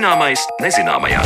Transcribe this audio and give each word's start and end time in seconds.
Zināmais 0.00 0.40
nezināmajā. 0.64 1.18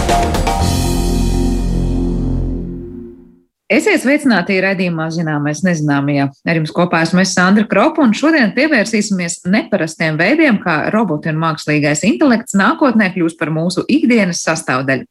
Esiet 3.70 4.02
sveicināti 4.02 4.56
raidījumā 4.64 5.04
Zināmais 5.14 5.60
nezināmajā. 5.62 6.24
Ar 6.42 6.58
jums 6.58 6.72
kopā 6.74 7.04
esmu 7.06 7.22
es 7.22 7.36
Sandra 7.36 7.68
Kropa, 7.70 8.02
un 8.02 8.16
šodien 8.18 8.50
pievērsīsimies 8.56 9.44
neparastiem 9.46 10.18
veidiem, 10.18 10.58
kā 10.64 10.88
roboti 10.90 11.30
un 11.30 11.38
mākslīgais 11.44 12.02
intelekts 12.08 12.58
nākotnē 12.58 13.12
kļūs 13.14 13.38
par 13.38 13.54
mūsu 13.54 13.86
ikdienas 13.86 14.42
sastāvdaļu. 14.42 15.06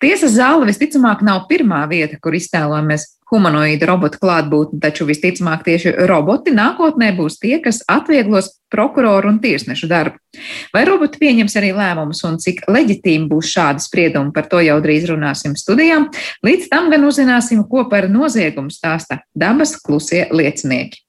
Tiesas 0.00 0.38
zāle 0.38 0.64
visticamāk 0.72 1.20
nav 1.28 1.44
pirmā 1.52 1.84
vieta, 1.92 2.16
kur 2.24 2.40
iztēlojamies 2.40 3.04
humanoīdu 3.32 3.88
robotu 3.88 4.20
klātbūtni, 4.22 4.80
taču 4.82 5.06
visticamāk 5.08 5.64
tieši 5.66 5.94
roboti 6.10 6.52
nākotnē 6.54 7.12
būs 7.16 7.38
tie, 7.42 7.56
kas 7.64 7.82
atvieglos 7.90 8.52
prokuroru 8.74 9.30
un 9.32 9.40
tiesnešu 9.42 9.88
darbu. 9.90 10.20
Vai 10.74 10.82
roboti 10.88 11.20
pieņems 11.22 11.56
arī 11.60 11.70
lēmumus 11.76 12.24
un 12.26 12.40
cik 12.42 12.64
leģitīmi 12.68 13.30
būs 13.30 13.52
šādi 13.54 13.84
spriedumi, 13.86 14.34
par 14.34 14.50
to 14.50 14.60
jau 14.64 14.80
drīz 14.84 15.08
runāsim 15.12 15.54
studijām. 15.58 16.10
Līdz 16.46 16.68
tam 16.72 16.90
gan 16.92 17.06
uzzināsim, 17.06 17.64
ko 17.70 17.86
par 17.90 18.10
noziegumu 18.10 18.74
stāsta 18.74 19.22
dabas 19.34 19.78
klusie 19.80 20.26
liecinieki. 20.34 21.04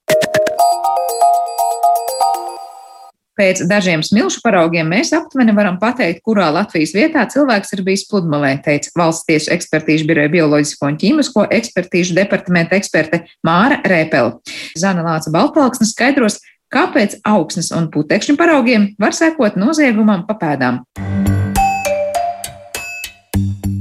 Pēc 3.35 3.65
dažiem 3.67 3.99
smilšu 4.05 4.39
paraugiem 4.45 4.87
mēs 4.87 5.11
aptuveni 5.15 5.51
varam 5.55 5.75
pateikt, 5.81 6.21
kurā 6.23 6.47
Latvijas 6.55 6.93
vietā 6.95 7.25
cilvēks 7.27 7.75
ir 7.75 7.83
bijis 7.83 8.05
pludmalē, 8.07 8.53
teica 8.63 8.93
valsts 8.95 9.27
tiesu 9.27 9.51
ekspertīžu 9.51 10.07
biroja 10.07 10.31
bioloģisko 10.31 10.87
un 10.93 10.99
ķīmisko 11.03 11.47
ekspertīžu 11.59 12.15
departamenta 12.15 12.79
eksperte 12.79 13.25
Māra 13.43 13.81
Rēpela. 13.83 14.37
Zana 14.79 15.03
Lāca 15.03 15.35
Baltalksne 15.35 15.91
skaidros, 15.91 16.39
kāpēc 16.71 17.19
augsnes 17.27 17.73
un 17.75 17.91
putekšņu 17.91 18.39
paraugiem 18.39 18.93
var 19.03 19.15
sekot 19.15 19.59
noziegumam 19.59 20.23
pa 20.29 20.39
pēdām. 20.39 20.85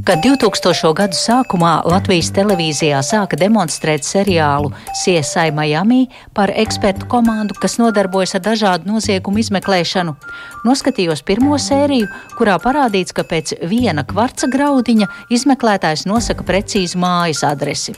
Kad 0.05 0.21
2000. 0.21 0.91
gadu 0.93 1.17
sākumā 1.17 1.79
Latvijas 1.89 2.29
televīzijā 2.37 2.99
sāka 3.01 3.39
demonstrēt 3.41 4.05
seriālu 4.05 4.69
CSI 5.01 5.49
Miami 5.57 6.11
par 6.37 6.53
ekspertu 6.53 7.09
komandu, 7.09 7.57
kas 7.57 7.79
nodarbojas 7.81 8.37
ar 8.37 8.43
dažādu 8.45 8.93
noziegumu 8.93 9.41
izmeklēšanu, 9.41 10.13
noskatījos 10.69 11.25
pirmo 11.25 11.57
sēriju, 11.57 12.11
kurā 12.37 12.59
parādīts, 12.61 13.17
ka 13.17 13.25
pēc 13.25 13.55
viena 13.65 14.05
kvarca 14.05 14.51
graudiņa 14.53 15.09
izmeklētājs 15.33 16.05
nosaka 16.05 16.45
precīzu 16.45 17.01
mājas 17.01 17.41
adresi. 17.49 17.97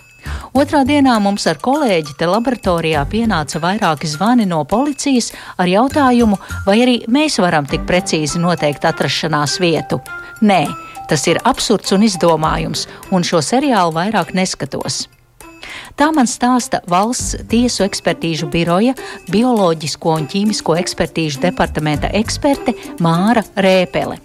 Otrā 0.54 0.86
dienā 0.86 1.18
mums 1.18 1.50
ar 1.50 1.58
kolēģi 1.58 2.14
te 2.20 2.30
laboratorijā 2.30 3.02
pienāca 3.10 3.58
vairāki 3.58 4.06
zvani 4.14 4.46
no 4.46 4.62
policijas 4.62 5.32
ar 5.58 5.66
jautājumu, 5.74 6.38
vai 6.70 6.80
arī 6.86 7.00
mēs 7.10 7.42
varam 7.42 7.66
tik 7.66 7.82
precīzi 7.90 8.38
noteikt 8.38 8.86
atrašanās 8.86 9.58
vietu. 9.58 9.98
Nē, 10.46 10.66
Tas 11.06 11.26
ir 11.30 11.38
absurds 11.46 11.94
un 11.94 12.02
izdomājums, 12.06 12.86
un 13.14 13.26
šo 13.26 13.42
seriālu 13.44 13.94
vairāk 13.94 14.34
neskatos. 14.34 15.06
Tā 15.96 16.10
man 16.14 16.28
stāsta 16.30 16.82
valsts 16.90 17.46
tiesu 17.50 17.86
ekspertīžu 17.86 18.50
biroja 18.52 18.94
bioloģisko 19.32 20.14
un 20.20 20.28
ķīmisko 20.30 20.76
ekspertīžu 20.82 21.42
departamenta 21.46 22.12
eksperte 22.20 22.76
Māra 23.02 23.44
Rēpele. 23.56 24.20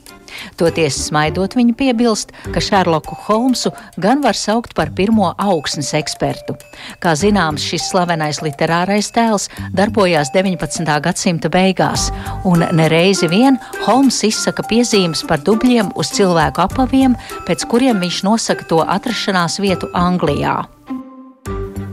Toties 0.59 0.97
smaidot, 1.07 1.55
viņa 1.57 1.75
piebilst, 1.77 2.33
ka 2.53 2.63
Šerloku 2.63 3.17
Holmsu 3.27 3.71
gan 4.01 4.23
var 4.23 4.37
saukt 4.37 4.75
par 4.77 4.91
pirmo 4.95 5.31
augsnes 5.37 5.93
ekspertu. 5.97 6.57
Kā 7.03 7.15
zināms, 7.17 7.65
šis 7.65 7.89
slavenais 7.91 8.41
literārais 8.45 9.11
tēls 9.15 9.49
darbojās 9.77 10.33
19. 10.35 10.87
gadsimta 11.05 11.51
beigās, 11.53 12.09
un 12.47 12.65
nereizi 12.77 13.29
vien 13.31 13.59
Holms 13.85 14.21
izsaka 14.27 14.65
piezīmes 14.67 15.25
par 15.27 15.43
dubļiem 15.45 15.93
uz 15.99 16.13
cilvēku 16.17 16.65
apaviem, 16.65 17.17
pēc 17.47 17.67
kuriem 17.71 18.03
viņš 18.03 18.23
nosaka 18.27 18.67
to 18.69 18.83
atrašanās 18.85 19.59
vietu 19.63 19.89
Anglijā 19.97 20.61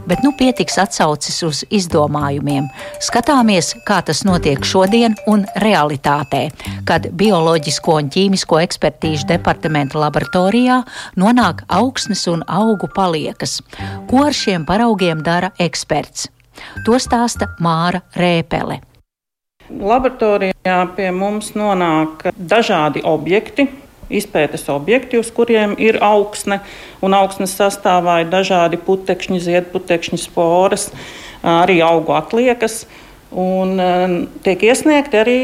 bet 0.09 0.23
nu 0.25 0.33
pietiks 0.39 0.79
atsaucis 0.81 1.43
uz 1.47 1.63
izdomājumiem. 1.75 2.69
Skatāmies, 3.05 3.75
kā 3.89 4.01
tas 4.05 4.25
notiek 4.27 4.65
šodien 4.65 5.17
un 5.31 5.45
realitātē, 5.63 6.49
kad 6.89 7.11
bioloģisko 7.21 7.99
un 8.01 8.11
ķīmisko 8.15 8.63
ekspertīžu 8.65 9.29
departamenta 9.29 10.01
laboratorijā 10.01 10.81
nonāk 11.21 11.65
augsnes 11.69 12.27
un 12.33 12.45
augu 12.49 12.91
paliekas. 12.95 13.61
Ko 14.11 14.25
ar 14.29 14.37
šiem 14.37 14.67
paraugiem 14.69 15.23
dara 15.25 15.53
eksperts? 15.61 16.29
To 16.87 16.99
stāsta 16.99 17.53
Māra 17.63 18.03
Rēpele. 18.19 18.81
Laboratorijā 19.69 20.79
pie 20.97 21.11
mums 21.13 21.53
nonāk 21.59 22.31
dažādi 22.39 23.03
objekti, 23.05 23.69
izpētes 24.11 24.69
objekti, 24.73 25.21
uz 25.21 25.31
kuriem 25.35 25.75
ir 25.81 26.01
augsne, 26.05 26.61
un 27.05 27.17
augsnes 27.17 27.57
sastāvā 27.59 28.23
ir 28.23 28.33
dažādi 28.33 28.81
putekšņi, 28.81 29.43
ziedputekšņi, 29.45 30.21
sporas, 30.23 30.89
arī 31.43 31.81
augu 31.85 32.17
atliekas. 32.19 32.87
Un 33.29 33.77
tiek 34.41 34.63
iesniegti 34.65 35.19
arī 35.21 35.41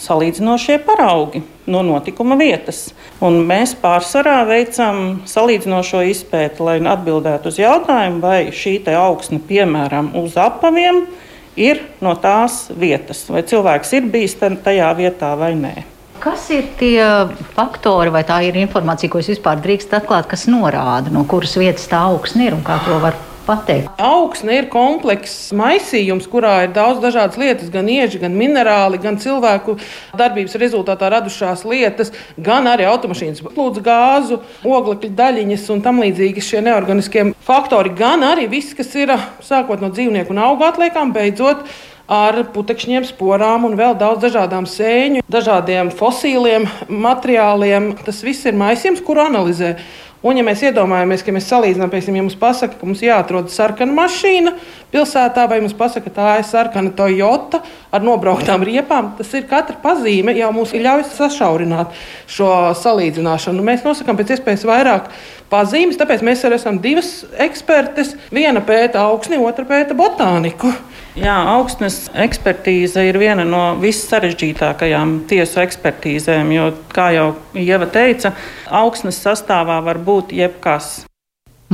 salīdzinošie 0.00 0.78
paraugi 0.86 1.42
no 1.68 1.82
notikuma 1.84 2.38
vietas. 2.40 2.94
Un 3.20 3.42
mēs 3.44 3.74
pārsvarā 3.76 4.38
veicam 4.48 5.20
salīdzinošo 5.28 6.00
izpēti, 6.08 6.64
lai 6.64 6.78
atbildētu 6.80 7.52
uz 7.52 7.60
jautājumu, 7.60 8.22
vai 8.24 8.38
šī 8.48 8.78
augsne, 8.96 9.42
piemēram, 9.44 10.14
uz 10.16 10.40
apaviem, 10.40 11.04
ir 11.58 11.84
no 12.00 12.16
tās 12.16 12.70
vietas, 12.72 13.26
vai 13.28 13.44
cilvēks 13.44 13.92
ir 13.98 14.08
bijis 14.08 14.38
tajā 14.40 14.88
vietā 14.96 15.34
vai 15.36 15.52
nē. 15.58 15.97
Kas 16.28 16.50
ir 16.52 16.66
tie 16.76 17.00
faktori, 17.54 18.10
vai 18.12 18.20
tā 18.28 18.42
ir 18.44 18.56
informācija, 18.60 19.08
ko 19.08 19.22
es 19.22 19.30
vispār 19.30 19.62
drīkst 19.64 19.94
atklāt, 19.96 20.26
kas 20.28 20.42
norāda, 20.44 21.08
no 21.08 21.22
kuras 21.24 21.54
vietas 21.56 21.86
tā 21.88 22.02
augsne 22.04 22.50
ir 22.50 22.56
un 22.58 22.60
kā 22.66 22.76
to 22.84 22.98
var 23.00 23.16
pateikt? 23.46 23.88
Augsne 23.96 24.58
ir 24.58 24.68
komplekss 24.68 25.54
maisījums, 25.56 26.28
kurā 26.28 26.66
ir 26.66 26.76
daudz 26.76 27.00
dažādas 27.00 27.40
lietas, 27.40 27.72
gan 27.72 27.88
ieži, 27.88 28.20
gan 28.20 28.36
minerāli, 28.36 29.00
gan 29.00 29.16
cilvēku 29.16 29.78
darbības 30.20 30.60
rezultātā 30.60 31.08
radušās 31.16 31.64
lietas, 31.64 32.12
gan 32.36 32.68
arī 32.68 32.84
automašīnas 32.92 33.46
plūdes 33.48 33.88
gāzu, 33.88 34.42
oglekļa 34.68 35.14
daļiņas 35.24 35.68
un 35.72 35.84
tam 35.88 36.04
līdzīgi 36.04 36.44
šie 36.44 36.66
neorganiskie 36.68 37.30
faktori, 37.48 37.96
gan 37.96 38.28
arī 38.34 38.50
viss, 38.52 38.76
kas 38.76 38.92
ir 39.00 39.16
sākot 39.40 39.80
no 39.80 39.88
dzīvnieku 39.96 40.36
un 40.36 40.44
augu 40.44 40.68
atliekām, 40.68 41.16
beidzot 41.16 41.64
ar 42.08 42.40
putekšņiem, 42.54 43.04
sporām 43.04 43.68
un 43.68 43.76
vēl 43.78 43.94
daudz 44.00 44.24
dažādām 44.24 44.66
sēņu, 44.68 45.22
dažādiem 45.28 45.92
fosīliem 45.94 46.66
materiāliem. 46.88 47.92
Tas 48.06 48.24
viss 48.24 48.48
ir 48.48 48.56
maisījums, 48.58 49.04
kuru 49.04 49.26
analizē. 49.28 49.76
Un, 50.18 50.34
ja 50.34 50.42
mēs 50.42 50.64
iedomājamies, 50.66 51.20
ka 51.22 51.30
mēs 51.30 51.46
salīdzinām, 51.46 51.92
piemēram, 51.92 52.16
ja 52.18 52.22
mums 52.24 52.34
pasaka, 52.40 52.74
ka 52.74 52.86
mums 52.88 53.04
jāatrod 53.04 53.52
sarkana 53.54 53.94
mašīna 53.94 54.50
pilsētā, 54.90 55.44
vai 55.46 55.60
mums 55.62 55.76
pasaka, 55.78 56.08
ka 56.08 56.14
tā 56.16 56.32
ir 56.40 56.48
sarkana 56.48 56.90
Toyota 56.98 57.60
ar 57.94 58.02
nobrauktām 58.02 58.64
riepām, 58.66 59.12
tas 59.20 59.30
ir 59.38 59.46
katra 59.46 59.78
pazīme, 59.78 60.34
jau 60.34 60.50
mums 60.56 60.74
ļauj 60.74 61.04
sašaurināt 61.12 61.94
šo 62.34 62.50
salīdzināšanu. 62.80 63.62
Mēs 63.62 63.86
nosakām 63.86 64.18
pēc 64.18 64.34
iespējas 64.34 64.66
vairāk 64.66 65.06
pazīmes, 65.50 65.98
tāpēc 66.00 66.22
mēs 66.26 66.44
arī 66.46 66.58
esam 66.58 66.78
divas 66.84 67.24
ekspertes. 67.40 68.14
Viena 68.34 68.62
pēta 68.64 69.06
augsni, 69.08 69.40
otra 69.40 69.66
pēta 69.68 69.96
botāniku. 69.98 70.72
Jā, 71.18 71.34
augstnes 71.56 72.04
ekspertīze 72.14 73.02
ir 73.08 73.18
viena 73.18 73.42
no 73.48 73.62
vissarežģītākajām 73.82 75.16
tiesu 75.30 75.62
ekspertīzēm, 75.64 76.52
jo, 76.54 76.70
kā 76.94 77.10
jau 77.16 77.28
Ieva 77.58 77.88
teica, 77.90 78.36
augstnes 78.70 79.18
sastāvā 79.24 79.80
var 79.82 79.98
būt 79.98 80.36
jebkas. 80.36 81.00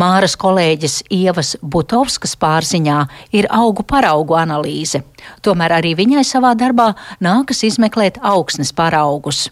Māras 0.01 0.33
kolēģis 0.41 1.05
Ievas 1.15 1.53
Butovskas 1.63 2.33
pārziņā 2.41 2.97
ir 3.37 3.47
augu 3.55 3.85
paraugu 3.87 4.35
analīze. 4.35 5.05
Tomēr 5.45 5.77
arī 5.77 5.93
viņai 6.01 6.25
savā 6.27 6.55
darbā 6.59 6.89
nākas 7.23 7.63
izmeklēt 7.69 8.19
augsnes 8.19 8.73
paraugus. 8.75 9.51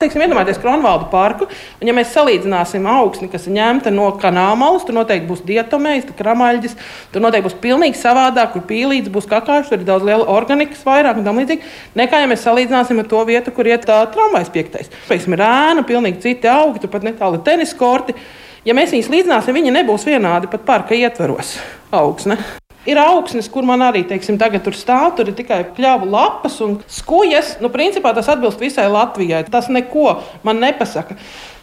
Teiksim, 0.00 0.22
iedomājieties 0.24 0.56
Kronvaldu 0.62 1.10
parku, 1.12 1.44
un 1.76 1.88
ja 1.90 1.92
mēs 1.92 2.14
salīdzināsim 2.14 2.86
augsni, 2.88 3.26
kas 3.28 3.42
ir 3.44 3.52
ņemta 3.52 3.90
no 3.92 4.06
kanāla, 4.16 4.70
tur 4.80 4.96
noteikti 4.96 5.28
būs 5.28 5.42
dietomējs, 5.44 6.06
kramaļģis, 6.16 6.76
tur 7.12 7.20
noteikti 7.20 7.44
būs 7.50 7.56
pilnīgi 7.60 8.00
savādāk, 8.00 8.54
kur 8.54 8.64
pīlīts 8.70 9.12
būs 9.12 9.28
kakāšs, 9.28 9.68
tur 9.68 9.82
ir 9.82 9.84
daudz 9.90 10.06
liela 10.08 10.24
organikas 10.32 10.80
vairāk 10.88 11.20
un 11.20 11.28
tam 11.28 11.42
līdzīgi, 11.42 11.68
nekā 12.00 12.22
ja 12.22 12.30
mēs 12.32 12.46
salīdzināsim 12.46 13.02
ar 13.04 13.10
to 13.12 13.20
vietu, 13.28 13.52
kur 13.52 13.68
iet 13.68 13.84
tā 13.90 13.98
tramvajs 14.14 14.48
piektais. 14.56 14.88
Teiksim, 15.10 15.36
ir 15.36 15.44
ēna, 15.44 15.84
pilnīgi 15.84 16.24
citi 16.24 16.48
augi, 16.48 16.80
tur 16.80 16.94
pat 16.96 17.04
netāli 17.04 17.42
tenis 17.44 17.76
korti. 17.76 18.16
Ja 18.64 18.72
mēs 18.80 18.96
viņus 18.96 19.12
līdzināsim, 19.12 19.60
viņi 19.60 19.76
nebūs 19.82 20.08
vienādi 20.08 20.48
pat 20.48 20.64
parka 20.64 20.96
ietvaros 20.96 21.58
augsne. 21.92 22.40
Ir 22.90 22.98
augsnes, 22.98 23.46
kur 23.52 23.66
man 23.68 23.84
arī 23.86 24.02
teiksim, 24.08 24.38
tagad 24.40 24.64
tur 24.66 24.74
stāv, 24.74 25.12
tur 25.14 25.30
ir 25.30 25.36
tikai 25.38 25.60
pļāvu 25.76 26.08
lapas 26.10 26.58
un 26.64 26.80
skujas. 26.90 27.54
Nu, 27.62 27.70
principā 27.70 28.10
tas 28.16 28.30
atbilst 28.32 28.62
visai 28.62 28.88
Latvijai. 28.90 29.44
Tas 29.52 29.70
neko 29.70 30.16
man 30.46 30.58
nepasaka. 30.64 31.14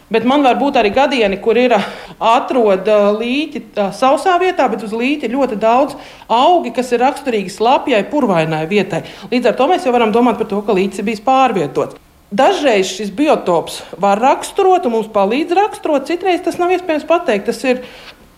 Bet 0.07 0.23
man 0.23 0.39
var 0.45 0.55
būt 0.55 0.77
arī 0.79 0.93
gadieni, 0.95 1.35
kur 1.43 1.57
ir 1.59 1.73
atroda 2.15 3.11
līķi 3.11 3.63
sausā 3.97 4.37
vietā, 4.39 4.69
bet 4.71 4.85
uz 4.87 4.93
līķa 4.95 5.27
ļoti 5.33 5.57
daudz 5.59 5.97
augi, 6.31 6.71
kas 6.77 6.93
ir 6.95 7.03
raksturīgi 7.03 7.51
slapjai, 7.51 8.05
purvainai 8.07 8.63
vietai. 8.71 9.03
Līdz 9.33 9.51
ar 9.51 9.57
to 9.59 9.67
mēs 9.67 9.83
jau 9.83 9.91
varam 9.91 10.15
domāt 10.15 10.39
par 10.39 10.47
to, 10.47 10.61
ka 10.63 10.75
līķis 10.77 11.03
ir 11.03 11.09
bijis 11.09 11.25
pārvietots. 11.27 11.99
Dažreiz 12.27 12.87
šis 12.91 13.11
biotops 13.15 13.81
var 13.99 14.19
raksturot, 14.23 14.87
un 14.87 14.95
mums 14.95 15.11
palīdz 15.11 15.53
raksturot, 15.59 16.07
citreiz 16.07 16.41
tas 16.43 16.57
nav 16.59 16.71
iespējams 16.75 17.07
pateikt. 17.07 17.47
Tas 17.51 17.59
ir 17.67 17.83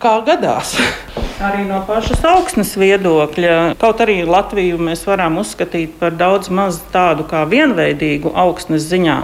kā 0.00 0.16
gadās. 0.24 0.74
Arī 1.40 1.64
no 1.68 1.80
pašas 1.88 2.20
augsnes 2.28 2.74
viedokļa, 2.80 3.76
kaut 3.80 4.00
arī 4.04 4.20
Latviju 4.28 4.80
mēs 4.80 5.06
varam 5.08 5.38
uzskatīt 5.40 5.94
par 6.00 6.12
daudz 6.16 6.50
maz 6.52 6.80
tādu 6.92 7.24
kā 7.28 7.46
vienveidīgu 7.48 8.32
augsnes 8.36 8.84
ziņā, 8.90 9.16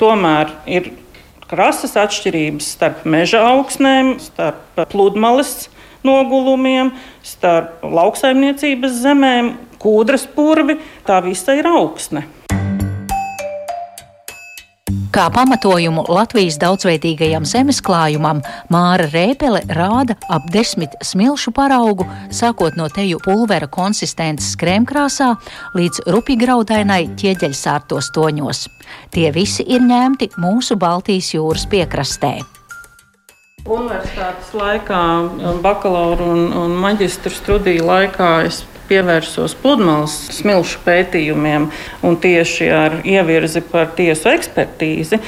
tomēr 0.00 0.54
ir 0.68 0.92
krasas 1.48 1.96
atšķirības 2.00 2.72
starp 2.76 3.04
meža 3.08 3.42
augsnēm, 3.50 4.16
starp 4.20 4.80
pludmales 4.92 5.68
nogulumiem, 6.06 6.92
starp 7.26 7.84
lauksaimniecības 7.84 9.00
zemēm, 9.02 9.54
kūdras 9.82 10.28
purvi. 10.34 10.78
Tā 11.08 11.20
visa 11.24 11.56
ir 11.58 11.68
augsne. 11.68 12.24
Kā 15.18 15.24
pamatojumu 15.34 16.04
Latvijas 16.14 16.60
daudzveidīgajam 16.62 17.42
zemesklājumam 17.42 18.38
Māra 18.70 19.08
Rēpele 19.10 19.64
rāda 19.74 20.14
ap 20.30 20.44
desmit 20.54 20.92
smilšu 21.02 21.50
paraugu, 21.56 22.06
sākot 22.30 22.78
no 22.78 22.86
teju 22.86 23.18
pulvera 23.24 23.66
konsistences 23.66 24.54
krēmkrāsā 24.60 25.32
līdz 25.74 26.04
rupjgraudainai 26.14 27.00
ķieģeļsārtos 27.18 28.12
toņos. 28.14 28.62
Tie 29.10 29.26
visi 29.34 29.66
ir 29.66 29.82
ņemti 29.88 30.30
mūsu 30.38 30.78
Baltijas 30.78 31.32
jūras 31.34 31.66
piekrastē. 31.66 32.36
Universitātes 33.66 34.54
laikā, 34.54 35.02
bakalaura 35.66 36.30
un, 36.30 36.46
un 36.62 36.78
maģistra 36.78 37.34
studiju 37.34 37.90
laikā 37.90 38.34
es 38.46 38.62
pievērsos 38.88 39.54
pludmales 39.62 40.14
smilšu 40.38 40.80
pētījumiem 40.84 41.68
un 42.06 42.16
tieši 42.20 42.68
ar 42.72 42.96
ievirzi 43.04 43.62
par 43.68 43.92
tiesu 43.98 44.30
ekspertīzi. 44.32 45.20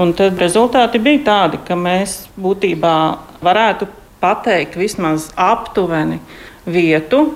Un 0.00 0.12
tad 0.18 0.40
rezultāti 0.42 1.00
bija 1.02 1.22
tādi, 1.28 1.62
ka 1.66 1.78
mēs 1.78 2.24
būtībā 2.40 2.96
varētu 3.44 3.88
pateikt 4.22 4.78
vismaz 4.80 5.28
aptuveni 5.36 6.20
vietu, 6.66 7.26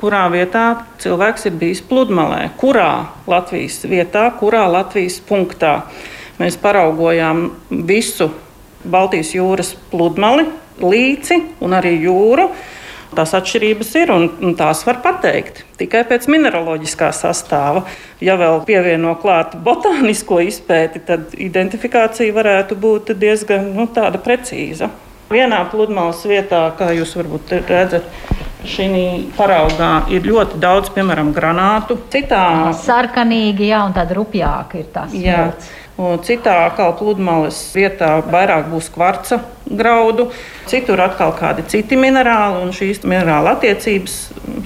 kurā 0.00 0.26
vietā 0.32 0.66
cilvēks 1.02 1.48
ir 1.48 1.56
bijis 1.58 1.82
pludmalē, 1.88 2.50
kurā 2.60 3.08
Latvijas 3.26 3.80
vietā, 3.88 4.28
kurā 4.38 4.66
Latvijas 4.70 5.18
punktā. 5.24 5.80
Mēs 6.36 6.58
paraugojām 6.60 7.48
visu 7.88 8.28
Baltijas 8.86 9.32
jūras 9.34 9.72
pludmali, 9.90 10.44
līci 10.82 11.40
un 11.64 11.74
arī 11.76 11.96
jūru. 12.04 12.50
Tās 13.14 13.32
atšķirības 13.38 13.92
ir 14.00 14.10
un, 14.10 14.26
un 14.42 14.54
tās 14.58 14.82
var 14.86 14.98
pateikt 15.04 15.62
tikai 15.78 16.02
pēc 16.08 16.26
mineraloģiskā 16.32 17.12
sastāva. 17.14 17.84
Ja 18.24 18.34
vēl 18.40 18.62
pievieno 18.66 19.14
klāt 19.22 19.54
botānisko 19.62 20.40
izpēti, 20.46 21.04
tad 21.06 21.36
identifikācija 21.38 22.34
varētu 22.34 22.78
būt 22.80 23.14
diezgan 23.20 23.70
nu, 23.76 23.86
precīza. 24.24 24.90
Vienā 25.30 25.64
pludmales 25.70 26.20
vietā, 26.26 26.68
kā 26.78 26.92
jūs 26.94 27.16
varbūt 27.18 27.54
redzat, 27.66 28.06
šī 28.66 28.90
paraugā 29.36 29.90
ir 30.14 30.26
ļoti 30.26 30.60
daudz, 30.62 30.90
piemēram, 30.94 31.32
granātu. 31.34 31.98
Citā 32.12 32.72
sarkanīgi, 32.78 33.70
jā, 33.72 33.82
un 33.86 33.94
tāda 33.96 34.18
rupjāka 34.18 34.80
ir 34.80 34.86
tās. 34.94 35.14
Un 35.96 36.18
citā 36.20 36.66
atkal 36.66 36.92
pludmales 36.98 37.56
vietā 37.72 38.18
vairāk 38.28 38.66
būs 38.68 38.90
kvarca 38.92 39.38
graudu, 39.64 40.28
citur 40.68 41.00
atkal 41.00 41.32
kādi 41.38 41.64
citi 41.72 41.96
minerāli. 41.96 42.68
Šīs 42.76 43.00
minerāla 43.08 43.54
attiecības, 43.56 44.18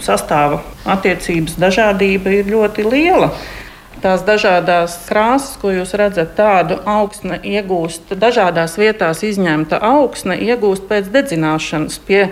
sastāva 0.03 0.59
attiecības 0.91 1.55
dažādība 1.63 2.35
ir 2.41 2.51
ļoti 2.51 2.87
liela. 2.89 3.31
Tās 4.01 4.25
dažādas 4.25 4.97
krāsas, 5.07 5.59
ko 5.61 5.71
jūs 5.75 5.93
redzat, 6.01 6.33
tādu 6.35 6.81
augsne 6.89 7.37
iegūst 7.45 8.15
dažādās 8.17 8.79
vietās, 8.81 9.21
izņemta 9.23 9.79
augsne 9.85 10.39
iegūst 10.41 10.89
pēc 10.89 11.13
dedzināšanas 11.13 12.01
pie 12.09 12.25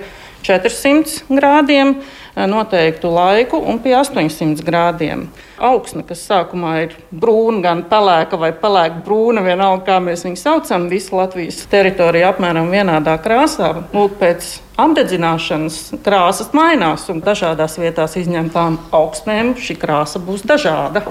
400 0.48 1.28
grādiem 1.28 1.98
noteiktu 2.46 3.11
laiku 3.11 3.58
un 3.58 3.81
pie 3.82 3.96
800 3.99 4.62
grādiem. 4.67 5.26
Augsne, 5.58 6.05
kas 6.06 6.23
sākumā 6.29 6.75
ir 6.85 6.94
brūna, 7.11 7.62
gan 7.64 7.82
pelēka 7.90 8.38
vai 8.38 8.52
pelēka 8.55 9.02
brūna, 9.06 9.43
vienalga 9.43 9.85
kā 9.88 9.99
mēs 10.05 10.23
viņu 10.29 10.38
saucam, 10.38 10.87
visa 10.93 11.17
Latvijas 11.19 11.64
teritorija 11.73 12.31
apmēram 12.31 12.70
vienādā 12.70 13.17
krāsā. 13.25 13.73
Lūk, 13.96 14.19
pēc 14.23 14.55
apdedzināšanas 14.79 15.82
krāsas 16.06 16.55
mainās, 16.55 17.08
un 17.11 17.25
dažādās 17.26 17.79
vietās 17.82 18.14
izņemtām 18.23 18.79
augsnēm 18.94 19.56
šī 19.58 19.81
krāsa 19.82 20.23
būs 20.23 20.46
dažāda. 20.46 21.02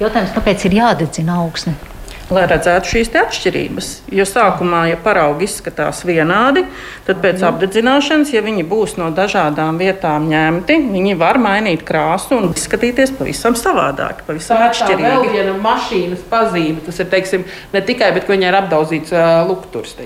Jautājums, 0.00 0.34
kāpēc 0.34 0.66
ir 0.66 0.80
jādedzina 0.82 1.42
augsne? 1.44 1.78
Lai 2.32 2.44
redzētu 2.48 2.90
šīs 2.94 3.10
atšķirības. 3.20 3.88
Jo 4.14 4.24
sākumā, 4.28 4.84
ja 4.90 4.98
paraugi 5.00 5.44
izskatās 5.48 6.02
vienādi, 6.08 6.64
tad 7.06 7.20
pēc 7.22 7.40
mm. 7.40 7.48
apdedzināšanas, 7.50 8.32
ja 8.34 8.42
viņi 8.44 8.64
būs 8.68 8.96
no 9.00 9.10
dažādām 9.14 9.78
vietām 9.80 10.28
ņemti, 10.30 10.78
viņi 10.94 11.16
var 11.20 11.38
mainīt 11.42 11.84
krāsu 11.86 12.38
un 12.38 12.50
izskatīties 12.52 13.14
pavisam 13.18 13.56
savādāk, 13.58 14.24
pavisam 14.28 14.62
tā 14.62 14.70
atšķirīgi. 14.70 15.04
Tā 15.04 15.14
ir 15.20 15.36
viena 15.36 15.54
mašīnas 15.64 16.24
pazīme. 16.30 16.80
Tas 16.86 17.00
ir 17.02 17.10
teiksim, 17.12 17.46
ne 17.74 17.84
tikai, 17.84 18.10
bet 18.16 18.28
viņai 18.30 18.50
ir 18.50 18.60
apdaudzīts 18.62 19.14
uh, 19.14 19.44
lukturs. 19.48 19.96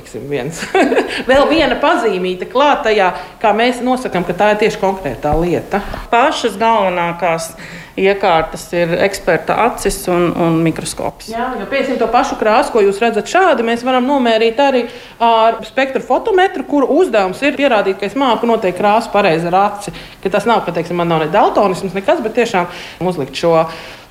Vēl 1.31 1.49
viena 1.51 1.79
pazīmīta 1.81 2.49
klātajā, 2.51 3.13
kā 3.43 3.55
mēs 3.57 3.83
nosakām, 3.85 4.27
ka 4.27 4.37
tā 4.37 4.53
ir 4.55 4.63
tieši 4.65 4.81
konkrētā 4.83 5.35
lieta. 5.39 5.83
Pašas 6.13 6.59
galvenākās 6.61 7.53
iekārtas 7.99 8.65
ir 8.77 8.95
eksperta 9.05 9.57
acis 9.67 10.01
un, 10.13 10.29
un 10.39 10.59
mikroskops. 10.65 11.31
Jā, 11.33 11.51
jo 11.61 11.67
piesim 11.71 11.99
to 12.01 12.09
pašu 12.13 12.39
krāsu, 12.41 12.73
ko 12.75 12.83
jūs 12.85 13.01
redzat 13.03 13.31
šādi, 13.31 13.67
mēs 13.67 13.85
varam 13.87 14.07
nomērīt 14.09 14.63
arī 14.63 14.85
ar 15.25 15.61
spektru 15.67 16.03
fotometru, 16.05 16.67
kuru 16.69 16.91
uzdevums 17.01 17.43
ir 17.45 17.59
pierādīt, 17.59 17.99
ka 18.01 18.09
es 18.09 18.17
māku 18.19 18.49
noteikt 18.49 18.81
krāsu 18.81 19.13
pareizi 19.15 19.51
ar 19.51 19.59
aci. 19.65 19.95
Ka 20.23 20.33
tas 20.33 20.49
nav, 20.49 20.65
ka 20.67 20.75
teiksim, 20.77 20.99
man 20.99 21.11
nav 21.11 21.25
ne 21.25 21.31
daltonisms, 21.35 21.97
nekas, 21.97 22.23
bet 22.25 22.39
tiešām 22.39 22.69
uzlikt 23.09 23.39
šo 23.39 23.57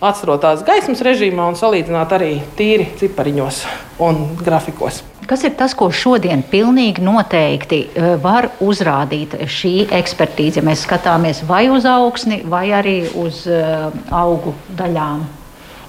atcerotās 0.03 0.61
gaismas 0.65 1.01
režīmā 1.05 1.47
un 1.49 1.57
salīdzināt 1.57 2.11
arī 2.17 2.31
tīri 2.57 2.91
cipariņos 2.99 3.61
un 4.05 4.19
grafikos. 4.38 5.01
Kas 5.27 5.41
ir 5.44 5.57
tas, 5.59 5.73
ko 5.75 5.89
šodien 5.91 6.44
pilnīgi 6.47 7.03
noteikti 7.03 7.81
eh, 7.89 8.13
var 8.23 8.47
uzrādīt 8.63 9.36
šī 9.51 9.89
ekspertīze? 9.98 10.63
Mēs 10.63 10.86
skatāmies 10.86 11.41
vai 11.50 11.65
uz 11.74 11.88
augsni, 11.89 12.43
vai 12.48 12.69
arī 12.75 13.01
uz 13.17 13.41
uh, 13.50 13.89
augu 14.13 14.53
daļām. 14.77 15.25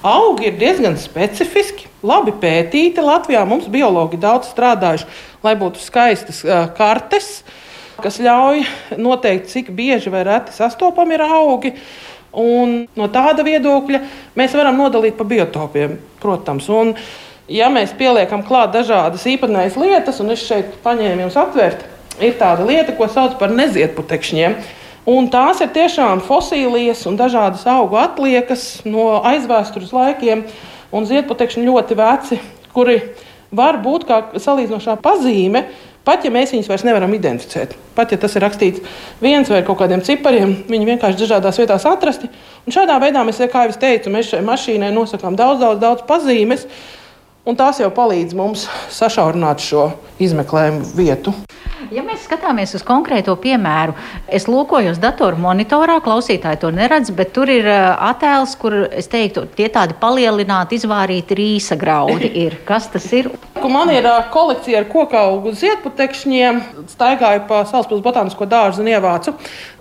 Augi 0.08 0.48
ir 0.48 0.58
diezgan 0.58 0.98
specifiski, 0.98 1.86
labi 2.02 2.34
pētīti. 2.34 3.02
Latvijā 3.04 3.44
mums 3.46 3.68
biologi 3.70 4.18
daudz 4.18 4.50
strādājuši, 4.50 5.06
lai 5.46 5.54
būtu 5.58 5.82
skaistas 5.82 6.42
uh, 6.46 6.66
kartes, 6.74 7.42
kas 8.02 8.18
ļauj 8.22 8.64
noteikt, 8.98 9.50
cik 9.52 9.70
bieži 9.74 10.10
vai 10.10 10.24
reti 10.26 10.54
sastopami 10.56 11.18
ir 11.18 11.26
augi. 11.28 11.76
Un 12.38 12.74
no 12.98 13.08
tāda 13.10 13.42
viedokļa 13.46 14.00
mēs 14.38 14.54
varam 14.54 14.78
nodalīt 14.78 15.16
pa 15.18 15.26
biotopiem, 15.26 15.96
protams. 16.22 16.68
Un, 16.70 16.92
ja 17.50 17.70
mēs 17.72 17.94
pieliekam 17.98 18.44
klāt 18.46 18.74
dažādas 18.76 19.26
īpatnējas 19.26 19.78
lietas, 19.80 20.20
un 20.22 20.34
es 20.34 20.44
šeit 20.46 20.76
paņēmu 20.84 21.26
jums 21.26 21.38
atvērt, 21.40 21.86
ir 22.22 22.36
tāda 22.38 22.66
lieta, 22.68 22.94
ko 22.94 23.08
sauc 23.10 23.38
par 23.40 23.54
neziedputekšņiem. 23.54 24.58
Un 25.08 25.30
tās 25.32 25.62
ir 25.64 25.70
tiešām 25.72 26.20
fosilijas 26.26 27.06
un 27.08 27.16
dažādas 27.16 27.64
augu 27.72 27.96
atliekas 27.96 28.82
no 28.84 29.22
aizvēstures 29.24 29.94
laikiem, 29.96 30.44
un 30.92 31.08
ziedputekšņi 31.08 31.64
ļoti 31.64 31.96
veci, 31.98 32.40
kuri 32.74 33.00
var 33.50 33.80
būt 33.80 34.04
kā 34.08 34.18
salīdzinošā 34.36 34.98
pazīme, 35.00 35.64
pat 36.08 36.24
ja 36.24 36.32
mēs 36.32 36.54
viņus 36.54 36.70
vairs 36.70 36.86
nevaram 36.88 37.12
identificēt. 37.12 37.74
Pat 37.96 38.14
ja 38.14 38.18
tas 38.20 38.36
ir 38.38 38.44
rakstīts 38.46 38.84
viens 39.20 39.50
vai 39.52 39.60
kaut 39.66 39.80
kādiem 39.82 40.00
cipariem, 40.04 40.54
viņi 40.70 40.92
vienkārši 40.94 41.20
dažādās 41.20 41.60
vietās 41.60 41.84
atrasti. 41.88 42.30
Un 42.64 42.74
šādā 42.74 42.96
veidā 43.02 43.24
mēs, 43.28 43.42
kā 43.52 43.66
jau 43.68 43.76
teicu, 43.82 44.12
mēs 44.14 44.32
šai 44.32 44.40
mašīnai 44.46 44.88
nosakām 44.96 45.36
daudz, 45.36 45.60
daudz, 45.60 45.82
daudz 45.84 46.06
pazīmes 46.08 46.64
un 47.48 47.56
tās 47.56 47.80
jau 47.80 47.88
palīdz 47.94 48.36
mums 48.36 48.66
sašaurināt 48.92 49.62
šo 49.64 49.90
izmeklējumu 50.20 50.92
vietu. 50.98 51.32
Ja 51.94 52.02
mēs 52.04 52.26
skatāmies 52.26 52.74
uz 52.76 52.82
konkrēto 52.84 53.32
piemēru, 53.40 53.94
es 54.28 54.44
lūkojos 54.50 54.98
datoru 55.00 55.38
monitorā, 55.40 55.96
klausītāji 56.04 56.60
to 56.60 56.72
neredz, 56.74 57.08
bet 57.16 57.30
tur 57.32 57.48
ir 57.48 57.64
uh, 57.64 57.94
attēls, 58.10 58.52
kur 58.60 58.76
es 58.90 59.08
teiktu, 59.08 59.46
tie 59.56 59.70
tādi 59.72 59.96
palielināti, 59.96 60.76
izvārīti 60.76 61.38
rīsa 61.38 61.78
graudi 61.80 62.28
ir. 62.42 62.58
Kas 62.68 62.90
tas 62.92 63.08
ir? 63.16 63.30
Man 63.62 63.94
ir 63.94 64.04
uh, 64.04 64.20
kolekcija 64.34 64.82
ar 64.82 64.90
koku 64.90 65.16
augu 65.16 65.54
ziedputekšņiem, 65.56 66.60
staigāju 66.92 67.46
pa 67.48 67.64
Salaspils 67.70 68.04
botānisko 68.04 68.50
dārzu 68.50 68.84
un 68.84 68.92
ievācu. 68.92 69.38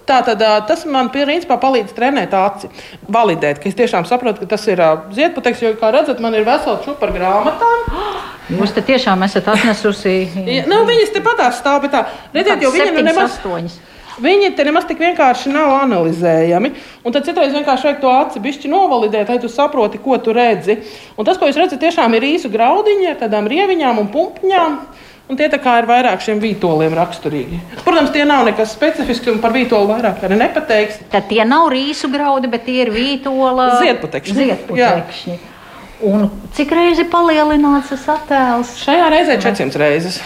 Tātad 0.08 0.40
tas 0.70 0.86
man 0.88 1.10
principā 1.12 1.58
palīdz 1.60 1.92
trenēt 1.98 2.32
aci, 2.38 2.70
validēt, 3.12 3.60
ka 3.60 3.68
es 3.68 3.76
tiešām 3.76 4.06
saprotu, 4.08 4.46
ka 4.46 4.54
tas 4.56 4.64
ir 4.72 4.80
ziedputeks, 5.18 5.66
jo, 5.66 5.74
kā 5.82 5.92
redzat, 5.92 6.22
man 6.24 6.38
ir 6.38 6.48
vesela 6.48 6.80
čupa 6.86 7.10
ar 7.10 7.14
grāmatām. 7.18 7.84
Jūs 8.58 8.72
te 8.78 8.86
tiešām 8.88 9.26
esat 9.28 9.50
atnesusi. 9.52 10.16
ja, 10.48 10.64
nu, 10.72 10.86
viņas 10.88 11.12
te 11.12 11.22
patās 11.26 11.60
stāv, 11.60 11.82
bet 11.84 11.92
tā, 11.98 12.06
redziet, 12.32 12.64
jo 12.64 12.72
viņa 12.72 12.94
nu 12.96 13.04
nemaz. 13.10 13.36
Astoņas. 13.36 13.80
Viņi 14.18 14.54
te 14.58 14.64
nemaz 14.66 14.88
tik 14.90 15.02
vienkārši 15.04 15.52
nav 15.54 15.76
analizējami. 15.84 16.72
Un 17.06 17.14
tad 17.14 17.28
citreiz 17.28 17.52
vienkārši 17.54 17.86
vajag 17.86 18.00
to 18.02 18.14
aci 18.16 18.42
bišķi 18.42 18.72
novalidēt, 18.72 19.30
lai 19.30 19.38
tu 19.44 19.52
saproti, 19.52 20.00
ko 20.02 20.18
tu 20.18 20.34
redzi. 20.34 20.80
Un 21.20 21.28
tas, 21.28 21.38
ko 21.38 21.50
jūs 21.50 21.60
redzat, 21.60 21.84
tiešām 21.84 22.16
ir 22.18 22.26
īsu 22.32 22.50
graudiņi 22.54 23.12
ar 23.12 23.20
tādām 23.20 23.50
rieviņām 23.52 24.02
un 24.02 24.10
pumpņām. 24.16 24.80
Un 25.28 25.36
tie 25.36 25.50
ir 25.52 25.88
vairāk 25.90 26.22
šiem 26.24 26.40
vītoliem 26.40 26.94
raksturīgi. 26.96 27.60
Protams, 27.84 28.14
tie 28.16 28.24
nav 28.24 28.46
nekas 28.48 28.72
specifisks, 28.72 29.28
un 29.28 29.42
par 29.44 29.52
vītolu 29.52 29.90
vairāk 29.92 30.24
arī 30.24 30.38
nepateiks. 30.40 31.02
Tad 31.12 31.28
tie 31.28 31.44
nav 31.44 31.68
rīsu 31.74 32.08
graudi, 32.14 32.48
bet 32.48 32.64
tie 32.64 32.86
ir 32.86 32.94
vītola 32.96 33.68
ziedputekšņi. 33.82 34.38
ziedputekšņi. 34.40 35.38
Un 36.08 36.30
cik 36.56 36.72
reizi 36.78 37.04
palielināts 37.12 37.92
tas 37.92 38.06
attēls? 38.16 38.76
Šajā 38.86 39.08
reizē 39.12 39.40
400 39.44 39.82
reizes. 39.82 40.22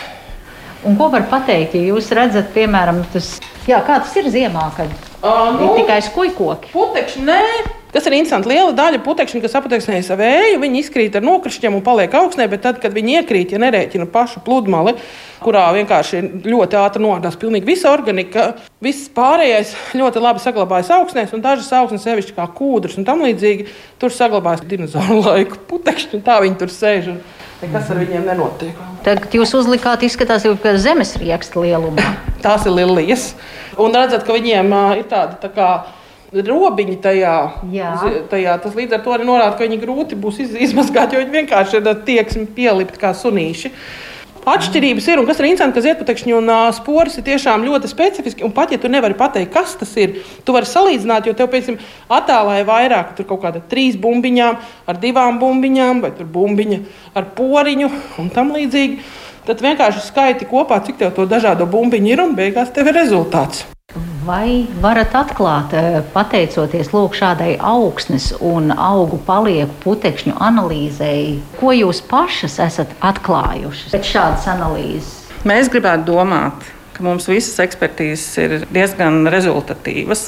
Un 0.86 0.98
ko 0.98 1.10
var 1.13 1.25
pateikt, 1.29 1.77
ja 1.77 1.93
jūs 1.93 2.10
redzat, 2.17 2.51
piemēram, 2.53 3.01
tas, 3.13 3.39
jā, 3.70 3.81
kā 3.86 4.01
tas 4.01 4.13
ir 4.22 4.29
ziemā, 4.34 4.70
kad 4.77 5.10
Uh, 5.22 5.53
ir 5.62 5.84
tikai 5.84 6.00
skujkoki? 6.01 6.72
Putekšņi, 6.74 7.24
nē. 7.27 7.41
Tas 7.91 8.05
ir 8.07 8.15
interesanti. 8.15 8.48
Liela 8.48 8.71
daļa 8.75 9.01
putekšņu, 9.03 9.41
kas 9.43 9.57
apteiksnējas 9.60 10.13
ar 10.13 10.19
vēju, 10.21 10.60
viņi 10.62 10.79
izkrīt 10.79 11.15
ar 11.19 11.25
nokrišņiem 11.27 11.75
un 11.75 11.83
paliek 11.83 12.13
augstnē, 12.15 12.48
bet 12.51 12.63
tad, 12.63 12.79
kad 12.83 12.95
viņi 12.95 13.17
iekrīt, 13.19 13.51
ja 13.51 13.60
nerēķina 13.60 14.07
pašu 14.13 14.39
pludmali, 14.45 14.93
kurā 15.43 15.65
vienkārši 15.75 16.21
ļoti 16.48 16.79
ātri 16.79 17.03
nodās 17.03 17.36
pilnīgi 17.41 17.67
visa 17.67 17.91
organika, 17.91 18.53
viss 18.83 19.12
pārējais 19.12 19.75
ļoti 20.00 20.24
labi 20.24 20.43
saglabājas 20.43 20.93
augstnēs, 21.01 21.36
un 21.36 21.43
dažas 21.43 21.71
augstnes, 21.81 22.07
sevišķi 22.07 22.38
kā 22.39 22.48
kūdras 22.55 22.95
un 23.01 23.07
tam 23.07 23.25
līdzīgi, 23.27 23.67
tur 24.00 24.15
saglabājas 24.15 24.63
dinozauru 24.71 25.19
laiku 25.27 25.60
putekšņi, 25.67 26.24
tā 26.24 26.39
viņi 26.45 26.60
tur 26.63 26.71
sēž. 26.71 27.13
Un... 27.15 27.24
Nekas 27.62 27.91
ar 27.93 28.00
viņiem 28.01 28.24
nenotiek. 28.25 28.77
Tagad 29.05 29.36
jūs 29.36 29.51
uzlikāt, 29.60 30.01
izskatās, 30.07 30.48
ka 30.63 30.77
zemes 30.81 31.12
rieksta 31.21 31.62
lielumā. 31.62 32.13
Tās 32.41 32.63
ir 32.65 32.74
lilijas. 32.74 33.33
Un 33.77 33.93
redzat, 33.93 34.24
ka 34.25 34.33
viņiem 34.33 34.71
uh, 34.74 34.93
ir 34.98 35.05
tāda 35.12 35.38
tā 35.43 35.51
kā 35.53 35.67
robiņi 36.31 37.00
tajā. 37.03 37.35
Jā. 37.73 37.95
tajā. 38.31 38.55
Tas 38.63 38.77
līdz 38.77 38.97
ar 38.97 39.03
to 39.03 39.15
arī 39.15 39.27
norāda, 39.27 39.55
ka 39.57 39.67
viņi 39.67 39.81
grūti 39.81 40.19
būs 40.19 40.39
iz, 40.45 40.55
izmazgāt, 40.69 41.13
jo 41.13 41.19
viņi 41.23 41.41
vienkārši 41.41 41.81
ir 41.81 41.91
tieksmi 42.07 42.47
pielikt 42.55 43.00
kā 43.01 43.13
sunīši. 43.17 43.73
Atšķirības 44.41 45.05
ir, 45.11 45.19
un 45.21 45.27
kas 45.29 45.38
ir 45.38 45.45
interesanti, 45.51 45.75
ka 45.75 45.83
ziedputekšņi 45.85 46.33
un 46.33 46.47
uh, 46.50 46.63
sporas 46.73 47.13
ir 47.19 47.25
tiešām 47.27 47.61
ļoti 47.61 47.89
specifiski. 47.91 48.41
Un 48.47 48.53
pat 48.55 48.71
ja 48.73 48.79
tu 48.81 48.89
nevari 48.89 49.13
pateikt, 49.13 49.51
kas 49.53 49.75
tas 49.77 49.91
ir, 50.01 50.15
tu 50.47 50.55
vari 50.55 50.65
salīdzināt, 50.65 51.27
jo 51.29 51.35
tev, 51.38 51.51
piemēram, 51.51 51.77
attēlā 52.17 52.55
ir 52.57 52.65
vairāk, 52.65 53.11
tur 53.19 53.27
kaut 53.29 53.43
kāda 53.43 53.61
trīs 53.69 54.00
bumbiņām, 54.01 54.57
ar 54.89 55.01
divām 55.03 55.38
bumbiņām, 55.43 56.01
vai 56.01 56.09
tur 56.17 56.31
bumbiņa 56.33 56.79
ar 57.21 57.27
poriņu 57.38 57.91
un 58.23 58.31
tam 58.33 58.50
līdzīgi. 58.55 58.97
Tad 59.45 59.61
vienkārši 59.61 60.07
skaiti 60.07 60.50
kopā, 60.50 60.79
cik 60.88 60.97
tev 60.97 61.13
to 61.13 61.27
dažādo 61.29 61.69
bumbiņu 61.69 62.09
ir, 62.09 62.25
un 62.25 62.33
beigās 62.38 62.73
tev 62.73 62.89
ir 62.89 62.97
rezultāts. 62.97 63.67
Vai 64.25 64.67
varat 64.81 65.15
atklāt, 65.17 65.73
eh, 65.73 65.95
pateicoties 66.13 66.91
lūk, 66.93 67.15
šādai 67.17 67.55
augsnes 67.57 68.27
un 68.37 68.69
augu 68.69 69.17
palieku 69.25 69.73
putekšņu 69.81 70.35
analīzei, 70.37 71.39
ko 71.57 71.71
jūs 71.73 72.03
pašas 72.05 72.59
esat 72.61 72.93
atklājušas 73.01 73.95
pēc 73.95 74.11
šādas 74.11 74.45
analīzes? 74.51 75.15
Mēs 75.43 75.71
gribētu 75.73 76.05
domāt, 76.11 76.69
ka 76.93 77.01
mums 77.07 77.25
visas 77.25 77.57
ekspertīzes 77.65 78.37
ir 78.43 78.55
diezgan 78.69 79.25
rezultatīvas. 79.33 80.27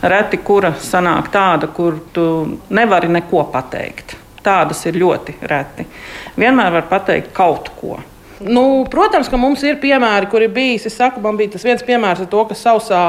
Reti, 0.00 0.40
kura 0.40 0.72
sanāk 0.80 1.28
tāda, 1.34 1.68
kur 1.68 2.00
tu 2.16 2.26
nevari 2.70 3.12
neko 3.12 3.44
pateikt. 3.52 4.16
Tādas 4.44 4.86
ir 4.88 4.96
ļoti 5.04 5.36
reti. 5.52 5.84
Vienmēr 6.40 6.72
var 6.78 6.88
pateikt 6.88 7.34
kaut 7.36 7.68
ko. 7.76 8.00
Nu, 8.42 8.84
protams, 8.90 9.28
ka 9.30 9.38
mums 9.38 9.62
ir 9.62 9.76
piemēri, 9.82 10.26
kur 10.30 10.42
ir 10.42 10.50
bijis. 10.54 10.88
Es 10.88 10.96
saku, 10.98 11.20
man 11.22 11.38
bija 11.38 11.52
tas 11.54 11.64
viens 11.66 11.84
piemērs 11.86 12.24
ar 12.24 12.28
to, 12.32 12.40
ka 12.48 12.56
sausā 12.58 13.02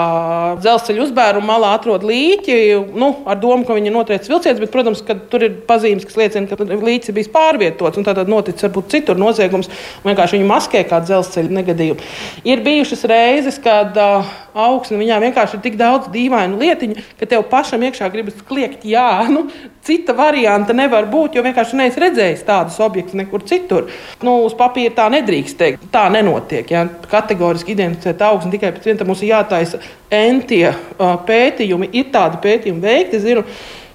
dzelzceļa 0.62 1.02
uzbēruma 1.08 1.50
malā 1.50 1.72
atrod 1.80 2.06
līķi. 2.06 2.58
Nu, 2.94 3.10
ar 3.26 3.40
domu, 3.42 3.66
ka 3.66 3.78
viņi 3.78 3.90
ir 3.90 3.96
notriec 3.96 4.30
vilciens, 4.30 4.62
bet, 4.62 4.72
protams, 4.74 5.02
ka 5.06 5.18
tur 5.32 5.48
ir 5.48 5.58
pazīmes, 5.66 6.06
kas 6.06 6.20
liecina, 6.22 6.46
ka 6.50 6.70
līķis 6.70 7.10
ir 7.10 7.18
bijis 7.18 7.32
pārvietots. 7.34 8.02
Tad 8.06 8.22
noticis 8.30 8.68
varbūt 8.68 8.94
citur 8.94 9.18
noziegums. 9.20 9.72
Vienkārši 10.06 10.38
viņi 10.38 10.50
maskē 10.52 10.86
kā 10.90 11.02
dzelzceļa 11.02 11.60
negadījumu. 11.60 12.10
Ir 12.46 12.62
bijušas 12.66 13.08
reizes, 13.10 13.58
kad 13.64 13.98
uh, 13.98 14.36
augsne 14.56 15.00
viņā 15.02 15.20
vienkārši 15.26 15.58
ir 15.58 15.64
tik 15.66 15.80
daudz 15.80 16.08
dīvainu 16.14 16.60
lietiņu, 16.62 17.04
ka 17.20 17.28
tev 17.30 17.44
pašam 17.52 17.84
iekšā 17.88 18.08
gribas 18.14 18.38
kliegt, 18.48 18.86
jā, 18.88 19.26
nu, 19.32 19.48
cita 19.86 20.16
varianta 20.18 20.74
nevar 20.76 21.10
būt, 21.12 21.36
jo 21.36 21.44
vienkārši 21.46 21.80
neesi 21.80 22.02
redzējis 22.02 22.46
tādus 22.48 22.80
objektus 22.84 23.18
nekur 23.20 23.44
citur. 23.48 23.90
Nu, 24.24 24.38
uz 24.48 24.56
papīra 24.58 24.96
tā 24.96 25.10
nedrīkst 25.16 25.58
teikt. 25.60 25.88
Tā 25.94 26.06
nenotiek. 26.14 26.70
Ja? 26.72 26.86
Kategoriski 27.12 27.74
identificēt 27.76 28.22
augstu 28.28 28.54
tikai 28.54 28.74
pēc 28.76 28.92
viena 28.92 29.08
mums 29.08 29.24
ir 29.24 29.34
jātaisa 29.34 29.82
entie 30.14 30.68
pētījumi. 31.00 31.90
Ir 31.96 32.12
tādi 32.14 32.40
pētījumi 32.44 32.84
veikti. 32.84 33.22
Zinu, 33.24 33.46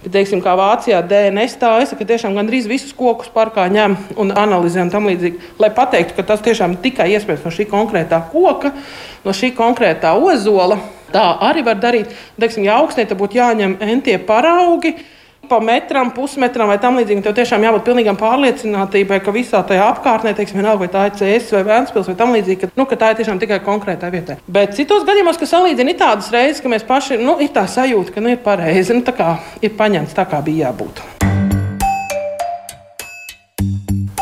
ka, 0.03 0.12
teiksim, 0.12 0.43
kā 0.45 0.55
Vācijā 0.59 1.00
DNS 1.07 1.59
tāisa, 1.61 1.99
ka 1.99 2.09
tiešām 2.09 2.37
gandrīz 2.39 2.69
visus 2.71 2.95
kokus 2.97 3.31
parkā 3.33 3.67
ņem 3.73 3.97
un 4.21 4.33
analizē 4.37 4.85
un 4.85 4.93
tam 4.93 5.09
līdzīgi, 5.11 5.53
lai 5.61 5.71
pateiktu, 5.77 6.17
ka 6.17 6.27
tas 6.33 6.43
tiešām 6.45 6.79
tikai 6.83 7.11
iespējams 7.15 7.47
no 7.47 7.55
šī 7.55 7.69
konkrētā 7.71 8.23
koka, 8.33 8.73
no 9.27 9.37
šī 9.37 9.53
konkrētā 9.59 10.15
ozola. 10.17 10.81
Tā 11.11 11.25
arī 11.43 11.65
var 11.67 11.81
darīt. 11.83 12.12
Teiksim, 12.39 12.69
ja 12.69 12.79
augstnē 12.79 13.09
būtu 13.19 13.41
jāņem 13.41 13.81
entie 13.83 14.15
paraugi, 14.23 14.95
pa 15.50 15.59
metram, 15.61 16.12
pusmetram 16.14 16.71
vai 16.71 16.78
tam 16.83 16.99
līdzīgi. 17.00 17.25
Tev 17.26 17.35
tiešām 17.40 17.64
jābūt 17.66 17.87
pilnīgam 17.88 18.19
pārliecinātībai, 18.21 19.19
ka 19.25 19.35
visā 19.35 19.62
tajā 19.66 19.88
apkārtnē, 19.97 20.35
teiksim, 20.38 20.61
vienalga, 20.61 20.85
vai 20.85 20.90
tā 20.95 21.07
ir 21.09 21.16
CS 21.19 21.50
vai 21.57 21.64
Vēnspils 21.66 22.11
vai 22.12 22.16
tam 22.21 22.35
līdzīgi, 22.37 22.61
ka, 22.62 22.71
nu, 22.78 22.87
ka 22.87 22.99
tā 23.00 23.11
ir 23.11 23.21
tiešām 23.21 23.42
tikai 23.42 23.59
konkrētā 23.66 24.12
vietā. 24.14 24.38
Bet 24.47 24.76
citos 24.78 25.07
gadījumos, 25.09 25.40
kas 25.40 25.50
salīdzina, 25.57 25.97
tādas 25.99 26.30
reizes, 26.35 26.62
ka 26.62 26.71
mēs 26.71 26.87
paši, 26.87 27.19
nu, 27.19 27.35
ir 27.42 27.50
tā 27.57 27.66
sajūta, 27.66 28.14
ka 28.14 28.23
nu, 28.23 28.30
ir 28.37 28.45
pareizi, 28.45 28.95
nu, 28.95 29.02
tā 29.07 29.16
kā 29.16 29.35
ir 29.61 29.75
paņemts 29.78 30.14
tā, 30.14 30.28
kā 30.30 30.38
bija 30.47 30.71
jābūt. 30.71 31.02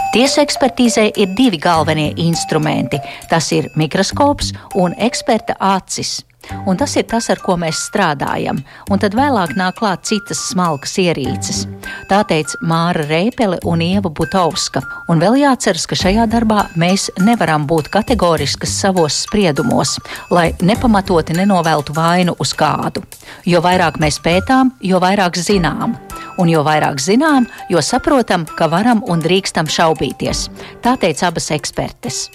Tiesu 0.09 0.41
ekspertīzē 0.41 1.05
ir 1.21 1.35
divi 1.37 1.61
galvenie 1.61 2.09
instrumenti. 2.25 2.97
Tas 3.29 3.53
ir 3.53 3.69
mikroskops 3.77 4.55
un 4.81 4.97
eksperta 4.97 5.55
acis. 5.61 6.23
Un 6.67 6.77
tas 6.77 6.95
ir 6.97 7.07
tas, 7.09 7.29
ar 7.31 7.41
ko 7.45 7.57
mēs 7.61 7.81
strādājam. 7.89 8.61
Un 8.91 9.01
tad 9.03 9.17
vēlāk 9.17 9.55
nāk 9.59 9.79
klāt 9.81 10.07
citas 10.09 10.41
smalkas 10.51 10.97
ierīces. 11.01 11.65
Tā 12.11 12.23
teica 12.29 12.59
Māra 12.65 13.05
Reipele 13.09 13.59
un 13.69 13.83
Ieva 13.85 14.11
Butovska. 14.11 14.83
Un 15.13 15.23
vēl 15.23 15.41
jāatceras, 15.43 15.87
ka 15.89 15.99
šajā 15.99 16.27
darbā 16.31 16.67
mēs 16.81 17.09
nevaram 17.21 17.67
būt 17.69 17.91
kategoriskas 17.93 18.75
savos 18.81 19.23
spriedumos, 19.27 19.97
lai 20.31 20.51
nepamatoti 20.63 21.37
nenoveltu 21.39 21.97
vainu 21.97 22.37
uz 22.41 22.55
kādu. 22.57 23.05
Jo 23.49 23.63
vairāk 23.65 24.01
mēs 24.03 24.21
pētām, 24.25 24.75
jo 24.81 25.01
vairāk 25.03 25.39
zinām. 25.41 25.97
Un 26.39 26.51
jo 26.53 26.63
vairāk 26.67 27.01
zinām, 27.03 27.49
jo 27.71 27.83
saprotam, 27.83 28.47
ka 28.47 28.71
varam 28.71 29.03
un 29.11 29.23
drīkstam 29.25 29.67
šaubīties. 29.67 30.47
Tā 30.85 30.95
teica 31.01 31.33
abas 31.33 31.51
ekspertes. 31.55 32.29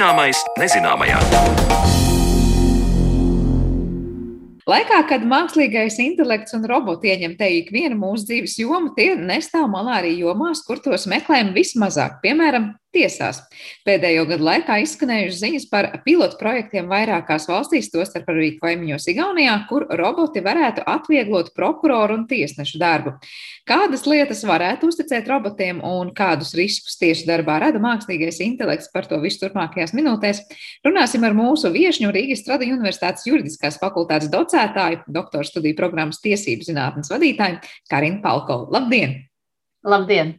Zināmais 0.00 0.38
nezināmajā. 0.56 1.18
Laikā, 4.64 5.00
kad 5.10 5.26
mākslīgais 5.28 5.98
intelekts 6.00 6.56
un 6.56 6.64
roboti 6.64 7.10
ieņem 7.12 7.34
te 7.36 7.50
ikvienu 7.58 7.98
mūsu 8.00 8.30
dzīves 8.30 8.54
jomu, 8.62 8.94
tie 8.96 9.10
nestāv 9.20 9.68
malā 9.68 9.98
arī 9.98 10.14
jomās, 10.22 10.64
kur 10.64 10.80
tos 10.80 11.04
meklējam 11.04 11.52
vismazāk, 11.52 12.16
piemēram, 12.24 12.70
tiesās. 12.94 13.40
Pēdējo 13.86 14.26
gadu 14.28 14.46
laikā 14.46 14.80
izskanējušas 14.84 15.40
ziņas 15.44 15.66
par 15.70 15.88
pilotu 16.04 16.38
projektiem 16.40 16.90
vairākās 16.90 17.46
valstīs, 17.50 17.90
tostarp 17.92 18.28
arī 18.32 18.52
kaimiņos 18.60 19.08
Igaunijā, 19.12 19.54
kur 19.70 19.86
roboti 20.00 20.42
varētu 20.44 20.84
atvieglot 20.90 21.52
prokuroru 21.56 22.18
un 22.20 22.26
tiesnešu 22.30 22.80
darbu. 22.82 23.14
Kādas 23.68 24.04
lietas 24.08 24.42
varētu 24.48 24.90
uzticēt 24.90 25.30
robotiem 25.30 25.82
un 25.86 26.12
kādus 26.16 26.52
riskus 26.58 26.98
tieši 27.00 27.28
darbā 27.30 27.60
rada 27.62 27.82
mākslīgais 27.82 28.42
intelekts 28.44 28.90
par 28.92 29.08
to 29.10 29.20
visu 29.22 29.44
turpmākajās 29.44 29.94
minūtēs? 29.96 30.42
Runāsim 30.86 31.24
ar 31.26 31.36
mūsu 31.38 31.70
viešņu 31.74 32.12
Rīgas 32.14 32.44
Strada 32.44 32.66
Universitātes 32.66 33.26
juridiskās 33.30 33.78
fakultātes 33.82 34.32
docētāju, 34.32 35.04
doktora 35.08 35.46
studiju 35.46 35.78
programmas 35.78 36.22
tiesību 36.24 36.66
zinātnes 36.66 37.12
vadītāju 37.12 37.62
Karinu 37.90 38.22
Palkovu. 38.24 38.70
Labdien! 38.74 39.20
Labdien! 39.86 40.38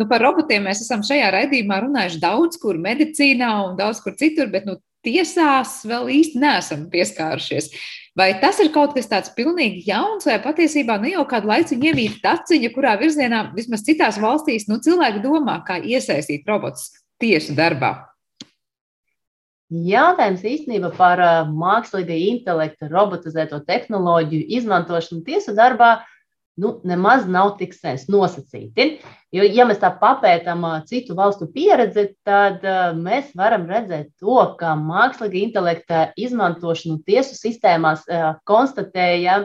Nu, 0.00 0.08
par 0.10 0.24
robotiem 0.24 0.66
mēs 0.68 0.82
esam 0.84 1.04
šajā 1.06 1.30
raidījumā 1.34 1.82
runājuši 1.84 2.20
daudz 2.22 2.60
kur 2.62 2.80
medicīnā 2.82 3.52
un 3.68 3.78
daudz 3.78 4.02
kur 4.04 4.16
citur, 4.18 4.50
bet 4.52 4.68
nu, 4.68 4.78
tiesās 5.06 5.78
vēl 5.86 6.10
īsti 6.16 6.42
neesam 6.42 6.88
pieskārušies. 6.90 7.70
Vai 8.16 8.30
tas 8.40 8.58
ir 8.64 8.72
kaut 8.72 8.94
kas 8.96 9.10
tāds 9.10 9.30
pilnīgi 9.36 9.84
jauns, 9.90 10.24
vai 10.26 10.38
patiesībā 10.42 10.96
nu 11.02 11.12
jau 11.12 11.26
kādu 11.28 11.50
laiku 11.52 11.76
iemīt 11.76 12.22
taciņa, 12.24 12.72
kurā 12.74 12.96
virzienā 13.00 13.42
vismaz 13.56 13.84
citās 13.86 14.18
valstīs 14.22 14.66
nu, 14.70 14.80
cilvēki 14.82 15.22
domā, 15.24 15.60
kā 15.68 15.78
iesaistīt 15.84 16.48
robotus 16.48 16.94
tieši 17.20 17.56
darbā? 17.58 17.92
Jautājums 19.66 20.44
īstenībā 20.46 20.92
par 20.94 21.20
mākslīgā 21.50 22.16
intelekta, 22.30 22.86
robotizēto 22.86 23.58
tehnoloģiju 23.66 24.46
izmantošanu 24.60 25.24
tiesu 25.26 25.56
darbā 25.58 25.96
nu, 26.56 26.72
nemaz 26.88 27.26
nav 27.28 27.56
tik 27.60 27.74
sens 27.76 28.06
nosacīti. 28.12 28.86
Jo, 29.34 29.44
ja 29.44 29.66
mēs 29.68 29.80
tā 29.82 29.90
papētām 30.00 30.64
citu 30.88 31.16
valstu 31.18 31.48
pieredzi, 31.52 32.08
tad 32.26 32.64
mēs 32.96 33.34
varam 33.36 33.66
redzēt 33.68 34.12
to, 34.22 34.38
ka 34.60 34.72
mākslīgā 34.80 35.42
intelekta 35.42 36.06
izmantošanu 36.16 37.02
tiesu 37.06 37.36
sistēmās 37.36 38.06
konstatēja 38.48 39.42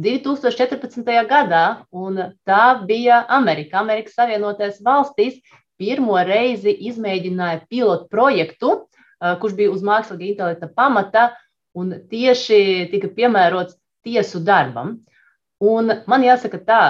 2014. 0.00 1.04
gadā, 1.30 1.64
un 1.92 2.18
tā 2.48 2.64
bija 2.88 3.24
Amerika, 3.28 3.78
Amerikas 3.84 4.16
Savienotajās 4.18 4.80
valstīs, 4.84 5.38
pirmo 5.80 6.16
reizi 6.24 6.72
izmēģināja 6.90 7.62
pilotu 7.70 8.08
projektu, 8.12 8.72
kurš 9.20 9.54
bija 9.56 9.72
uz 9.72 9.84
mākslīgā 9.84 10.32
intelekta 10.32 10.68
pamata 10.72 11.30
un 11.76 11.94
tieši 12.10 12.88
tika 12.92 13.08
piemērots 13.16 13.76
tiesu 14.04 14.40
darbam. 14.44 14.98
Un 15.60 15.92
man 16.08 16.22
jāsaka, 16.24 16.56
tā, 16.64 16.80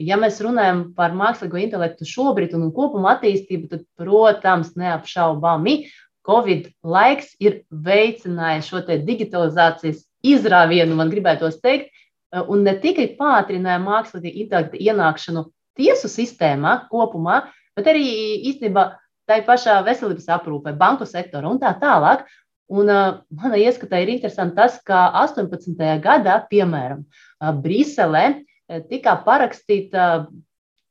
ja 0.00 0.16
mēs 0.16 0.38
runājam 0.40 0.86
par 0.96 1.12
mākslīgo 1.12 1.58
intelektu 1.60 2.06
šobrīd 2.08 2.54
un 2.56 2.70
kopumā 2.72 3.18
attīstību, 3.18 3.68
tad, 3.68 3.82
protams, 4.00 4.72
neapšaubāmi 4.80 5.82
Covid 6.26 6.70
laiks 6.82 7.34
ir 7.38 7.60
veicinājis 7.70 8.70
šo 8.70 8.80
digitalizācijas 8.88 10.00
izrāvienu, 10.26 10.96
man 10.98 11.12
gribētos 11.12 11.60
teikt, 11.62 11.92
un 12.48 12.64
ne 12.66 12.74
tikai 12.80 13.12
pātrināja 13.18 13.82
mākslīgā 13.84 14.32
intelekta 14.32 14.80
ienākšanu 14.80 15.44
tiesu 15.76 16.10
sistēmā 16.10 16.88
kopumā, 16.90 17.42
bet 17.76 17.92
arī 17.92 18.08
īstenībā 18.50 18.88
tā 19.28 19.42
pašā 19.46 19.78
veselības 19.86 20.28
aprūpē, 20.38 20.74
banku 20.78 21.06
sektorā 21.06 21.50
un 21.50 21.60
tā 21.62 21.72
tālāk. 21.78 22.24
Un, 22.66 22.90
uh, 22.90 23.20
manā 23.30 23.60
ieskatā 23.62 24.00
ir 24.02 24.10
interesanti 24.16 24.58
tas, 24.58 24.80
ka 24.82 25.06
18. 25.22 25.76
gadā, 26.02 26.40
piemēram, 26.50 27.04
uh, 27.06 27.52
Briselē 27.62 28.42
tika 28.90 29.12
parakstīta 29.22 30.26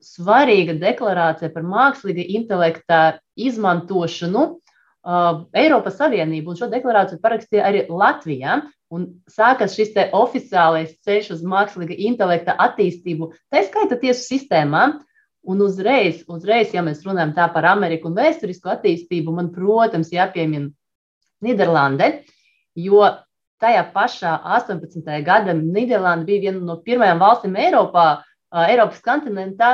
svarīga 0.05 0.75
deklarācija 0.79 1.51
par 1.53 1.65
mākslīga 1.67 2.23
intelekta 2.37 2.99
izmantošanu 3.35 4.43
uh, 4.45 5.41
Eiropas 5.57 5.97
Savienību. 5.99 6.53
Un 6.53 6.59
šo 6.59 6.69
deklarāciju 6.71 7.21
parakstīja 7.23 7.65
arī 7.67 7.85
Latvijā. 7.89 8.61
Un 8.93 9.07
sākas 9.27 9.73
šis 9.75 9.95
oficiālais 10.13 10.93
ceļš 11.03 11.31
uz 11.35 11.43
mākslīga 11.43 11.97
intelekta 12.07 12.53
attīstību, 12.67 13.31
tā 13.51 13.65
skaita 13.65 13.97
tiesu 13.99 14.23
sistēmā. 14.29 14.85
Un 15.45 15.59
uzreiz, 15.61 16.23
uzreiz, 16.31 16.71
ja 16.73 16.81
mēs 16.85 17.03
runājam 17.05 17.35
tā 17.35 17.45
par 17.53 17.67
Ameriku 17.69 18.09
un 18.09 18.15
vēsturisko 18.17 18.71
attīstību, 18.71 19.33
man, 19.35 19.51
protams, 19.53 20.09
jāpiemina 20.13 20.71
Nīderlande, 21.45 22.11
jo 22.75 23.03
tajā 23.61 23.85
pašā 23.93 24.35
18. 24.57 25.05
gadā 25.25 25.55
Nīderlanda 25.57 26.27
bija 26.27 26.49
viena 26.49 26.63
no 26.65 26.79
pirmajām 26.85 27.21
valstīm 27.21 27.55
Eiropā, 27.59 28.07
Eiropas 28.65 29.01
kontinentā, 29.05 29.71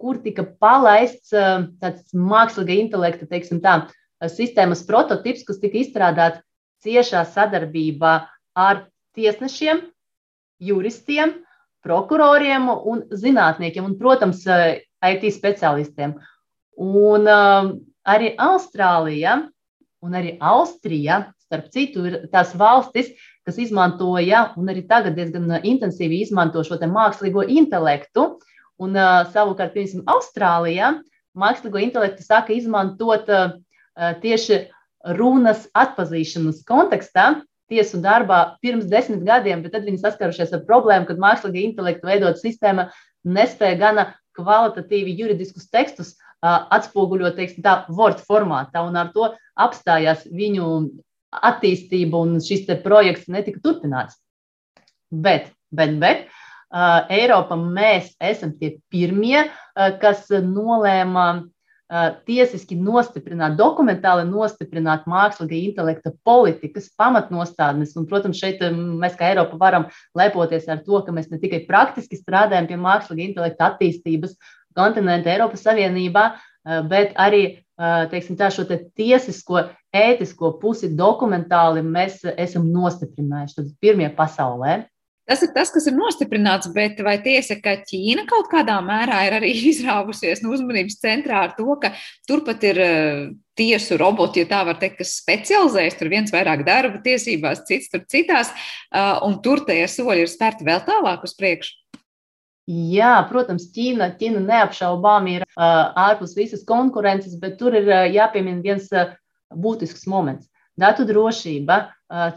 kur 0.00 0.18
tika 0.24 0.44
palaists 0.60 1.32
tāds 1.32 2.12
mākslīga 2.14 2.76
intelekta, 2.76 3.28
tā, 3.62 3.76
sistēmas 4.32 4.84
prototyps, 4.88 5.44
kas 5.48 5.60
tika 5.62 5.80
izstrādāts 5.80 6.42
ciešā 6.84 7.24
sadarbībā 7.32 8.14
ar 8.56 8.86
tiesnešiem, 9.16 9.80
juristiem 10.60 11.34
prokuroriem 11.86 12.68
un 12.68 13.04
zinātniekiem, 13.14 13.84
un, 13.86 13.96
protams, 13.98 14.44
IT 14.46 15.28
speciālistiem. 15.34 16.16
Un 16.76 17.28
arī 17.28 18.32
Austrālija 18.42 19.38
un 20.04 20.16
arī 20.16 20.36
Austrija, 20.40 21.32
starp 21.46 21.70
citu, 21.74 22.04
ir 22.08 22.18
tās 22.32 22.52
valstis, 22.58 23.12
kas 23.46 23.58
izmantoja 23.62 24.50
un 24.58 24.70
arī 24.72 24.82
tagad 24.88 25.16
diezgan 25.16 25.60
intensīvi 25.62 26.22
izmanto 26.24 26.64
šo 26.66 26.78
mākslīgo 26.90 27.46
intelektu. 27.46 28.36
Un, 28.76 28.92
uh, 28.92 29.24
savukārt, 29.32 29.72
piemēram, 29.72 30.04
Austrālijā 30.12 30.90
mākslīgo 31.38 31.80
intelektu 31.80 32.26
sāka 32.26 32.52
izmantot 32.52 33.30
uh, 33.32 33.54
tieši 34.20 34.66
runas 35.16 35.64
atpazīšanas 35.76 36.60
kontekstā, 36.68 37.40
tiesu 37.70 37.98
darbā 38.02 38.58
pirms 38.62 38.86
desmit 38.90 39.24
gadiem, 39.26 39.62
bet 39.64 39.74
tad 39.74 39.86
viņi 39.88 40.02
saskarušies 40.02 40.52
ar 40.54 40.66
problēmu, 40.68 41.08
kad 41.08 41.22
mākslīgā 41.22 41.62
intelekta 41.62 42.10
veidot 42.10 42.38
sistēma 42.42 42.90
nespēja 43.26 43.78
gana 43.80 44.06
kvalitatīvi 44.36 45.16
juridiskus 45.18 45.70
tekstus 45.72 46.14
atspoguļot, 46.44 47.36
teiksim, 47.38 47.64
tā 47.64 47.84
Word 47.88 48.20
formātā, 48.26 48.82
un 48.86 48.96
ar 48.98 49.12
to 49.14 49.30
apstājās 49.56 50.26
viņu 50.28 50.70
attīstība, 51.36 52.22
un 52.22 52.40
šis 52.44 52.66
projekts 52.84 53.28
netika 53.32 53.60
turpināts. 53.64 54.18
Bet, 55.10 55.52
bet, 55.70 55.96
bet 56.02 56.26
Eiropa 57.12 57.56
mēs 57.56 58.14
esam 58.20 58.52
tie 58.58 58.76
pirmie, 58.92 59.46
kas 60.02 60.26
nolēma 60.30 61.46
tiesiski 62.26 62.74
nostiprināt, 62.82 63.54
dokumentāli 63.58 64.24
nostiprināt 64.26 65.04
mākslīgā 65.06 65.60
intelekta 65.68 66.10
politikas 66.26 66.88
pamatnostādnes. 66.98 67.94
Un, 67.94 68.08
protams, 68.10 68.40
šeit 68.42 68.64
mēs 68.74 69.14
kā 69.18 69.30
Eiropa 69.30 69.58
varam 69.60 69.86
lepoties 70.18 70.66
ar 70.66 70.82
to, 70.82 70.98
ka 71.06 71.14
mēs 71.14 71.30
ne 71.30 71.38
tikai 71.38 71.62
praktiski 71.68 72.18
strādājam 72.18 72.66
pie 72.66 72.80
mākslīgā 72.82 73.28
intelekta 73.28 73.70
attīstības 73.70 74.34
kontinenta 74.76 75.32
Eiropas 75.32 75.64
Savienībā, 75.66 76.26
bet 76.90 77.14
arī 77.20 77.44
teiksim, 78.10 78.36
tā, 78.40 78.48
šo 78.52 78.64
te 78.68 78.78
tiesisko, 78.96 79.66
ētisko 79.96 80.54
pusi 80.60 80.90
dokumentāli 80.96 81.84
mēs 81.84 82.22
esam 82.36 82.68
nostiprinājuši. 82.72 83.58
Tad 83.58 83.72
pirmie 83.82 84.08
pasaulē. 84.16 84.84
Tas 85.26 85.40
ir 85.42 85.50
tas, 85.50 85.72
kas 85.74 85.88
ir 85.90 85.94
nostiprināts, 85.96 86.68
bet 86.70 87.00
vai 87.02 87.16
tiesa, 87.18 87.56
ka 87.58 87.72
Ķīna 87.88 88.28
kaut 88.30 88.46
kādā 88.52 88.76
mērā 88.84 89.24
ir 89.26 89.34
arī 89.40 89.50
izrāvusies 89.72 90.44
no 90.44 90.52
uzmanības 90.54 91.00
centrā 91.02 91.42
ar 91.48 91.56
to, 91.56 91.66
ka 91.82 91.90
turpat 92.30 92.62
ir 92.68 92.78
eh, 92.84 93.24
tiesu 93.58 93.98
roboti, 93.98 94.44
ja 94.44 94.50
tā 94.52 94.60
var 94.68 94.78
teikt, 94.78 95.00
kas 95.00 95.16
specializējas, 95.18 95.98
tur 95.98 96.12
viens 96.12 96.30
vairāk 96.30 96.62
darba 96.68 97.02
tiesībās, 97.02 97.64
cits 97.66 97.90
tur 97.90 98.04
citās, 98.06 98.54
eh, 98.54 99.16
un 99.26 99.40
tur 99.42 99.64
tie 99.66 99.82
soļi 99.90 100.28
ir 100.28 100.30
spērti 100.30 100.68
vēl 100.68 100.86
tālāk 100.86 101.26
uz 101.26 101.34
priekšu? 101.34 101.74
Jā, 102.66 103.14
protams, 103.30 103.68
Ķīna, 103.70 104.10
Ķīna 104.18 104.42
neapšaubām 104.42 105.28
ir 105.30 105.44
uh, 105.46 105.94
ārpus 106.08 106.34
visas 106.34 106.64
konkurences, 106.66 107.36
bet 107.38 107.60
tur 107.60 107.76
ir 107.78 107.86
uh, 107.86 108.04
jāpiemina 108.10 108.58
viens 108.64 108.88
uh, 108.90 109.12
būtisks 109.54 110.08
moments 110.10 110.48
datu 110.76 111.06
drošība, 111.08 111.78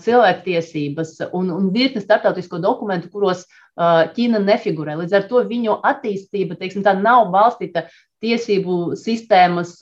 cilvēktiesības 0.02 1.10
un, 1.36 1.52
un 1.54 1.66
virkne 1.76 2.02
starptautisko 2.02 2.62
dokumentu, 2.64 3.12
kuros 3.14 3.46
Ķīna 3.80 4.42
nefigurē. 4.44 4.96
Līdz 5.00 5.16
ar 5.16 5.28
to 5.30 5.44
viņu 5.48 5.78
attīstība 5.88 6.58
teiksim, 6.60 6.84
nav 7.04 7.30
balstīta 7.32 7.86
tiesību 8.24 8.96
sistēmas 9.00 9.78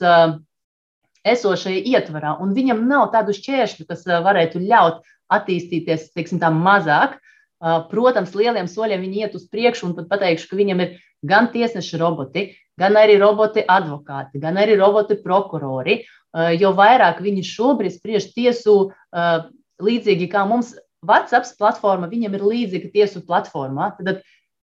esošajā 1.26 1.80
ietvarā, 1.94 2.36
un 2.42 2.52
viņam 2.54 2.84
nav 2.90 3.08
tādu 3.14 3.34
šķēršļu, 3.34 3.88
kas 3.88 4.04
varētu 4.06 4.62
ļaut 4.62 5.00
attīstīties 5.34 6.12
teiksim, 6.14 6.42
mazāk. 6.62 7.16
Protams, 7.58 8.34
lieliem 8.38 8.68
soļiem 8.70 9.02
viņi 9.02 9.24
iet 9.24 9.32
uz 9.34 9.48
priekšu, 9.50 9.88
un 9.88 9.94
pat 9.96 10.06
pateikšu, 10.12 10.46
ka 10.50 10.58
viņam 10.58 10.82
ir 10.84 10.98
gan 11.26 11.48
tiesneša 11.50 11.98
roboti, 11.98 12.52
gan 12.78 12.94
arī 12.98 13.16
roboti 13.18 13.64
advokāti, 13.66 14.38
gan 14.38 14.60
arī 14.62 14.76
roboti 14.78 15.18
prokurori. 15.22 16.04
Eh, 16.36 16.52
jo 16.60 16.74
vairāk 16.76 17.22
viņi 17.24 17.42
šobrīd 17.46 17.96
spriež 17.96 18.30
tiesu 18.34 18.90
eh, 18.90 19.48
līdzīgi 19.82 20.28
kā 20.30 20.44
mums 20.46 20.74
WhatsApp 21.06 21.48
platforma, 21.58 22.10
viņam 22.10 22.36
ir 22.36 22.44
līdzīga 22.44 22.92
tiesu 22.94 23.22
platformā. 23.26 23.92
Tad 23.98 24.22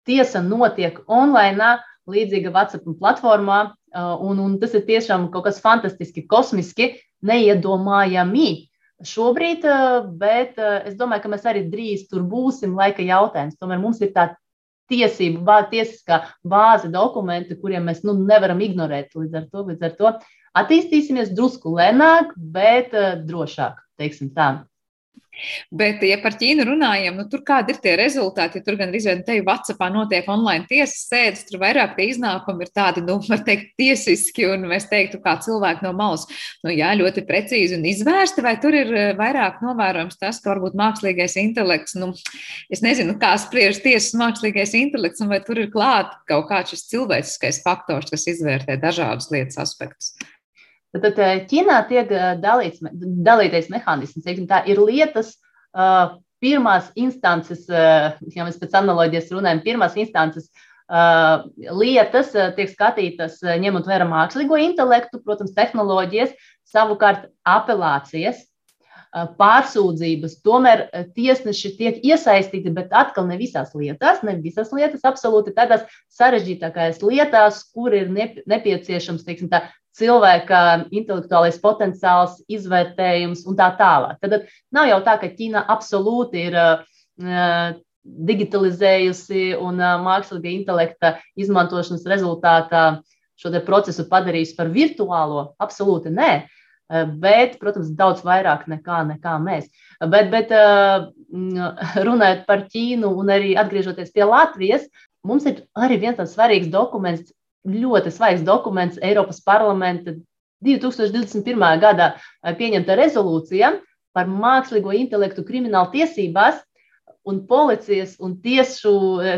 tiesa 0.09 0.43
notiek 0.45 0.99
online, 1.07 1.79
līdzīga 2.11 2.53
WhatsApp 2.53 2.89
platformā, 2.99 3.59
un, 3.95 4.41
un 4.41 4.55
tas 4.59 4.73
ir 4.75 4.87
tiešām 4.89 5.29
kaut 5.31 5.45
kas 5.45 5.61
fantastiski, 5.63 6.25
kosmiski, 6.27 6.89
neiedomājami. 7.23 8.72
Šobrīd, 9.07 9.65
bet 10.21 10.61
es 10.63 10.95
domāju, 10.99 11.25
ka 11.25 11.33
mēs 11.33 11.49
arī 11.51 11.65
drīz 11.73 12.07
tur 12.11 12.23
būsim. 12.29 12.77
Laika 12.79 13.03
jautājums. 13.03 13.59
Tomēr 13.59 13.81
mums 13.83 13.99
ir 14.05 14.13
tā 14.15 14.29
tiesību, 14.93 15.41
bāze, 15.47 15.71
tiesiskā 15.73 16.21
bāze 16.47 16.91
dokumenti, 16.93 17.57
kuriem 17.59 17.89
mēs 17.89 18.05
nu, 18.07 18.15
nevaram 18.19 18.61
ignorēt. 18.63 19.17
Līdz 19.19 19.41
ar 19.41 19.51
to, 19.51 19.67
līdz 19.71 19.89
ar 19.89 19.99
to 19.99 20.13
Attīstīsimies 20.53 21.31
drusku 21.33 21.71
lēnāk, 21.79 22.35
bet 22.37 22.93
uh, 22.93 23.15
drošāk, 23.25 23.79
teiksim 23.97 24.29
tā. 24.37 24.49
Bet, 25.73 26.03
ja 26.05 26.19
par 26.21 26.35
Ķīnu 26.37 26.65
runājam, 26.69 27.17
nu, 27.17 27.25
tur 27.31 27.41
kādi 27.47 27.73
ir 27.73 27.79
tie 27.83 27.95
rezultāti? 27.97 28.61
Ja 28.61 28.67
tur 28.67 28.77
gan 28.81 28.93
arī 28.93 29.15
te 29.25 29.39
Vācijā 29.47 29.89
notiek 29.93 30.29
online 30.31 30.69
tiesas 30.69 31.07
sēdes, 31.09 31.47
tur 31.49 31.63
vairāk 31.63 31.95
tie 31.97 32.11
iznākumi 32.13 32.67
ir 32.67 32.73
tādi, 32.75 33.05
nu, 33.07 33.17
var 33.25 33.41
teikt, 33.47 33.73
tiesiski, 33.81 34.45
un 34.53 34.67
mēs 34.71 34.89
teiktu, 34.91 35.23
kā 35.25 35.39
cilvēki 35.43 35.87
no 35.87 35.95
malas, 35.97 36.27
nu, 36.67 36.73
jā, 36.75 36.93
ļoti 37.01 37.25
precīzi 37.29 37.79
un 37.79 37.89
izvērsti, 37.89 38.45
vai 38.45 38.55
tur 38.63 38.77
ir 38.77 38.93
eh, 38.93 39.15
vairāk 39.19 39.63
novērojams 39.65 40.21
tas, 40.21 40.43
ka 40.43 40.53
varbūt 40.53 40.77
mākslīgais 40.79 41.39
intelekts, 41.41 41.97
nu, 42.01 42.13
es 42.73 42.85
nezinu, 42.85 43.17
kā 43.23 43.33
spriež 43.41 43.81
tiesas 43.85 44.13
mākslīgais 44.21 44.77
intelekts, 44.79 45.25
un 45.25 45.33
vai 45.33 45.41
tur 45.47 45.63
ir 45.65 45.73
klāt 45.73 46.13
kaut 46.29 46.51
kāds 46.53 46.77
šis 46.77 46.87
cilvēciskais 46.93 47.65
faktors, 47.65 48.13
kas 48.13 48.29
izvērtē 48.37 48.77
dažādus 48.85 49.33
lietas 49.33 49.61
aspektus. 49.65 50.13
Tad 50.93 51.21
Ķīnā 51.49 51.79
tiek 51.89 52.11
dalīts, 52.43 52.83
dalītais 53.25 53.71
mehānisms. 53.73 54.27
Tā 54.51 54.61
ir 54.69 54.81
lietas, 54.83 55.39
pirmās 56.43 56.91
instances, 57.01 57.65
ja 57.69 58.45
mēs 58.45 58.61
pēc 58.61 58.77
analoģijas 58.83 59.33
runājam, 59.33 59.63
pirmās 59.65 59.97
instances 59.97 60.51
lietas 61.73 62.33
tiek 62.59 62.69
skatītas 62.75 63.41
ņemot 63.41 63.89
vērā 63.89 64.05
mākslīgo 64.11 64.59
intelektu, 64.61 65.23
protams, 65.25 65.55
tehnoloģijas, 65.57 66.35
savukārt 66.69 67.31
apelācijas 67.49 68.43
pārsūdzības, 69.13 70.39
tomēr 70.45 70.87
tiesneši 71.17 71.75
tiek 71.77 71.99
iesaistīti, 72.05 72.73
bet 72.73 72.93
atkal 72.97 73.27
ne 73.29 73.37
visās 73.41 73.75
lietās, 73.77 74.23
ne 74.25 74.39
visas 74.41 74.73
lietas, 74.73 75.05
absolūti 75.05 75.53
tādās 75.57 75.85
sarežģītākajās 76.17 77.03
lietās, 77.05 77.61
kur 77.77 77.93
ir 77.97 78.09
nepieciešams 78.49 79.27
teiksim, 79.27 79.51
tā, 79.53 79.67
cilvēka 79.99 80.61
intelektuālais 80.91 81.59
potenciāls, 81.63 82.39
izvērtējums 82.49 83.45
un 83.49 83.59
tā 83.59 83.71
tālāk. 83.79 84.19
Tad 84.23 84.49
nav 84.73 84.89
jau 84.89 85.01
tā, 85.05 85.19
ka 85.21 85.33
Ķīna 85.33 85.67
absolūti 85.73 86.47
ir 86.49 86.57
digitalizējusi 88.03 89.53
un 89.63 89.79
mākslīgā 89.79 90.51
intelekta 90.51 91.17
izmantošanas 91.39 92.09
rezultātā 92.09 92.87
šo 93.39 93.53
procesu 93.67 94.07
padarījusi 94.11 94.57
par 94.57 94.73
virtuālo. 94.73 95.53
Absolūti 95.63 96.13
nē. 96.15 96.33
Eh, 96.93 97.07
bet, 97.09 97.57
protams, 97.61 97.93
daudz 97.97 98.21
vairāk 98.27 98.67
nekā, 98.69 98.99
nekā 99.15 99.37
mēs. 99.41 99.69
Bet, 100.13 100.29
bet 100.33 100.51
eh, 100.53 101.07
runājot 102.09 102.43
par 102.49 102.67
Ķīnu 102.73 103.13
un 103.23 103.33
arī 103.33 103.55
atgriežoties 103.61 104.13
pie 104.13 104.27
Latvijas, 104.29 104.85
mums 105.25 105.47
ir 105.49 105.63
arī 105.79 106.01
viens 106.03 106.19
tāds 106.19 106.35
svarīgs 106.37 106.69
dokuments, 106.73 107.33
ļoti 107.69 108.13
svaigs 108.15 108.45
dokuments 108.47 109.01
Eiropas 109.03 109.43
parlamenta 109.45 110.17
2021. 110.65 111.65
gadā 111.83 112.13
eh, 112.15 112.55
pieņemta 112.59 112.99
rezolūcija 112.99 113.75
par 114.13 114.29
mākslīgo 114.29 114.93
intelektu 114.97 115.45
kriminālu 115.47 115.93
tiesībās 115.95 116.61
un 117.25 117.45
policijas 117.47 118.17
un 118.19 118.35
tiesu, 118.43 118.93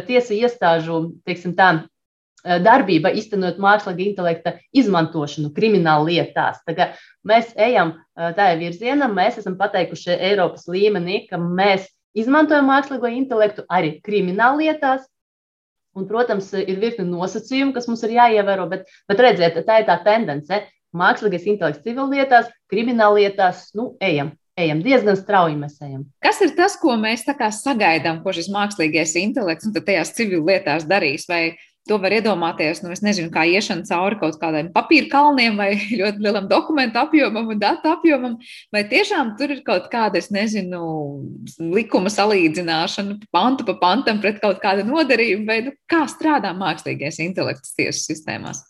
tiesu 0.08 0.32
iestāžu, 0.38 1.02
teiksim 1.28 1.52
tā, 1.54 1.84
Eh, 2.44 2.58
darbība, 2.60 3.08
iztenot 3.16 3.56
mākslīgā 3.56 4.04
intelekta 4.04 4.58
izmantošanu 4.76 5.48
krimināla 5.56 6.04
lietās. 6.10 6.58
Mēs 7.24 7.54
ejam 7.56 7.94
eh, 7.94 8.34
tajā 8.36 8.58
virzienā, 8.60 9.08
mēs 9.08 9.38
esam 9.40 9.56
pateikuši 9.56 10.12
Eiropas 10.12 10.68
līmenī, 10.68 11.22
ka 11.30 11.38
mēs 11.40 11.86
izmantojam 12.12 12.68
mākslīgo 12.68 13.08
intelektu 13.08 13.64
arī 13.72 13.94
krimināla 14.04 14.60
lietās. 14.60 15.08
Un, 15.94 16.06
protams, 16.10 16.48
ir 16.58 16.78
virkni 16.82 17.06
nosacījumu, 17.06 17.74
kas 17.74 17.86
mums 17.90 18.02
ir 18.06 18.16
jāievēro, 18.16 18.66
bet, 18.70 18.88
bet 19.10 19.20
redziet, 19.22 19.60
tā 19.66 19.80
ir 19.82 19.90
tā 19.90 19.98
tendence. 20.06 20.64
Mākslīgais 20.94 21.46
intelekts 21.50 21.82
civillietās, 21.82 22.50
krimināllietās, 22.70 23.68
nu, 23.78 23.92
ejam, 24.02 24.32
ejam, 24.58 24.82
diezgan 24.82 25.16
strauji 25.18 25.56
mēs 25.58 25.80
ejam. 25.82 26.04
Kas 26.22 26.38
ir 26.44 26.52
tas, 26.54 26.76
ko 26.78 26.94
mēs 26.98 27.26
sagaidām, 27.26 28.22
ko 28.22 28.34
šis 28.34 28.50
mākslīgais 28.54 29.16
intelekts 29.18 29.66
un 29.66 29.74
tajās 29.74 30.14
civillietās 30.14 30.86
darīs? 30.86 31.26
Vai 31.30 31.56
To 31.84 31.98
var 32.00 32.14
iedomāties, 32.16 32.78
nu, 32.80 32.94
nezinu, 33.04 33.28
kā 33.32 33.42
iešana 33.44 33.84
cauri 33.84 34.16
kaut 34.16 34.38
kādiem 34.40 34.70
papīra 34.72 35.10
kalniem 35.12 35.58
vai 35.60 35.74
ļoti 36.00 36.22
lielam 36.24 36.46
dokumentu 36.48 36.96
apjomam 37.02 37.50
un 37.52 37.60
datu 37.60 37.90
apjomam, 37.92 38.38
vai 38.72 38.86
tiešām 38.88 39.34
tur 39.36 39.52
ir 39.52 39.60
kaut 39.66 39.90
kāda, 39.92 40.16
es 40.22 40.30
nezinu, 40.32 40.80
likuma 41.60 42.08
salīdzināšana 42.12 43.18
pantu 43.34 43.68
pa 43.68 43.76
pantam 43.82 44.22
pret 44.24 44.40
kaut 44.40 44.62
kādu 44.64 44.86
nodarījumu, 44.88 45.44
vai 45.50 45.58
nu, 45.66 45.74
kā 45.90 46.06
strādā 46.08 46.54
mākslīgais 46.56 47.20
intelekts 47.26 47.76
tiesu 47.76 48.06
sistēmās. 48.06 48.64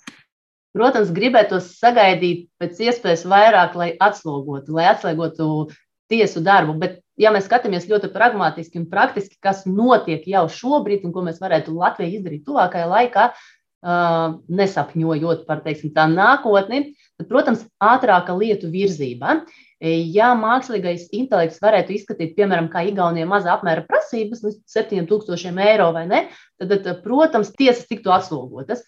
Protams, 0.75 1.15
gribētos 1.15 1.71
sagaidīt 1.79 2.49
pēc 2.59 2.83
iespējas 2.89 3.23
vairāk, 3.31 3.79
lai 3.79 3.93
atslogotu, 4.03 4.75
lai 4.75 4.89
atslogotu 4.91 5.69
tiesu 6.11 6.43
darbu, 6.43 6.75
bet 6.83 6.99
ja 7.21 7.33
mēs 7.35 7.49
skatāmies 7.49 7.89
ļoti 7.91 8.11
pragmatiski 8.15 8.81
un 8.81 8.89
praktiski, 8.91 9.39
kas 9.43 9.65
notiek 9.69 10.25
jau 10.29 10.47
šobrīd 10.51 11.05
un 11.07 11.13
ko 11.15 11.25
mēs 11.27 11.43
varētu 11.43 11.75
Latvijai 11.77 12.19
izdarīt 12.19 12.47
tuvākajā 12.49 12.89
laikā, 12.91 13.29
uh, 13.31 13.55
nesapņojot 13.85 15.45
par 15.47 15.61
teiksim, 15.65 15.93
tā 15.95 16.07
nākotni, 16.09 16.95
tad, 17.19 17.29
protams, 17.29 17.65
ātrāka 17.83 18.37
lietu 18.39 18.71
virzība. 18.73 19.43
Ja 19.85 20.31
mākslīgais 20.39 21.11
intelekts 21.13 21.61
varētu 21.61 21.93
izskatīt, 21.93 22.33
piemēram, 22.39 22.71
kā 22.73 22.87
Igaunijā 22.89 23.27
maza 23.29 23.53
apmēra 23.53 23.85
prasības, 23.85 24.41
līdz 24.47 24.63
7000 24.73 25.61
eiro 25.61 25.91
vai 25.93 26.07
ne, 26.09 26.23
tad, 26.57 26.73
tad 26.87 27.03
protams, 27.05 27.51
tiesas 27.53 27.85
tiktu 27.91 28.15
atslogotas, 28.15 28.81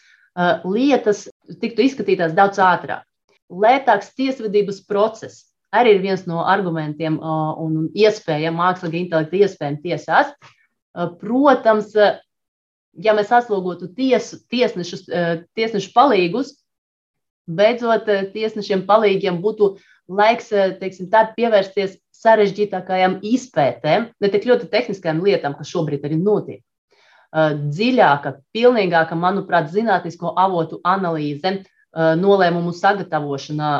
lietas 0.64 1.26
tiktu 1.60 1.84
izskatītās 1.84 2.32
daudz 2.36 2.62
ātrāk. 2.64 3.04
Lētāks 3.52 4.14
tiesvedības 4.16 4.80
process, 4.88 5.50
arī 5.78 5.96
ir 5.96 6.04
viens 6.04 6.26
no 6.28 6.42
argumentiem 6.44 7.18
un 7.20 7.88
iespējām, 7.96 8.56
mākslīga 8.58 9.00
intelekta 9.00 9.40
iespējām 9.42 9.80
tiesās. 9.84 10.32
Protams, 11.20 11.92
ja 12.96 13.12
mēs 13.16 13.32
atslogotu 13.36 13.90
tiesu, 13.96 14.40
tiesnešus, 14.52 15.04
tiesnešu 15.56 15.92
palīgus, 15.96 16.54
beidzot 17.46 18.08
tiesnešiem 18.32 18.86
palīgiem 18.88 19.42
būtu 19.44 19.76
laiks 20.08 20.48
teiksim, 20.80 21.10
pievērsties 21.10 21.98
sarežģītākajām 22.16 23.18
izpētēm, 23.26 24.08
ne 24.20 24.28
tik 24.32 24.46
ļoti 24.48 24.70
tehniskajām 24.72 25.20
lietām, 25.22 25.54
kas 25.58 25.68
šobrīd 25.70 26.06
arī 26.08 26.16
notiek. 26.16 26.62
Dziļāka, 27.36 28.38
pilnīgāka, 28.56 29.18
manuprāt, 29.18 29.68
zinātnisko 29.74 30.32
avotu 30.40 30.78
analīze, 30.86 31.58
nolēmumu 31.96 32.74
sagatavošanā 32.76 33.70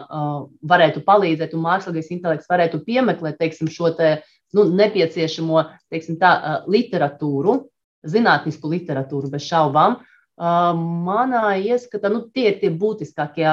varētu 0.65 1.03
palīdzēt, 1.05 1.55
un 1.57 1.65
mākslīgais 1.67 2.13
intelekts 2.15 2.51
varētu 2.51 2.81
piemeklēt 2.87 3.39
teiksim, 3.41 3.69
šo 3.73 3.93
te, 3.97 4.21
nu, 4.57 4.65
nepieciešamo 4.79 5.65
teiksim, 5.93 6.19
tā, 6.21 6.63
literatūru, 6.71 7.59
zinātnisku 8.07 8.71
literatūru 8.73 9.31
bez 9.33 9.45
šaubām. 9.49 9.99
Manā 10.37 11.57
ieskatā 11.61 12.11
nu, 12.13 12.25
tie 12.33 12.51
ir 12.53 12.59
tie 12.63 12.71
būtiskākie 12.73 13.49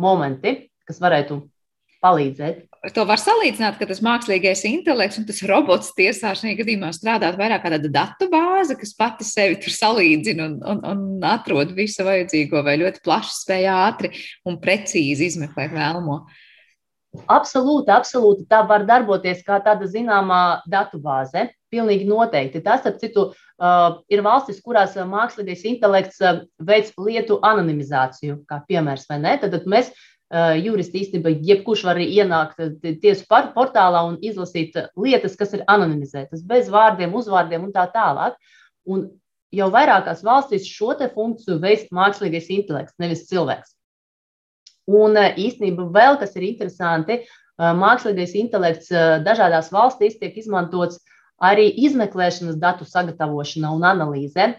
momenti, 0.00 0.56
kas 0.86 1.00
varētu 1.02 1.40
palīdzēt 2.04 2.66
to 2.92 3.04
var 3.08 3.20
salīdzināt, 3.20 3.78
ka 3.78 3.88
tas 3.88 4.02
mākslīgais 4.04 4.64
intelekts 4.68 5.20
un 5.20 5.26
tas 5.28 5.40
robots 5.48 5.92
tiesā 5.96 6.34
šajā 6.36 6.58
gadījumā 6.58 6.90
strādāt 6.92 7.38
vairāk 7.40 7.64
kā 7.64 7.72
tāda 7.72 7.90
datu 7.92 8.28
bāze, 8.32 8.76
kas 8.76 8.92
pati 8.98 9.26
sevi 9.26 9.56
tur 9.62 9.72
salīdzina 9.72 10.48
un, 10.50 10.56
un, 10.72 10.82
un 10.90 11.28
atrod 11.28 11.72
visu 11.76 12.04
vajadzīgo 12.06 12.64
vai 12.66 12.76
ļoti 12.82 13.04
plaši 13.04 13.36
spēja 13.38 13.78
ātri 13.86 14.12
un 14.48 14.58
precīzi 14.60 15.30
izmeklēt 15.30 15.72
vēlamo. 15.72 16.24
Absolūti, 17.30 17.92
absolūti. 17.94 18.46
Tā 18.50 18.64
var 18.66 18.84
darboties 18.88 19.44
kā 19.46 19.60
tāda 19.62 19.86
zināmā 19.86 20.64
datubāze. 20.70 21.48
Pilnīgi 21.74 22.06
noteikti. 22.06 22.62
Tas, 22.62 22.82
starp 22.82 22.98
citu, 23.02 23.22
uh, 23.30 24.00
ir 24.10 24.22
valstis, 24.26 24.60
kurās 24.62 24.96
mākslīgais 24.98 25.64
intelekts 25.70 26.20
uh, 26.22 26.42
veids 26.62 26.92
lietu 26.98 27.38
anonimizāciju, 27.46 28.40
kā 28.50 28.60
piemērs, 28.68 29.06
vai 29.10 29.20
ne? 29.22 29.36
Tad, 29.42 29.54
tad 29.54 29.66
mēs 29.70 29.90
Juristi 30.34 31.04
īstenībā 31.04 31.30
jebkurš 31.46 31.84
var 31.86 32.00
ienākt 32.02 32.58
tiesu 33.02 33.26
portālā 33.28 34.00
un 34.08 34.16
izlasīt 34.24 34.74
lietas, 34.98 35.36
kas 35.38 35.54
ir 35.54 35.62
anonimizētas, 35.70 36.42
bez 36.42 36.70
vārdiem, 36.72 37.14
uzvārdiem 37.14 37.68
un 37.68 37.74
tā 37.74 37.84
tālāk. 37.92 38.34
Un 38.84 39.06
jau 39.54 39.68
vairākās 39.70 40.24
valstīs 40.26 40.66
šo 40.66 40.96
funkciju 41.14 41.60
veids 41.62 41.86
mākslīgais 41.94 42.50
intelekts, 42.50 42.98
nevis 42.98 43.28
cilvēks. 43.30 43.76
Un 44.90 45.14
īstenībā 45.16 45.86
vēl 45.94 46.18
kas 46.18 46.34
ir 46.36 46.48
interesanti, 46.50 47.22
mākslīgais 47.58 48.34
intelekts 48.34 48.90
dažādās 49.24 49.70
valstīs 49.72 50.18
tiek 50.18 50.34
izmantots 50.36 50.98
arī 51.38 51.70
izmeklēšanas 51.86 52.58
datu 52.58 52.84
sagatavošanā 52.88 53.70
un 53.74 53.86
analīzē. 53.86 54.54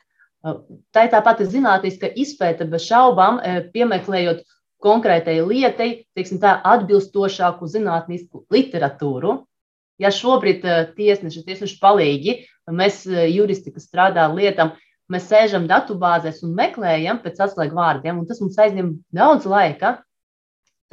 Tā 0.94 1.04
ir 1.04 1.12
tā 1.12 1.22
pati 1.26 1.48
zinātniska 1.50 2.14
izpēta, 2.16 2.68
bez 2.70 2.86
šaubām, 2.88 3.42
piemeklējot 3.74 4.44
konkrētai 4.86 5.40
lietai, 5.42 5.90
teiksim, 6.18 6.40
tā 6.44 6.56
atbilstošāku 6.76 7.68
zinātnisku 7.72 8.46
literatūru. 8.54 9.40
Ja 10.02 10.12
šobrīd 10.12 10.66
eh, 10.68 10.82
tiesneši, 10.98 11.46
tiesneši 11.48 11.78
palīgi, 11.82 12.40
mēs 12.72 13.06
eh, 13.08 13.30
juristi, 13.32 13.74
kas 13.76 13.88
strādā 13.88 14.28
lietām, 14.34 14.74
mēs 15.12 15.30
sēžam 15.30 15.70
datubāzēs 15.70 16.42
un 16.46 16.56
meklējam 16.58 17.22
pēc 17.24 17.40
atslēgu 17.48 17.78
vārdiem, 17.78 18.20
un 18.20 18.28
tas 18.30 18.42
mums 18.44 18.60
aizņem 18.60 18.92
daudz 19.16 19.48
laika. 19.50 19.98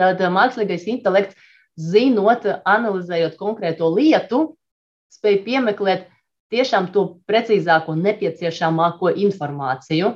Tad 0.00 0.22
eh, 0.22 0.32
mākslīgais 0.32 0.86
intelekts, 0.94 1.50
zinot, 1.80 2.46
analizējot 2.68 3.38
konkrēto 3.40 3.88
lietu, 3.96 4.42
spēj 5.12 5.40
piemeklēt 5.46 6.08
tiešām 6.52 6.90
to 6.92 7.06
precīzāko, 7.28 7.96
nepieciešamāko 7.96 9.14
informāciju. 9.24 10.12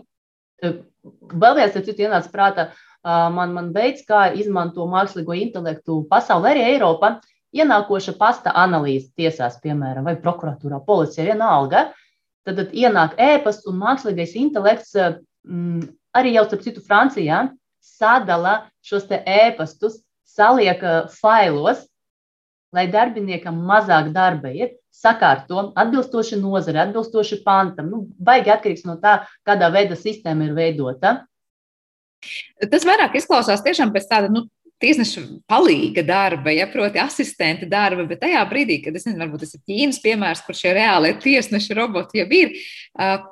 Vēl 0.63 1.57
viens, 1.57 1.75
kas 1.77 2.03
ienāca 2.03 2.33
prātā, 2.33 2.67
man, 3.07 3.55
man 3.55 3.71
veids, 3.75 4.05
kā 4.09 4.29
izmanto 4.35 4.87
mākslīgo 4.91 5.37
intelektu 5.39 6.01
pasaulē, 6.11 6.55
arī 6.55 6.65
Eiropa, 6.73 7.17
ienākoša 7.57 8.17
pasta 8.19 8.53
analīze 8.59 9.13
tiesās, 9.17 9.61
piemēram, 9.63 10.07
vai 10.09 10.17
prokuratūrā, 10.21 10.81
policijā, 10.87 11.29
vienalga. 11.31 11.91
Tad, 12.47 12.59
tad 12.61 12.75
ienāk 12.75 13.17
ēpasts 13.19 13.67
un 13.71 13.79
mākslīgais 13.81 14.37
intelekts 14.39 14.95
mm, 14.97 15.87
arī 16.17 16.37
jau, 16.37 16.47
starp 16.49 16.65
citu, 16.67 16.83
Francijā 16.87 17.47
sadala 17.87 18.67
šos 18.85 19.07
ēpastus 19.11 20.01
saliek 20.27 20.83
failos, 21.17 21.87
lai 22.75 22.87
darbiniekam 22.93 23.57
mazāk 23.67 24.11
darba 24.15 24.51
ir, 24.53 24.75
sakārto 24.93 25.71
atbilstoši 25.79 26.39
nozare, 26.41 26.83
atbilstoši 26.83 27.41
pantam. 27.45 27.89
Nu, 27.93 28.03
baigi 28.19 28.53
atkarīgs 28.53 28.85
no 28.89 28.99
tā, 29.01 29.21
kādā 29.47 29.71
veidā 29.73 29.97
sistēma 29.99 30.49
ir 30.49 30.57
veidota. 30.57 31.17
Tas 32.71 32.87
vairāk 32.89 33.19
izklausās 33.19 33.65
tiešām 33.65 33.93
pēc 33.95 34.09
tāda 34.11 34.33
nu, 34.33 34.47
tiesneša 34.83 35.23
palīga 35.49 36.05
darba, 36.07 36.53
ja 36.53 36.67
proti 36.69 37.01
asistenta 37.01 37.69
darba, 37.69 38.05
bet 38.09 38.21
tajā 38.25 38.43
brīdī, 38.51 38.79
kad 38.85 38.97
es 38.99 39.07
nezinu, 39.07 39.23
varbūt 39.25 39.45
tas 39.45 39.57
ir 39.57 39.63
Ķīnas 39.71 40.01
piemērs, 40.05 40.43
kur 40.45 40.59
šie 40.59 40.75
reālie 40.77 41.15
tiesneša 41.23 41.77
roboti 41.79 42.21
jau 42.21 42.27
ir, 42.37 42.53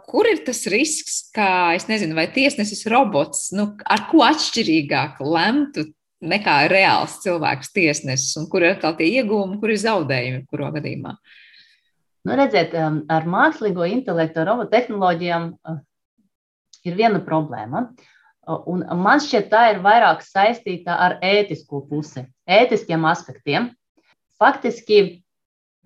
kur 0.09 0.29
ir 0.31 0.41
tas 0.47 0.65
risks, 0.73 1.19
ka, 1.35 1.49
es 1.77 1.89
nezinu, 1.91 2.17
vai 2.17 2.27
tiesnesis 2.33 2.87
robots, 2.93 3.51
nu, 3.57 3.73
ar 3.85 4.07
ko 4.11 4.25
atšķirīgāk 4.25 5.21
lemtu 5.21 5.91
nekā 6.25 6.57
reāls 6.73 7.19
cilvēks 7.25 7.75
tiesnesis, 7.77 8.33
un 8.41 8.49
kur 8.49 8.65
ir 8.65 8.79
atkal 8.79 8.97
tie 8.97 9.11
iegūmi, 9.21 9.61
kur 9.61 9.75
ir 9.75 9.83
zaudējumi, 9.83 10.47
kuro 10.49 10.73
gadījumā? 10.79 11.19
Nu, 12.25 12.39
redziet, 12.41 12.73
ar 12.73 13.29
mākslīgo 13.29 13.85
intelektu, 13.85 14.47
robotu 14.49 14.73
tehnoloģijām 14.73 15.51
ir 16.89 16.97
viena 16.97 17.21
problēma. 17.27 17.85
Uh, 17.91 18.14
Un 18.47 18.83
man 19.01 19.23
šķiet, 19.23 19.49
tā 19.53 19.63
ir 19.73 19.81
vairāk 19.85 20.23
saistīta 20.25 20.97
ar 21.01 21.17
ētisko 21.25 21.85
pusi, 21.89 22.27
ētiskiem 22.45 23.07
aspektiem. 23.09 23.71
Faktiski 24.41 24.99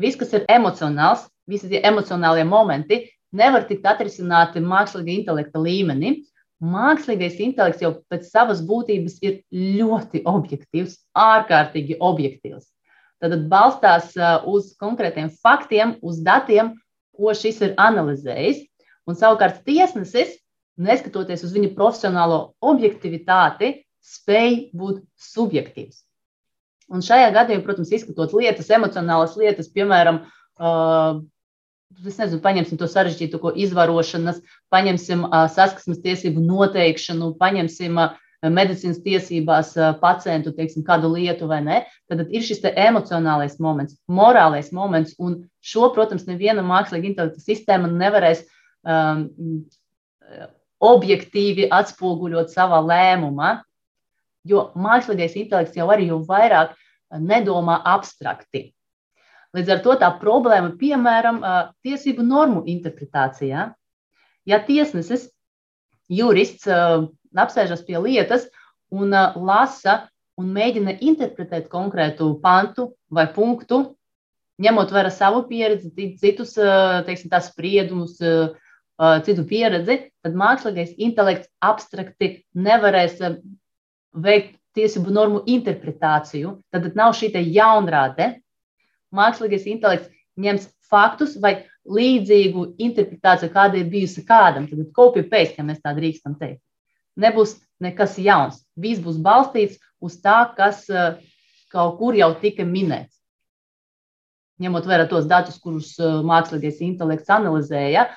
viss, 0.01 0.18
kas 0.18 0.33
ir 0.35 0.47
emocionāls, 0.51 1.27
visi 1.49 1.71
tie 1.71 1.83
emocionālie 1.87 2.47
momenti, 2.49 3.05
nevar 3.35 3.66
tikt 3.68 3.87
atrisināti 3.87 4.62
mākslīgā 4.64 5.14
intelekta 5.21 5.62
līmenī. 5.62 6.16
Mākslīgais 6.59 7.38
intelekts 7.44 7.85
jau 7.85 7.92
pēc 8.11 8.27
savas 8.33 8.64
būtības 8.66 9.21
ir 9.23 9.38
ļoti 9.55 10.25
objektīvs, 10.27 10.97
ārkārtīgi 11.14 12.01
objektīvs. 12.03 12.66
Tad 13.23 13.35
balstās 13.51 14.11
uz 14.47 14.73
konkrētiem 14.79 15.31
faktiem, 15.42 15.94
uz 16.03 16.18
datiem, 16.27 16.75
ko 17.14 17.31
šis 17.35 17.62
ir 17.66 17.79
analizējis. 17.79 18.64
Un 19.09 19.16
savukārt 19.18 19.62
tiesnesis 19.66 20.35
neskatoties 20.79 21.45
uz 21.47 21.55
viņa 21.55 21.73
profesionālo 21.77 22.41
objektivitāti, 22.64 23.75
spēj 24.05 24.69
būt 24.77 25.03
subjektīvs. 25.21 26.05
Un 26.88 27.03
šajā 27.05 27.33
gadījumā, 27.35 27.64
protams, 27.67 27.91
izskatot 27.93 28.33
lietas, 28.38 28.71
emocionālas 28.73 29.35
lietas, 29.37 29.69
piemēram, 29.75 30.23
uh, 30.57 31.19
nezinu, 31.99 32.41
paņemsim 32.45 32.81
to 32.81 32.88
sarežģīto 32.88 33.53
izvarošanas, 33.67 34.41
paņemsim 34.73 35.27
uh, 35.27 35.45
saskarsmes 35.53 36.01
tiesību 36.05 36.41
noteikšanu, 36.47 37.35
paņemsim 37.43 38.01
uh, 38.01 38.17
medicīnas 38.55 39.03
tiesībās 39.05 39.75
uh, 39.77 39.91
pacientu 40.01 40.55
teiksim, 40.57 40.87
kādu 40.87 41.12
lietu 41.12 41.51
vai 41.51 41.61
ne, 41.67 41.83
tad 42.09 42.25
ir 42.25 42.47
šis 42.47 42.64
emocionālais 42.71 43.59
moments, 43.61 43.99
morālais 44.09 44.73
moments, 44.73 45.17
un 45.19 45.43
šo, 45.61 45.91
protams, 45.97 46.25
neviena 46.31 46.64
mākslīga 46.64 47.11
intelekta 47.11 47.45
sistēma 47.45 47.91
nevarēs 47.93 48.47
um, 48.87 49.27
objektīvi 50.85 51.69
atspoguļot 51.75 52.53
savā 52.53 52.81
lēmumā, 52.85 53.59
jo 54.47 54.69
mākslīgais 54.79 55.37
intelekts 55.38 55.77
jau 55.79 55.88
arī 55.93 56.09
jau 56.12 56.21
vairāk 56.27 56.77
nedomā 57.11 57.81
abstrakti. 57.88 58.69
Līdz 59.57 59.73
ar 59.75 59.83
to 59.85 59.97
tā 60.01 60.11
problēma, 60.21 60.75
piemēram, 60.79 61.41
tiesību 61.83 62.25
normu 62.25 62.62
interpretācijā. 62.69 63.71
Ja 64.49 64.59
tiesnesis, 64.64 65.29
jurists 66.09 66.69
apsēžas 66.69 67.83
pie 67.85 67.99
lietas 68.05 68.47
un 68.93 69.12
lasa 69.12 70.05
un 70.38 70.53
mēģina 70.55 70.99
interpretēt 71.03 71.67
konkrētu 71.73 72.31
pantu 72.45 72.93
vai 73.11 73.27
punktu, 73.33 73.97
ņemot 74.62 74.93
vērā 74.95 75.11
savu 75.11 75.43
pieredzi, 75.49 75.91
citus 76.21 76.55
teiksim, 77.09 77.33
spriedumus, 77.43 78.21
Uh, 78.21 78.67
citu 78.99 79.45
pieredzi, 79.47 79.99
tad 80.25 80.35
mākslīgais 80.39 80.97
intelekts 80.99 81.49
abstrakti 81.63 82.33
nevarēs 82.59 83.21
uh, 83.23 83.39
veikt 84.13 84.57
tiesību 84.79 85.15
normu 85.15 85.43
interpretāciju. 85.47 86.57
Tad 86.75 86.91
nav 86.99 87.15
šī 87.19 87.31
jaunrāde. 87.55 88.37
Mākslīgais 89.15 89.67
intelekts 89.71 90.11
ņems 90.39 90.69
faktus 90.89 91.37
vai 91.41 91.69
līdzīgu 91.89 92.75
interpretāciju, 92.85 93.53
kāda 93.55 93.79
ir 93.81 93.89
bijusi 93.93 94.25
kādam. 94.27 94.69
Tad 94.69 94.91
kopija 94.95 95.27
pēc, 95.31 95.57
ja 95.57 95.65
mēs 95.65 95.81
tā 95.85 95.95
drīkstam 95.97 96.37
teikt. 96.41 96.61
Nebūs 97.19 97.57
nekas 97.83 98.19
jauns. 98.19 98.61
Viss 98.77 99.03
būs 99.03 99.19
balstīts 99.23 99.79
uz 100.03 100.19
tā, 100.23 100.43
kas 100.59 100.85
uh, 100.91 101.17
kaut 101.73 101.99
kur 101.99 102.19
jau 102.19 102.33
tika 102.43 102.67
minēts. 102.67 103.15
Ņemot 104.59 104.87
vērā 104.91 105.07
tos 105.07 105.27
datus, 105.31 105.59
kurus 105.63 105.93
mākslīgais 106.27 106.81
intelekts 106.83 107.31
analizēja, 107.31 108.09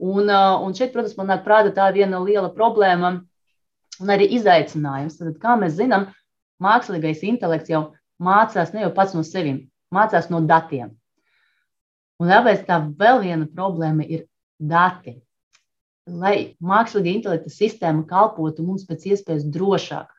Un, 0.00 0.30
un 0.32 0.72
šeit, 0.76 0.94
protams, 0.94 1.16
man 1.18 1.28
nāk 1.28 1.42
prātā 1.44 1.74
tā 1.76 1.90
viena 1.92 2.22
liela 2.24 2.48
problēma 2.54 3.12
un 4.00 4.12
arī 4.12 4.30
izaicinājums. 4.38 5.18
Tad, 5.20 5.34
kā 5.42 5.56
mēs 5.60 5.76
zinām, 5.76 6.08
mākslīgais 6.64 7.20
intelekts 7.28 7.72
jau 7.72 7.82
mācās 8.20 8.72
ne 8.72 8.86
jau 8.86 8.92
pats 8.96 9.16
no 9.16 9.24
sevis, 9.26 9.66
mācās 9.92 10.30
no 10.32 10.40
datiem. 10.48 10.94
Un 12.20 12.32
tāpēc 12.32 12.64
tā 12.68 12.80
vēl 13.00 13.22
viena 13.24 13.48
problēma 13.48 14.04
ir 14.04 14.26
dati. 14.60 15.18
Lai 16.08 16.56
mākslīgā 16.64 17.12
intelekta 17.12 17.52
sistēma 17.52 18.06
kalpotu 18.08 18.64
mums 18.64 18.86
pēc 18.88 19.06
iespējas 19.12 19.46
drošāk, 19.52 20.10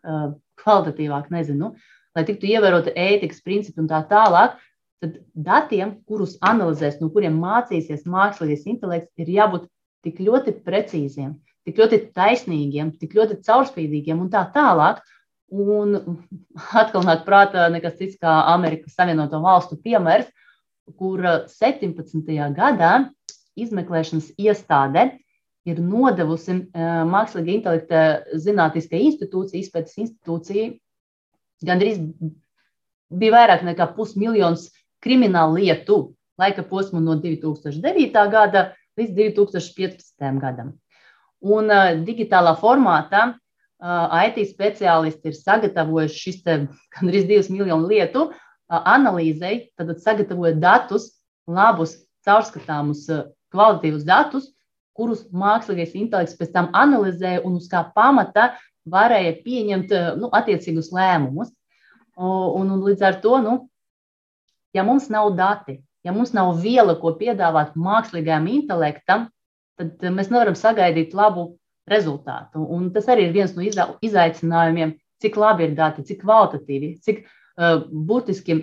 kvalitatīvāk, 0.61 1.29
nezinu, 1.33 1.73
lai 2.15 2.25
tiktu 2.27 2.49
ievērota 2.53 2.93
ētikas 2.97 3.41
principi 3.45 3.81
un 3.81 3.89
tā 3.89 4.01
tālāk, 4.09 4.57
tad 5.01 5.17
datiem, 5.33 5.95
kurus 6.05 6.35
analizēs, 6.45 6.99
no 7.01 7.09
kuriem 7.13 7.39
mācīsies 7.41 8.05
mākslīgais 8.09 8.67
intelekts, 8.69 9.11
ir 9.21 9.31
jābūt 9.33 9.65
tik 10.05 10.21
ļoti 10.21 10.53
precīziem, 10.65 11.33
tik 11.65 11.81
ļoti 11.81 11.99
taisnīgiem, 12.17 12.93
tik 13.01 13.15
ļoti 13.17 13.39
caurspīdīgiem 13.47 14.21
un 14.21 14.29
tā 14.33 14.45
tālāk. 14.53 15.01
Un 15.51 15.97
atkal 16.79 17.03
nāk 17.03 17.25
prātā 17.25 17.65
nekas 17.73 17.97
cits 17.99 18.19
kā 18.21 18.37
Amerikas 18.53 18.95
Savienoto 18.95 19.41
Valstu 19.43 19.75
piemērs, 19.83 20.29
kur 20.95 21.25
17. 21.51 22.21
gadā 22.55 22.93
izmeklēšanas 23.59 24.31
iestāde 24.39 25.09
ir 25.67 25.81
nodevusi 25.83 26.55
mākslīgā 26.71 27.57
intelekta 27.57 28.03
zinātniskai 28.39 29.01
institūcijai, 29.09 29.65
izpētes 29.65 29.99
institūcijai, 30.05 30.69
gandrīz 31.67 31.99
bija 33.11 33.35
vairāk 33.35 33.65
nekā 33.67 33.91
pusmiljons 33.97 34.69
kriminālu 35.01 35.59
lietu 35.59 36.01
laika 36.41 36.63
posmu 36.63 37.01
no 37.01 37.17
2009. 37.21 38.29
gada 38.31 38.71
līdz 38.99 39.13
2015. 39.17 40.39
gadam. 40.41 40.73
Un 41.41 41.71
uh, 41.73 41.93
digitālā 42.05 42.53
formātā 42.59 43.23
uh, 43.31 44.23
IT 44.27 44.43
speciālisti 44.51 45.31
ir 45.31 45.37
sagatavojuši 45.37 46.23
šis 46.25 46.41
gandrīz 46.45 47.27
2 47.29 47.53
miljonu 47.53 47.89
lietu 47.89 48.27
uh, 48.29 48.33
analīzei, 48.79 49.71
tad 49.77 49.93
sagatavoja 50.03 50.53
datus, 50.61 51.09
labus, 51.49 51.97
caurskatāmus, 52.25 53.07
uh, 53.09 53.29
kvalitatīvus 53.53 54.05
datus, 54.07 54.51
kurus 54.97 55.23
mākslīgais 55.33 55.95
intelekts 55.97 56.37
pēc 56.37 56.53
tam 56.53 56.69
analizēja 56.77 57.41
un 57.47 57.57
uz 57.57 57.67
kā 57.71 57.83
pamata 57.95 58.51
varēja 58.91 59.37
pieņemt 59.45 59.93
nu, 60.19 60.29
attiecīgus 60.35 60.91
lēmumus. 60.93 61.51
Un, 62.21 62.69
un 62.69 62.81
līdz 62.83 63.03
ar 63.07 63.17
to 63.23 63.37
nu, 63.41 63.53
ja 64.73 64.83
mums 64.87 65.09
nav 65.11 65.33
dati, 65.37 65.79
ja 66.03 66.13
mums 66.15 66.33
nav 66.33 66.55
viela, 66.61 66.95
ko 66.99 67.13
piedāvāt 67.19 67.77
mākslīgajam 67.79 68.47
intelektam, 68.51 69.29
tad 69.79 70.03
mēs 70.13 70.31
nevaram 70.31 70.57
sagaidīt 70.57 71.15
labu 71.17 71.51
rezultātu. 71.89 72.61
Un 72.61 72.89
tas 72.95 73.07
arī 73.11 73.27
ir 73.27 73.35
viens 73.35 73.55
no 73.57 73.65
izaicinājumiem, 73.65 74.95
cik 75.21 75.37
labi 75.37 75.69
ir 75.69 75.75
dati, 75.77 76.05
cik 76.07 76.21
kvalitatīvi, 76.23 76.93
cik 77.05 77.23
uh, 77.25 77.81
būtiski. 77.89 78.61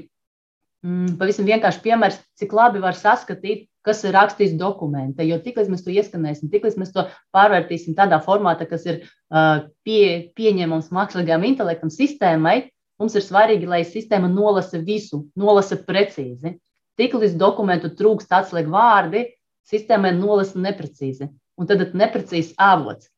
Mm, 0.86 1.16
pavisam 1.18 1.46
vienkārši 1.48 1.82
piemērs, 1.82 2.20
cik 2.38 2.52
labi 2.54 2.78
var 2.82 2.94
saskatīt, 2.94 3.66
kas 3.82 4.04
ir 4.06 4.14
rakstīts 4.14 4.54
dokumentā. 4.58 5.24
Jo 5.26 5.40
tiklīdz 5.42 5.70
mēs 5.72 5.82
to 5.82 5.90
ieskanēsim, 5.94 6.50
tiklīdz 6.52 6.76
mēs 6.78 6.92
to 6.94 7.06
pārvērtīsim 7.34 7.96
tādā 7.98 8.20
formātā, 8.22 8.68
kas 8.70 8.86
ir 8.86 9.00
uh, 9.02 9.66
pie, 9.86 10.30
pieņemams 10.38 10.92
mākslīgajam 10.94 11.46
intelektam, 11.50 11.90
sistēmai, 11.90 12.68
Mums 12.98 13.14
ir 13.14 13.22
svarīgi, 13.22 13.68
lai 13.70 13.84
sistēma 13.86 14.30
nolasa 14.30 14.80
visu, 14.82 15.22
nolasa 15.38 15.78
precīzi. 15.86 16.56
Tiklīdz 16.98 17.36
dokumentu 17.38 17.92
trūkst 17.94 18.32
atslēg 18.34 18.70
vārdi, 18.72 19.22
sistēmai 19.70 20.10
nolasa 20.16 20.58
neprecīzi. 20.58 21.28
Un 21.58 21.68
tad 21.70 21.94
neprecīzs 21.94 22.56
avots, 22.58 23.10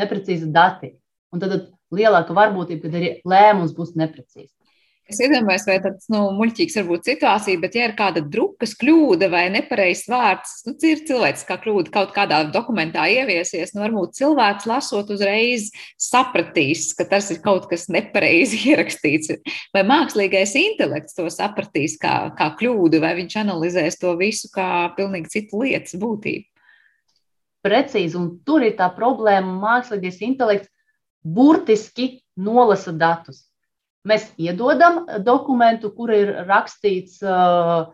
neprecīzi 0.00 0.50
dati. 0.52 0.94
Un 1.32 1.40
tad 1.42 1.56
lielāka 1.94 2.36
varbūtība, 2.36 2.90
ka 2.90 3.00
arī 3.00 3.10
lēmums 3.28 3.72
būs 3.76 3.94
neprecīzs. 4.00 4.52
Es 5.04 5.18
iedomājos, 5.20 5.66
vai 5.68 5.74
tas 5.84 6.06
nu, 6.08 6.20
muļķīgs 6.38 6.78
var 6.78 6.86
būt 6.88 7.08
situācija, 7.10 7.60
bet, 7.60 7.74
ja 7.76 7.90
ir 7.90 7.92
kāda 7.98 8.22
drukas 8.24 8.72
kļūda 8.80 9.28
vai 9.28 9.42
nepareizs 9.52 10.06
vārds, 10.08 10.54
nu, 10.64 10.72
ir 10.88 11.02
cilvēciskā 11.04 11.58
kļūda 11.60 11.92
kaut 11.92 12.14
kādā 12.16 12.38
dokumentā 12.54 13.04
ieviesies, 13.12 13.74
nu, 13.74 13.82
varbūt 13.84 14.16
cilvēks 14.16 14.64
lasot 14.70 15.12
uzreiz 15.12 15.68
sapratīs, 16.00 16.86
ka 16.96 17.04
tas 17.12 17.28
ir 17.34 17.42
kaut 17.44 17.68
kas 17.68 17.90
nepareizi 17.92 18.62
ierakstīts. 18.72 19.36
Vai 19.76 19.84
mākslīgais 19.92 20.56
intelekts 20.62 21.20
to 21.20 21.28
sapratīs 21.28 21.98
kā, 22.00 22.16
kā 22.40 22.48
kļūdu, 22.56 23.04
vai 23.04 23.12
viņš 23.20 23.40
analizēs 23.44 24.00
to 24.00 24.16
visu 24.16 24.48
kā 24.56 24.88
pilnīgi 24.96 25.36
citu 25.36 25.66
lietas 25.66 26.00
būtību? 26.00 26.48
Precīzi, 27.64 28.16
un 28.16 28.38
tur 28.44 28.64
ir 28.64 28.78
tā 28.80 28.88
problēma. 28.92 29.52
Mākslīgais 29.60 30.24
intelekts 30.24 30.72
burtiski 31.24 32.14
nolasa 32.40 32.92
datus 32.92 33.44
Mēs 34.04 34.26
iedodam 34.36 35.04
dokumentu, 35.24 35.88
kur 35.96 36.12
ir 36.12 36.30
rakstīts 36.48 37.22
uh, 37.24 37.86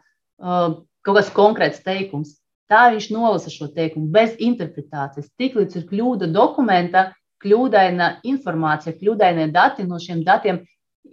uh, 0.42 0.72
kaut 1.06 1.18
kāds 1.20 1.30
konkrēts 1.36 1.84
teikums. 1.86 2.34
Tā 2.70 2.88
viņš 2.94 3.08
nolasa 3.14 3.50
šo 3.50 3.68
teikumu 3.74 4.10
bez 4.14 4.34
interpretācijas. 4.42 5.30
Tiklīdz 5.38 5.78
ir 5.78 5.86
kļūda 5.90 6.28
dokumenta, 6.34 7.08
kļūdaina 7.42 8.20
informācija, 8.30 8.94
kļūdainie 8.98 9.48
dati 9.54 9.86
no 9.86 9.98
šiem 10.02 10.22
datiem, 10.26 10.60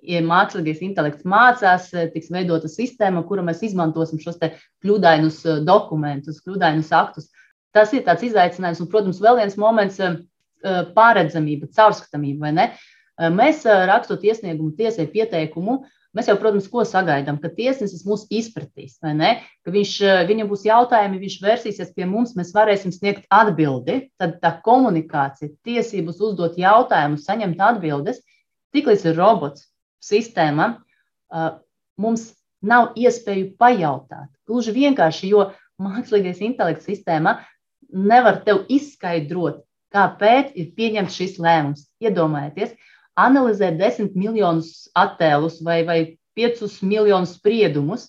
ja 0.05 0.21
mākslīgais 0.25 0.83
intelekts 0.85 1.25
mācās, 1.25 1.89
tiks 2.13 2.29
veidota 2.33 2.69
sistēma, 2.69 3.23
kura 3.25 3.45
mēs 3.45 3.63
izmantosim 3.65 4.21
šos 4.21 4.37
kļūdainus 4.41 5.43
dokumentus, 5.65 6.41
kļūdainus 6.45 6.91
aktus. 6.93 7.31
Tas 7.73 7.93
ir 7.93 8.05
tāds 8.05 8.25
izaicinājums, 8.27 8.81
un, 8.83 8.89
protams, 8.91 9.21
vēl 9.23 9.41
viens 9.41 9.57
moments 9.61 10.01
pārredzamība, 10.97 11.69
caurskatāmība, 11.77 12.69
Mēs 13.17 13.63
rakstot 13.65 14.21
iesniegumu 14.27 14.75
tiesai 14.77 15.07
pieteikumu, 15.09 15.79
mēs 16.17 16.29
jau, 16.29 16.35
protams, 16.37 16.67
ko 16.69 16.83
sagaidām, 16.85 17.39
ka 17.41 17.49
tiesnesis 17.53 18.05
mūs 18.05 18.27
izpratīs, 18.33 18.95
vai 19.01 19.13
ne? 19.17 19.31
Ka 19.65 19.73
viņš, 19.73 19.93
viņam 20.29 20.49
būs 20.49 20.65
jautājumi, 20.65 21.21
viņš 21.21 21.37
vērsīsies 21.43 21.93
pie 21.97 22.05
mums, 22.09 22.35
mēs 22.37 22.53
varēsim 22.55 22.93
sniegt 22.93 23.25
atbildi. 23.33 23.99
Tad 24.21 24.37
tā 24.41 24.53
komunikācija, 24.65 25.53
tiesības 25.65 26.21
uzdot 26.29 26.57
jautājumus, 26.61 27.25
saņemt 27.25 27.61
atbildes, 27.61 28.21
tiklīdz 28.73 29.05
ir 29.09 29.17
robots 29.17 29.67
sistēma, 30.01 30.75
mums 31.97 32.31
nav 32.65 32.93
iespēju 32.97 33.55
pajautāt. 33.57 34.29
Gluži 34.49 34.73
vienkārši, 34.73 35.31
jo 35.33 35.49
mākslīgais 35.81 36.41
intelekts 36.45 36.85
sistēma 36.89 37.39
nevar 37.93 38.41
tev 38.45 38.63
izskaidrot, 38.73 39.63
kāpēc 39.93 40.53
ir 40.57 40.71
pieņemts 40.77 41.17
šis 41.17 41.37
lēmums. 41.41 41.85
Iedomājieties, 42.03 42.73
analizē 43.17 43.71
desmit 43.77 44.15
miljonus 44.15 44.87
attēlus 44.97 45.61
vai, 45.65 45.81
vai 45.87 45.99
piecus 46.37 46.79
miljonus 46.85 47.35
spriedumus, 47.39 48.07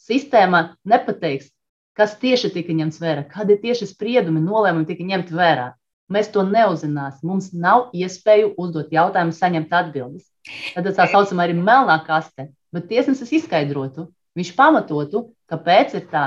sistēma 0.00 0.72
nepateiks, 0.88 1.50
kas 1.96 2.16
tieši 2.20 2.50
tika 2.54 2.74
ņemts 2.74 3.00
vērā, 3.02 3.26
kādi 3.28 3.58
tieši 3.60 3.90
spriedumi, 3.90 4.40
nolēmumi 4.42 4.88
tika 4.88 5.06
ņemti 5.06 5.36
vērā. 5.36 5.72
Mēs 6.12 6.28
to 6.32 6.42
neuzzināsim. 6.44 7.28
Mums 7.28 7.52
nav 7.56 7.92
iespēju 7.96 8.52
uzdot 8.60 8.90
jautājumus, 8.92 9.38
saņemt 9.40 9.72
atbildes. 9.72 10.26
Tad 10.74 10.88
tā 10.98 11.06
saucamā 11.08 11.46
ir 11.48 11.56
melnā 11.56 11.96
kaste. 12.04 12.50
Bet 12.72 12.88
tiesnesis 12.90 13.30
izskaidrotu, 13.38 14.08
viņš 14.36 14.50
pamatotu, 14.56 15.26
kāpēc 15.48 15.96
ir 15.96 16.08
tā, 16.12 16.24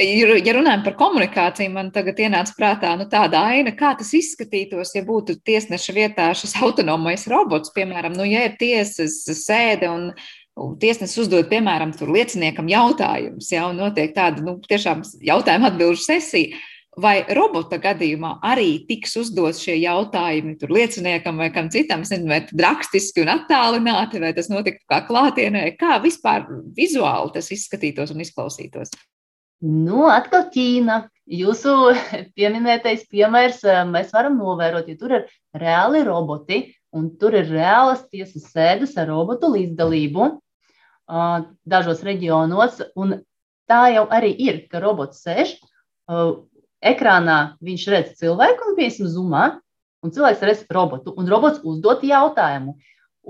Ja 0.00 0.54
runājam 0.56 0.82
par 0.84 0.96
komunikāciju, 0.98 1.70
man 1.74 1.90
tagad 1.94 2.18
ienāca 2.22 2.54
prātā 2.56 2.94
nu, 2.98 3.06
tāda 3.10 3.42
aina, 3.52 3.72
kā 3.76 3.92
tas 3.98 4.12
izskatītos, 4.16 4.94
ja 4.96 5.04
būtu 5.06 5.38
tiesneša 5.46 5.94
vietā 5.96 6.30
šis 6.36 6.56
autonomais 6.64 7.26
robots, 7.30 7.72
piemēram, 7.76 8.16
nu, 8.18 8.26
ja 8.28 8.46
ir 8.48 8.58
tiesas 8.60 9.22
sēde 9.44 9.90
un 9.90 10.10
tiesnesis 10.80 11.24
uzdod, 11.24 11.46
piemēram, 11.50 11.94
lieciniekam 11.94 12.68
jautājumus, 12.70 13.52
jau 13.54 13.70
notiek 13.76 14.12
tāda 14.16 14.44
nu, 14.44 14.58
tiešām 14.66 15.04
jautājuma 15.24 15.72
atbilžu 15.72 16.06
sesija. 16.08 16.60
Vai 17.00 17.20
robota 17.32 17.78
gadījumā 17.80 18.32
arī 18.44 18.80
tiks 18.88 19.14
uzdots 19.20 19.60
šie 19.62 19.76
jautājumi 19.78 20.56
tur 20.58 20.72
lieciniekam 20.74 21.38
vai 21.38 21.46
kam 21.54 21.68
citam, 21.70 22.02
nezinu, 22.02 22.26
vai 22.28 22.40
rakstiski 22.66 23.22
un 23.22 23.30
attālināti, 23.36 24.18
vai 24.20 24.32
tas 24.36 24.50
notiktu 24.50 24.82
kā 24.90 24.98
klātienē, 25.06 25.62
kā 25.80 26.00
vispār 26.02 26.48
vizuāli 26.76 27.30
tas 27.38 27.52
izskatītos 27.54 28.10
un 28.12 28.26
izklausītos? 28.26 28.90
Nu, 29.60 30.06
atkal 30.08 30.48
Ķīna. 30.52 31.02
Jūsu 31.30 31.72
pieminētais 32.36 33.04
piemērs 33.10 33.62
eh, 33.68 33.80
mēs 33.86 34.12
varam 34.14 34.38
novērot, 34.40 34.88
jo 34.88 34.98
tur 34.98 35.16
ir 35.18 35.26
reāli 35.56 36.02
roboti 36.06 36.62
un 36.96 37.10
tur 37.20 37.36
ir 37.38 37.50
reālas 37.50 38.06
tiesas 38.10 38.48
sēdes 38.50 38.96
ar 38.98 39.06
robotu 39.12 39.50
līdzdalību 39.52 40.24
uh, 40.26 41.42
dažos 41.62 42.00
reģionos. 42.02 42.80
Tā 43.70 43.82
jau 43.94 44.06
arī 44.10 44.32
ir, 44.42 44.64
ka 44.66 44.80
robots 44.82 45.20
sēž 45.22 45.52
uh, 45.60 46.40
ekrānā, 46.82 47.36
viņš 47.62 47.84
redz 47.94 48.16
cilvēku 48.18 48.72
un 48.72 48.78
piemēram 48.78 49.12
zumā, 49.12 49.44
un 50.02 50.14
cilvēks 50.16 50.42
redz 50.48 50.64
robotu, 50.74 51.14
un 51.14 51.30
robots 51.30 51.62
uzdot 51.62 52.02
jautājumu. 52.02 52.74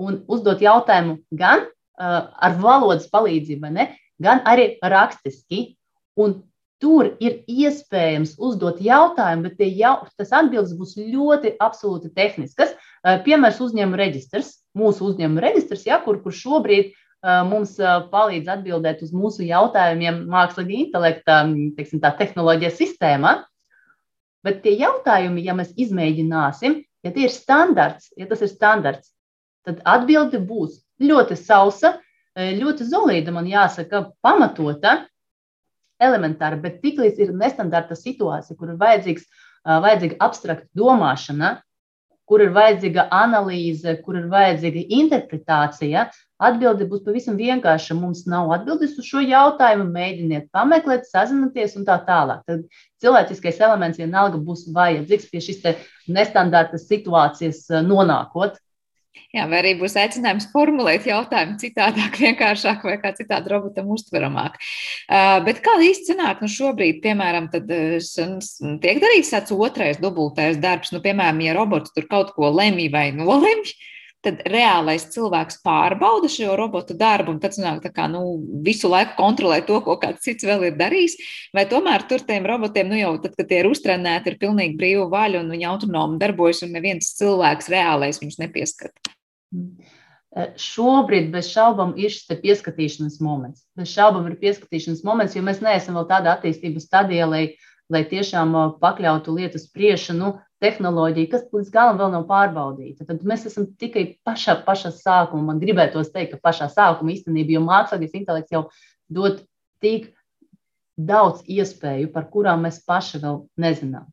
Un 0.01 0.21
uzdot 0.31 0.63
jautājumu 0.63 1.19
gan 1.35 1.67
ar 2.01 2.53
valodas 2.57 3.09
palīdzību, 3.11 3.69
ne, 3.75 3.83
gan 4.23 4.39
arī 4.47 4.71
rakstiski. 4.81 5.75
Un 6.21 6.39
tur 6.81 7.11
ir 7.21 7.41
iespējams 7.49 8.35
uzdot 8.41 8.81
jautājumu, 8.81 9.49
bet 9.49 9.61
jau, 9.77 9.99
tas 10.17 10.33
atbildes 10.33 10.73
būs 10.79 10.95
ļoti 10.97 11.55
absolūti 11.61 12.09
tehniskas. 12.15 12.73
Piemērs 13.25 13.61
uzņēmuma 13.61 13.99
reģistrs, 14.01 14.55
mūsu 14.77 15.11
uzņēmuma 15.11 15.43
reģistrs, 15.45 15.85
ja, 15.87 16.01
kur, 16.03 16.19
kur 16.23 16.33
šobrīd 16.35 16.91
mums 17.21 17.75
palīdz 18.11 18.49
atbildēt 18.49 19.03
uz 19.05 19.13
mūsu 19.13 19.45
jautājumiem 19.45 20.23
mākslīgā 20.31 20.77
intelekta 20.87 21.43
teiksim, 21.77 22.01
tehnoloģija 22.01 22.73
sistēma. 22.73 23.35
Bet 24.41 24.63
tie 24.63 24.73
jautājumi, 24.79 25.43
ja 25.45 25.53
mēs 25.53 25.69
izmēģināsim, 25.77 26.79
ja 27.05 27.11
tie 27.13 27.27
ir 27.27 27.33
standarts, 27.33 28.09
ja 28.17 28.25
tas 28.29 28.41
ir 28.41 28.49
standarts, 28.49 29.11
tad 29.67 29.83
atbilde 29.85 30.41
būs 30.41 30.79
ļoti 31.01 31.37
sausa, 31.37 31.99
ļoti 32.33 32.87
zelīta, 32.89 33.33
man 33.35 33.45
jāsaka, 33.49 34.07
pamatota 34.25 35.03
elementāra, 36.01 36.59
bet 36.61 36.79
tiklīdz 36.83 37.19
ir 37.21 37.33
nestandarta 37.37 37.97
situācija, 37.97 38.57
kur 38.57 38.73
ir 38.73 38.79
vajadzīgs, 38.81 39.27
vajadzīga 39.65 40.17
abstrakta 40.25 40.67
domāšana, 40.77 41.59
kur 42.31 42.39
ir 42.39 42.53
vajadzīga 42.55 43.09
analīze, 43.11 43.97
kur 44.05 44.15
ir 44.15 44.29
vajadzīga 44.31 44.85
interpretācija, 45.01 46.05
atbilde 46.41 46.87
būs 46.87 47.03
pavisam 47.03 47.35
vienkārša. 47.35 47.97
Mums 47.99 48.23
nav 48.31 48.53
atbildes 48.55 48.95
uz 49.01 49.09
šo 49.09 49.19
jautājumu, 49.25 49.89
mēģiniet 49.91 50.47
pameklēt, 50.55 51.09
sazināties 51.11 51.75
un 51.75 51.85
tā 51.89 51.99
tālāk. 52.07 52.45
Tad 52.47 52.63
cilvēciskais 53.03 53.59
elements 53.59 53.99
vienalga 53.99 54.39
būs 54.39 54.63
vajadzīgs 54.73 55.27
pie 55.33 55.43
šīs 55.43 55.61
nestandarta 56.07 56.79
situācijas 56.79 57.65
nonākot. 57.83 58.55
Jā, 59.31 59.45
vai 59.47 59.61
arī 59.61 59.71
būs 59.79 59.93
aicinājums 59.99 60.49
formulēt 60.51 61.05
jautājumu 61.07 61.57
citādāk, 61.59 62.17
vienkāršāk 62.19 62.83
vai 62.87 62.97
kā 62.99 63.13
citādi 63.15 63.51
robotam 63.51 63.91
uztveramāk. 63.95 64.57
Uh, 65.07 65.39
bet 65.45 65.61
kā 65.63 65.77
īsti 65.83 66.13
sanāk, 66.13 66.43
nu 66.43 66.51
šobrīd, 66.51 67.01
piemēram, 67.03 67.47
tad 67.51 67.71
uh, 67.71 67.95
tiek 68.83 68.99
darīts 69.03 69.31
tāds 69.35 69.55
otrais 69.55 69.99
dubultais 70.03 70.59
darbs, 70.63 70.91
nu, 70.95 70.99
piemēram, 71.03 71.39
ja 71.43 71.55
robots 71.55 71.95
tur 71.95 72.07
kaut 72.11 72.35
ko 72.35 72.51
lemj 72.55 72.87
vai 72.91 73.09
nolemj, 73.15 73.71
tad 74.25 74.41
reālais 74.49 75.07
cilvēks 75.13 75.59
pārbauda 75.65 76.29
šo 76.31 76.55
robotu 76.59 76.95
darbu, 76.97 77.35
un 77.35 77.39
tad 77.41 77.55
sanāk, 77.57 77.87
kā, 77.95 78.07
nu, 78.11 78.21
visu 78.65 78.91
laiku 78.91 79.17
kontrolē 79.17 79.61
to, 79.65 79.79
ko 79.85 79.97
kāds 80.01 80.25
cits 80.25 80.45
vēl 80.47 80.67
ir 80.69 80.77
darījis. 80.79 81.17
Vai 81.57 81.65
tomēr 81.69 82.05
tur 82.09 82.23
tiem 82.27 82.45
robotiem, 82.49 82.91
nu 82.91 82.99
jau 82.99 83.15
tad, 83.23 83.33
kad 83.39 83.49
tie 83.49 83.63
ir 83.63 83.71
uztrenēti, 83.71 84.33
ir 84.33 84.41
pilnīgi 84.41 84.77
brīva 84.79 85.07
vaļa 85.11 85.41
un 85.41 85.55
viņi 85.55 85.69
autonomi 85.71 86.21
darbojas, 86.21 86.61
un 86.67 86.75
neviens 86.77 87.15
cilvēks 87.17 87.71
reālais 87.73 88.21
viņus 88.21 88.39
nepieskata? 88.43 89.11
Eh, 90.31 90.53
šobrīd 90.55 91.27
bez 91.33 91.49
šaubām 91.51 91.91
ir 91.99 92.13
šis 92.13 92.39
pieskatīšanās 92.39 93.17
moments. 93.19 93.65
Bez 93.75 93.91
šaubām 93.91 94.29
ir 94.29 94.37
pieskatīšanās 94.39 95.01
moments, 95.03 95.35
jo 95.35 95.43
mēs 95.43 95.59
neesam 95.59 95.97
vēl 95.99 96.07
tādā 96.07 96.37
attīstības 96.37 96.85
stadijā, 96.87 97.27
lai, 97.27 97.41
lai 97.91 98.05
tiešām 98.07 98.55
eh, 98.55 98.69
pakļautu 98.79 99.35
lietu 99.35 99.59
spriešanu 99.59 100.37
tehnoloģiju, 100.61 101.29
kas 101.31 101.45
līdz 101.49 101.73
galam 101.73 101.99
vēl 101.99 102.11
nav 102.13 102.25
pārbaudīta. 102.29 103.05
Tad 103.07 103.25
mēs 103.27 103.47
esam 103.49 103.67
tikai 103.81 104.05
pašā, 104.27 104.59
pašā 104.65 104.93
sākumā. 104.93 105.43
Man 105.49 105.61
gribētos 105.61 106.13
teikt, 106.13 106.35
ka 106.35 106.49
pašā 106.49 106.69
sākumā 106.71 107.15
īstenībā, 107.15 107.55
jo 107.55 107.63
mākslīgais 107.65 108.17
intelekts 108.19 108.53
jau 108.53 108.67
dod 109.11 109.41
tik 109.81 110.11
daudz 111.01 111.41
iespēju, 111.49 112.11
par 112.13 112.27
kurām 112.33 112.67
mēs 112.67 112.81
paši 112.85 113.23
vēl 113.23 113.45
nezinām. 113.61 114.05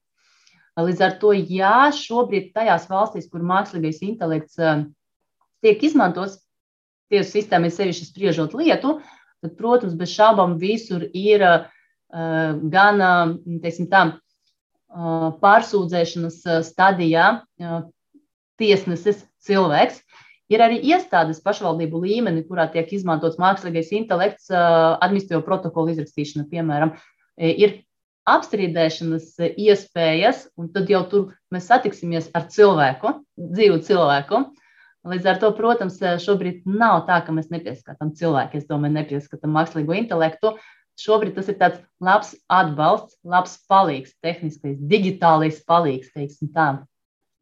Līdz 0.79 1.01
ar 1.05 1.16
to, 1.20 1.33
jā, 1.35 1.91
šobrīd 1.95 2.53
tajās 2.55 2.87
valstīs, 2.89 3.27
kur 3.29 3.43
mākslīgais 3.45 3.99
intelekts 4.07 4.61
uh, 4.62 4.85
tiek 5.64 5.83
izmantots 5.85 6.39
tiesu 7.11 7.33
sistēmai, 7.35 7.72
sevišķi 7.75 8.07
spriežot 8.07 8.55
lietu, 8.57 8.99
tad, 9.43 9.57
protams, 9.59 9.97
bez 9.99 10.12
šaubām 10.14 10.55
visur 10.61 11.05
ir 11.12 11.45
uh, 11.45 11.66
gan 12.72 13.03
teiksim, 13.64 13.91
tā, 13.91 14.05
pārsūdzēšanas 14.89 16.41
stadijā 16.68 17.26
tiesnesis 18.59 19.22
cilvēks. 19.45 20.01
Ir 20.49 20.62
arī 20.64 20.78
iestādes 20.80 21.43
pašvaldību 21.45 22.01
līmenī, 22.07 22.41
kurā 22.49 22.64
tiek 22.72 22.89
izmantots 22.97 23.36
mākslīgais 23.41 23.93
intelekts, 23.99 24.49
administratīvo 24.49 25.43
protokolu 25.45 25.93
izrakstīšana, 25.93 26.47
piemēram, 26.49 26.95
ir 27.36 27.82
apstrīdēšanas 28.28 29.34
iespējas, 29.61 30.47
un 30.57 30.70
tad 30.72 30.89
jau 30.93 31.03
tur 31.11 31.28
mēs 31.53 31.68
satiksimies 31.68 32.30
ar 32.36 32.49
cilvēku, 32.53 33.12
dzīvu 33.36 33.82
cilvēku. 33.84 34.41
Līdz 35.09 35.28
ar 35.30 35.39
to, 35.41 35.53
protams, 35.57 36.01
šobrīd 36.24 36.64
nav 36.68 37.05
tā, 37.09 37.20
ka 37.24 37.32
mēs 37.32 37.53
nepieskatām 37.53 38.11
cilvēku, 38.18 38.59
es 38.59 38.66
domāju, 38.68 38.97
nepieskatām 38.99 39.53
mākslīgo 39.55 39.95
intelektu. 39.97 40.57
Šobrīd 40.99 41.36
tas 41.36 41.49
ir 41.51 41.59
tāds 41.61 41.78
labs 42.03 42.32
atbalsts, 42.51 43.14
labs 43.22 43.55
palīgs, 43.70 44.16
tehniskais, 44.24 44.78
digitālais 44.90 45.61
palīgs, 45.68 46.11
teiksim 46.14 46.51
tā. 46.55 46.72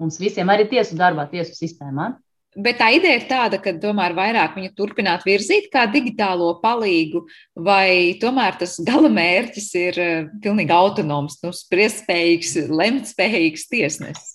Mums 0.01 0.19
visiem 0.21 0.51
arī 0.53 0.67
tiesu 0.69 0.99
darbā, 0.99 1.25
tiesu 1.31 1.57
sistēmā. 1.57 2.13
Bet 2.57 2.79
tā 2.81 2.89
ideja 2.97 3.19
ir 3.19 3.25
tāda, 3.29 3.59
ka 3.61 3.75
tomēr 3.81 4.15
vairāk 4.17 4.55
viņu 4.57 4.71
turpināt 4.77 5.25
virzīt 5.29 5.69
kā 5.73 5.85
digitālo 5.93 6.55
palīgu, 6.63 7.27
vai 7.53 8.17
tomēr 8.21 8.57
tas 8.61 8.79
gala 8.85 9.11
mērķis 9.13 9.69
ir 9.77 10.01
eh, 10.01 10.29
pilnīgi 10.45 10.73
autonoms, 10.73 11.37
nu, 11.45 11.53
spriestspējīgs, 11.57 12.55
lemtspējīgs 12.73 13.67
tiesnesis? 13.73 14.33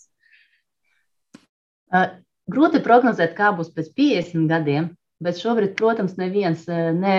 Grūti 2.52 2.82
prognozēt, 2.86 3.34
kā 3.38 3.50
būs 3.58 3.74
pēc 3.74 3.90
50 3.98 4.50
gadiem, 4.50 4.92
bet 5.22 5.42
šobrīd, 5.42 5.74
protams, 5.78 6.14
neviens 6.22 6.68
ne 6.70 7.18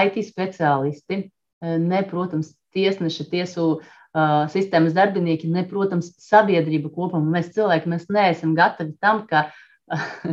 IT 0.00 0.20
speciālisti, 0.28 1.26
ne, 1.62 2.02
protams, 2.08 2.52
tiesneši, 2.76 3.28
tiesu 3.30 3.68
uh, 3.78 4.44
sistēmas 4.52 4.96
darbinieki, 4.96 5.50
ne, 5.52 5.64
protams, 5.68 6.12
sabiedrība 6.22 6.92
kopumā. 6.94 7.38
Mēs 7.38 7.54
cilvēki, 7.56 7.90
mēs 7.94 8.06
neesam 8.12 8.54
gatavi 8.58 8.94
tam, 9.02 9.24
ka 9.30 9.48
uh, 9.48 9.56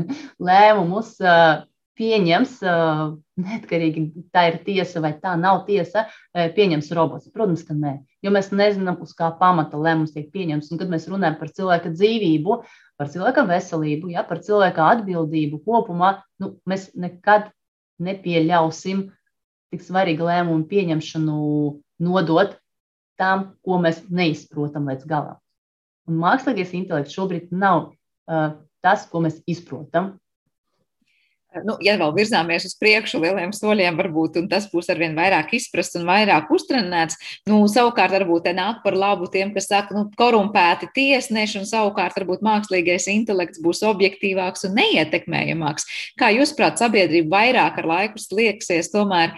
lēmumus 0.49 1.15
pieņems, 1.95 2.57
neatkarīgi 3.39 4.01
tā 4.35 4.41
ir 4.49 4.57
tiesa 4.65 5.01
vai 5.03 5.13
tā 5.21 5.35
nav 5.39 5.61
tiesa, 5.67 6.05
pieņems 6.35 6.89
robots. 6.97 7.29
Protams, 7.31 7.63
ka 7.67 7.75
nē, 7.77 7.93
jo 8.25 8.33
mēs 8.35 8.51
nezinām, 8.51 8.97
uz 9.03 9.13
kā 9.15 9.29
pamata 9.39 9.79
lēmums 9.79 10.11
tiek 10.15 10.27
pieņemts. 10.33 10.73
Un, 10.73 10.81
kad 10.81 10.91
mēs 10.91 11.07
runājam 11.11 11.37
par 11.39 11.53
cilvēka 11.55 11.93
dzīvību, 11.95 12.57
par 12.99 13.11
cilvēka 13.13 13.45
veselību, 13.47 14.11
ja, 14.11 14.25
par 14.27 14.43
cilvēka 14.43 14.89
atbildību 14.95 15.61
kopumā, 15.63 16.17
nu, 16.43 16.55
mēs 16.67 16.89
nekad 16.99 17.47
nepieļausim 18.03 19.07
tik 19.73 19.83
svarīgu 19.85 20.27
lēmumu 20.27 20.67
pieņemšanu 20.69 21.39
nodot 22.05 22.55
tam, 23.19 23.51
ko 23.63 23.79
mēs 23.81 24.03
neizprotam 24.11 24.89
līdz 24.91 25.07
galam. 25.09 25.39
Un 26.05 26.19
mākslīgais 26.21 26.75
intelekts 26.77 27.15
šobrīd 27.15 27.53
nav 27.55 27.87
uh, 27.89 28.57
tas, 28.85 29.07
ko 29.09 29.23
mēs 29.25 29.39
izprotam. 29.49 30.15
Nu, 31.63 31.77
ja 31.83 31.95
vēl 31.99 32.11
virzāmies 32.17 32.65
uz 32.67 32.75
priekšu 32.79 33.21
lieliem 33.23 33.53
soļiem, 33.55 33.95
varbūt 33.99 34.41
tas 34.51 34.67
būs 34.71 34.89
arvien 34.91 35.15
vairāk 35.15 35.53
izprasts 35.55 35.95
un 35.99 36.07
vairāk 36.09 36.51
uztrenēts. 36.51 37.19
Nu, 37.47 37.61
savukārt, 37.71 38.11
varbūt 38.17 38.47
te 38.49 38.55
nāk 38.57 38.81
par 38.83 38.97
labu 38.99 39.29
tiem, 39.31 39.53
kas 39.55 39.69
saka, 39.71 39.95
nu, 39.95 40.05
korumpēti 40.19 40.91
tiesneši, 40.95 41.61
un 41.61 41.69
savukārt, 41.69 42.17
varbūt 42.19 42.43
mākslīgais 42.45 43.07
intelekts 43.13 43.61
būs 43.63 43.85
objektīvāks 43.87 44.67
un 44.67 44.75
neietekmējamāks. 44.81 45.87
Kā 46.19 46.33
jūs, 46.35 46.55
prāt, 46.57 46.81
sabiedrība 46.81 47.37
vairāk 47.37 47.79
ar 47.83 47.91
laiku 47.93 48.19
slieksies 48.19 48.91
tomēr 48.91 49.31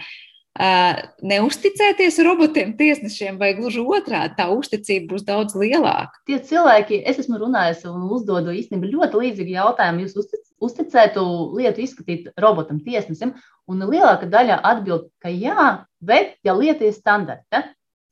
uh, 0.58 0.98
neusticēties 1.22 2.18
robotiem, 2.26 2.74
tiesnešiem, 2.78 3.38
vai 3.38 3.54
gluži 3.58 3.84
otrādi, 3.84 4.34
tā 4.38 4.48
uzticība 4.50 5.14
būs 5.14 5.26
daudz 5.28 5.54
lielāka. 5.58 6.18
Tie 6.26 6.40
cilvēki, 6.50 7.02
es 7.06 7.22
esmu 7.22 7.38
runājis 7.44 7.86
un 7.90 8.08
uzdodu 8.10 8.54
īstenībā 8.58 8.90
ļoti 8.90 9.22
līdzīgu 9.22 9.58
jautājumu. 9.58 10.06
Jūs 10.06 10.18
uzticētu 10.64 11.22
lietu 11.58 11.82
izskatīt 11.84 12.30
robotam, 12.40 12.80
tiesnesim, 12.84 13.34
un 13.68 13.84
lielākā 13.84 14.28
daļa 14.30 14.60
atbild, 14.66 15.08
ka 15.22 15.32
jā, 15.32 15.84
bet 16.00 16.36
ja 16.46 16.54
lieta 16.56 16.86
ir 16.86 16.96
standarta, 16.96 17.62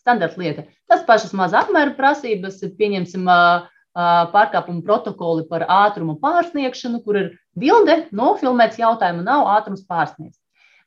standarta 0.03 0.41
lieta, 0.41 0.67
tas 0.91 1.03
pašas 1.07 1.35
maza 1.37 1.65
apmēra 1.65 1.97
prasības, 1.99 2.63
pieņemsim, 2.79 3.27
pārkāpumu 3.97 4.85
protokoli 4.85 5.47
par 5.49 5.65
ātrumu 5.73 6.19
pārsniegšanu, 6.21 7.01
kur 7.05 7.17
ir 7.17 7.29
bilde, 7.57 8.03
nofilmēts 8.13 8.79
jautājumu, 8.79 9.25
nav 9.25 9.49
ātrums 9.57 9.87
pārsniegts. 9.89 10.39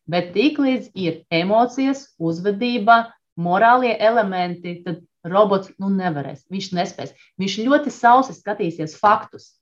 Bet 0.10 0.32
tiklīdz 0.34 0.92
ir 0.98 1.24
emocijas, 1.34 2.08
uzvedība, 2.18 3.10
morālie 3.38 3.96
elementi, 3.98 4.80
tad 4.86 5.02
robots 5.26 5.72
nu, 5.82 5.90
nevarēs. 5.94 6.46
Viņš 6.50 6.70
nespēs. 6.78 7.14
Viņš 7.42 7.58
ļoti 7.66 7.94
sausi 7.94 8.36
skatīsies 8.38 8.98
faktus. 9.00 9.59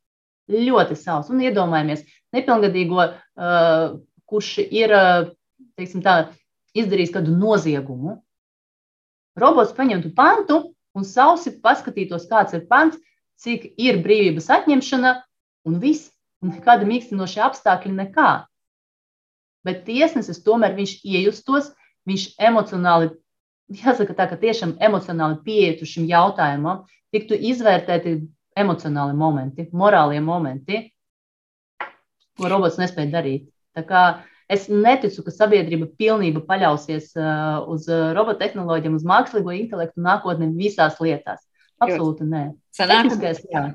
Ļoti 0.48 0.96
sausi. 0.96 1.34
Un 1.36 1.44
iedomājamies, 1.44 2.06
nepilngadīgo, 2.36 3.04
uh, 3.04 3.98
kurš 4.30 4.52
ir 4.64 4.94
uh, 4.96 5.30
tā, 6.04 6.16
izdarījis 6.78 7.14
kādu 7.16 7.36
noziegumu. 7.36 8.18
Robots 9.38 9.76
paņemtu 9.78 10.14
pantu 10.18 10.62
un 10.98 11.06
sausi 11.06 11.58
paskatītos, 11.62 12.30
kāds 12.32 12.56
ir 12.58 12.64
pants, 12.70 12.98
cik 13.38 13.74
ir 13.78 14.00
brīvības 14.06 14.50
atņemšana 14.62 15.18
un 15.68 15.82
viss. 15.84 16.14
Nekāda 16.46 16.86
mīkstinoša 16.86 17.48
apstākļa, 17.48 17.96
nekā 17.98 18.32
bet 19.68 19.84
tiesnesis 19.88 20.42
tomēr 20.46 20.76
viņš 20.78 21.00
iejustos, 21.04 21.72
viņš 22.08 22.28
emocionāli, 22.50 23.12
jāsaka 23.84 24.16
tā, 24.16 24.30
ka 24.32 24.40
tiešām 24.40 24.78
emocionāli 24.84 25.42
pieietu 25.46 25.88
šim 25.90 26.08
jautājumam, 26.10 26.86
tiktu 27.16 27.38
izvērtēti 27.52 28.20
emocionāli 28.64 29.16
momenti, 29.18 29.68
morālie 29.74 30.22
momenti, 30.24 30.82
ko 32.38 32.50
robots 32.52 32.80
nespēja 32.82 33.14
darīt. 33.18 33.48
Tā 33.78 33.84
kā 33.88 34.04
es 34.50 34.68
neticu, 34.72 35.24
ka 35.26 35.34
sabiedrība 35.34 35.90
pilnībā 36.00 36.44
paļausies 36.48 37.12
uh, 37.20 37.66
uz 37.70 37.88
uh, 37.92 38.12
robottehnoloģiem, 38.18 38.96
uz 38.98 39.06
mākslīgo 39.08 39.54
intelektu 39.58 40.04
nākotnē 40.06 40.50
visās 40.58 41.00
lietās. 41.04 41.44
Absolūti 41.84 42.26
nē. 42.26 42.46
Sanāk, 42.74 43.12
Tehniskais, 43.12 43.44
jā. 43.52 43.68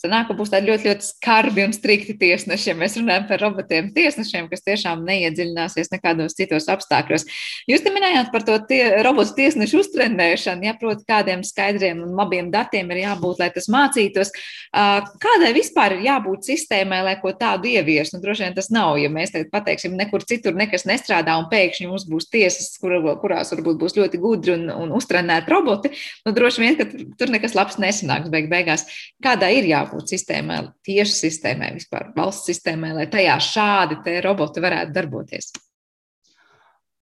Sanāk, 0.00 0.30
ka 0.30 0.34
būs 0.36 0.48
tādi 0.48 0.70
ļoti, 0.70 0.86
ļoti 0.88 1.04
skarbi 1.04 1.60
un 1.66 1.74
strikti 1.76 2.14
tiesneši, 2.16 2.70
ja 2.70 2.74
mēs 2.78 2.94
runājam 2.96 3.26
par 3.28 3.42
robotiem 3.42 3.90
tiesnešiem, 3.92 4.46
kas 4.48 4.62
tiešām 4.64 5.02
neiedziļināsies 5.04 5.90
nekādos 5.92 6.32
citos 6.38 6.70
apstākļos. 6.72 7.26
Jūs 7.68 7.84
te 7.84 7.92
minējāt 7.92 8.30
par 8.32 8.46
to 8.48 8.56
tie, 8.70 8.78
robotu 9.04 9.34
tiesnešu 9.36 9.82
uztrenēšanu, 9.82 10.64
ja 10.64 10.72
proti, 10.80 11.04
kādiem 11.04 11.42
skaidriem 11.44 12.00
un 12.06 12.14
labiem 12.16 12.48
datiem 12.54 12.88
ir 12.94 13.02
jābūt, 13.02 13.42
lai 13.42 13.50
tas 13.52 13.68
mācītos. 13.68 14.32
Kādai 14.72 15.50
vispār 15.58 15.98
ir 15.98 16.06
jābūt 16.06 16.48
sistēmai, 16.48 17.02
lai 17.04 17.14
ko 17.20 17.34
tādu 17.36 17.68
ievies? 17.68 18.14
Nu, 18.14 18.22
droši 18.24 18.46
vien 18.46 18.56
tas 18.56 18.72
nav, 18.72 18.96
ja 19.02 19.12
mēs 19.12 19.34
te 19.36 19.44
pateiksim, 19.52 20.00
nekur 20.00 20.24
citur 20.24 20.56
nekas 20.56 20.88
nestrādā 20.88 21.36
un 21.36 21.50
pēkšņi 21.52 21.90
mums 21.92 22.08
būs 22.08 22.30
tiesas, 22.32 22.72
kur, 22.80 22.96
kurās 23.20 23.52
varbūt 23.52 23.76
būs 23.84 23.98
ļoti 24.00 24.22
gudri 24.24 24.56
un, 24.56 24.64
un 24.72 24.96
uztrenēti 24.96 25.52
roboti, 25.52 25.92
nu, 26.24 26.32
droši 26.32 26.64
vien, 26.64 26.80
ka 26.80 26.88
tur 27.20 27.36
nekas 27.36 27.58
labs 27.58 27.76
nesanāks 27.82 28.32
beig 28.32 28.48
beigās. 28.48 28.88
Kādai 29.20 29.58
ir 29.60 29.68
jābūt 29.68 29.89
sistēmai, 29.98 30.60
tieši 30.86 31.16
sistēmai, 31.26 31.72
vispār 31.76 32.12
valsts 32.16 32.48
sistēmai, 32.50 32.92
lai 32.96 33.06
tajā 33.10 33.36
šādi 33.42 34.20
roboti 34.24 34.62
varētu 34.62 34.94
darboties? 34.94 35.50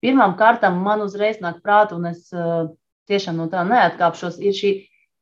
Pirmām 0.00 0.36
kārtām 0.38 0.78
man 0.80 1.02
uzreiz 1.04 1.42
nāk 1.44 1.58
prātā, 1.64 1.98
un 1.98 2.08
es 2.08 2.30
uh, 2.32 2.70
tiešām 3.10 3.36
no 3.36 3.48
tā 3.52 3.64
neatkāpšos, 3.68 4.38
ir 4.40 4.56
šī 4.56 4.70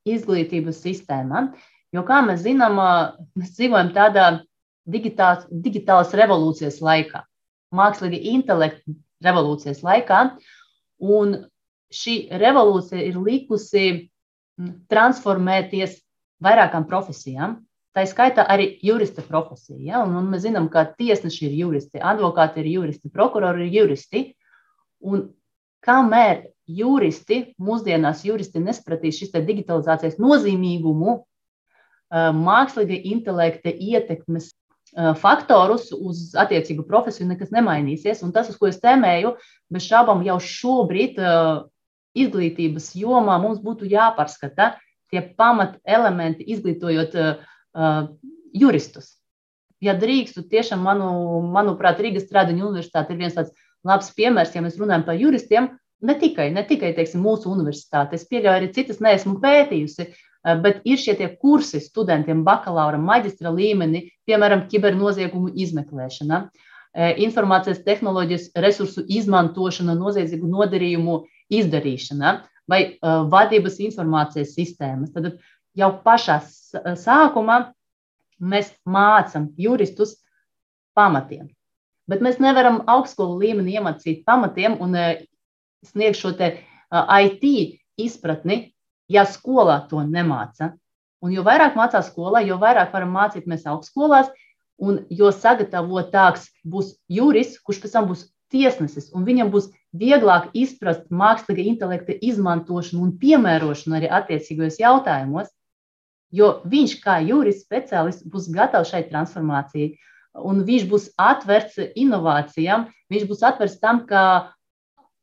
izglītības 0.08 0.78
sistēma. 0.84 1.48
Jo, 1.94 2.04
kā 2.06 2.20
mēs 2.22 2.44
zinām, 2.44 2.78
uh, 2.78 3.16
mēs 3.38 3.56
dzīvojam 3.56 3.90
tādā 3.96 4.28
digitāls, 4.86 5.48
digitālas 5.50 6.14
revolūcijas 6.16 6.78
laikā, 6.84 7.24
mākslīga 7.74 8.20
intelekta 8.34 8.94
revolūcijas 9.24 9.82
laikā, 9.82 10.20
un 11.02 11.40
šī 11.94 12.16
revolūcija 12.38 13.02
ir 13.08 13.18
likusi 13.24 13.86
transformēties 14.90 15.98
vairākām 16.44 16.86
profesijām. 16.88 17.58
Tā 17.96 18.04
ir 18.04 18.10
skaitā 18.10 18.44
arī 18.46 18.68
jurista 18.84 19.24
profesija. 19.26 19.78
Ja? 19.80 20.02
Un, 20.04 20.14
un 20.20 20.28
mēs 20.32 20.44
zinām, 20.44 20.68
ka 20.72 20.84
tiesneši 20.98 21.48
ir 21.48 21.56
juristi, 21.64 22.02
advokāti 22.04 22.62
ir 22.62 22.70
juristi, 22.74 23.10
prokurori 23.12 23.66
ir 23.66 23.80
juristi. 23.80 24.22
Un 25.02 25.28
kamēr 25.84 26.44
juristi, 26.68 27.40
mūsdienās 27.62 28.24
juristi 28.26 28.62
nespratīs 28.62 29.18
šis 29.22 29.34
digitalizācijas 29.34 30.18
nozīmīgumu, 30.20 31.22
mākslīga 32.12 32.96
intelekta 33.08 33.72
ietekmes 33.72 34.52
faktorus 35.20 35.90
uz 35.92 36.32
attiecīgu 36.38 36.86
profesiju, 36.88 37.28
nekas 37.28 37.50
nemainīsies. 37.52 38.22
Un 38.24 38.32
tas, 38.32 38.48
uz 38.48 38.56
ko 38.56 38.70
es 38.70 38.80
tēmēju, 38.80 39.34
bez 39.72 39.88
šaubām 39.88 40.22
jau 40.26 40.38
šobrīd 40.40 41.20
izglītības 42.18 42.92
jomā 42.98 43.36
mums 43.42 43.60
būtu 43.62 43.88
jāpārskata 43.90 44.76
tie 45.12 45.22
pamat 45.38 45.78
elementi, 45.88 46.46
izglītojot 46.54 47.16
uh, 47.18 48.06
juristus. 48.54 49.16
Ja 49.84 49.94
drīkstu, 49.94 50.42
tiešām, 50.50 50.80
manu, 50.82 51.08
manuprāt, 51.54 52.00
Rīgas 52.02 52.26
Stradiņa 52.26 52.64
universitāte 52.66 53.14
ir 53.14 53.20
viens 53.20 53.36
tāds 53.36 53.52
labs 53.86 54.10
piemērs, 54.16 54.56
ja 54.56 54.62
mēs 54.64 54.78
runājam 54.80 55.04
par 55.06 55.18
juristiem. 55.20 55.70
Ne 56.02 56.14
tikai, 56.18 56.48
ne 56.54 56.62
tikai 56.66 56.92
teiksim, 56.94 57.22
mūsu 57.22 57.50
universitāte, 57.50 58.18
es 58.18 58.26
pieļauju 58.30 58.54
arī 58.54 58.70
citas, 58.74 59.00
neesmu 59.02 59.38
pētījusi, 59.42 60.06
bet 60.62 60.84
ir 60.86 61.00
šie 61.00 61.16
kursi 61.42 61.80
studentiem 61.82 62.44
bakalaura, 62.46 62.98
maģistra 63.02 63.50
līmenī, 63.54 64.04
piemēram, 64.26 64.68
kibernoziegumu 64.70 65.50
izmeklēšana, 65.58 66.44
informācijas 67.22 67.82
tehnoloģijas 67.86 68.52
resursu 68.62 69.02
izmantošana, 69.06 69.98
noziedzīgu 69.98 70.50
nodarījumu 70.54 71.18
izdarīšana 71.58 72.38
vai 72.68 72.98
vadības 73.02 73.78
informācijas 73.80 74.54
sistēmas. 74.56 75.12
Tad 75.14 75.38
jau 75.78 75.90
pašā 76.04 76.38
sākumā 77.00 77.60
mēs 78.38 78.70
mācām 78.86 79.48
juristus 79.58 80.18
pamatiem. 80.98 81.48
Bet 82.08 82.22
mēs 82.24 82.38
nevaram 82.40 82.82
augstskolu 82.88 83.38
līmenī 83.42 83.76
iemācīt 83.78 84.24
pamatiem 84.28 84.78
un 84.84 84.96
sniegt 85.84 86.20
šo 86.20 86.32
IT 86.38 87.44
izpratni, 88.00 88.74
ja 89.08 89.24
skolā 89.28 89.82
to 89.90 90.00
nemāca. 90.04 90.72
Un 91.24 91.32
jo 91.34 91.42
vairāk 91.42 91.74
mācās 91.76 92.12
skolā, 92.12 92.44
jo 92.46 92.60
vairāk 92.60 92.92
varam 92.94 93.10
mācīt 93.16 93.48
mēs 93.50 93.66
augstskolās, 93.66 94.30
un 94.78 95.02
jo 95.10 95.32
sagatavotāks 95.34 96.46
būs 96.62 96.94
jurists, 97.10 97.58
kurš 97.58 97.82
pēc 97.82 97.96
tam 97.96 98.06
būs 98.12 98.28
tiesnesis, 98.52 99.10
un 99.14 99.26
viņam 99.28 99.52
būs 99.52 99.70
vieglāk 99.96 100.50
izprast 100.56 101.08
mākslīga 101.10 101.64
intelekta 101.70 102.16
izmantošanu 102.20 103.04
un 103.04 103.14
piemērošanu 103.20 103.98
arī 103.98 104.10
attiecīgajos 104.20 104.80
jautājumos, 104.82 105.48
jo 106.34 106.58
viņš 106.68 106.98
kā 107.04 107.18
jurists 107.24 107.64
speciālists 107.64 108.28
būs 108.28 108.50
gatavs 108.52 108.92
šai 108.92 109.06
transformācijai, 109.08 109.94
un 110.38 110.62
viņš 110.68 110.86
būs 110.90 111.10
atvērts 111.18 111.80
inovācijām, 111.96 112.88
viņš 113.10 113.28
būs 113.30 113.44
atvērts 113.48 113.80
tam, 113.82 114.04
ka 114.08 114.22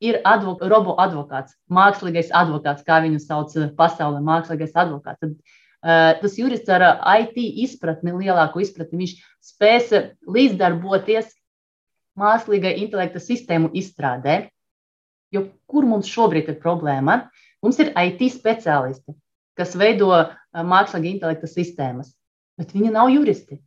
ir 0.04 0.20
advok 0.28 0.64
robo 0.70 0.96
advokāts, 1.02 1.56
mākslīgais 1.72 2.34
advokāts, 2.36 2.84
kā 2.86 3.00
viņu 3.06 3.22
sauc 3.24 3.54
eh, 3.56 3.70
pasaulē, 3.78 4.22
mākslīgais 4.26 4.76
advokāts. 4.76 5.22
Tad, 5.22 5.38
uh, 5.86 6.12
tas 6.22 6.38
jurists 6.40 6.72
ar 6.74 6.84
eh, 6.84 7.24
IT 7.24 7.40
izpratni, 7.66 8.14
lielāku 8.14 8.64
izpratni, 8.66 9.06
viņš 9.06 9.16
spēs 9.54 9.94
līdzdarboties 10.28 11.32
mākslīgai 12.20 12.76
intelekta 12.84 13.22
sistēmu 13.24 13.72
izstrādē. 13.76 14.50
Jo 15.34 15.48
kur 15.68 15.88
mums 15.88 16.10
šobrīd 16.12 16.52
ir 16.52 16.60
problēma? 16.62 17.26
Mums 17.66 17.80
ir 17.82 17.92
IT 17.98 18.22
speciālisti, 18.36 19.16
kas 19.58 19.74
veido 19.80 20.12
mākslīgā 20.54 21.12
intelekta 21.12 21.50
sistēmas, 21.50 22.14
bet 22.60 22.76
viņi 22.76 22.94
nav 22.94 23.10
juristi. 23.14 23.60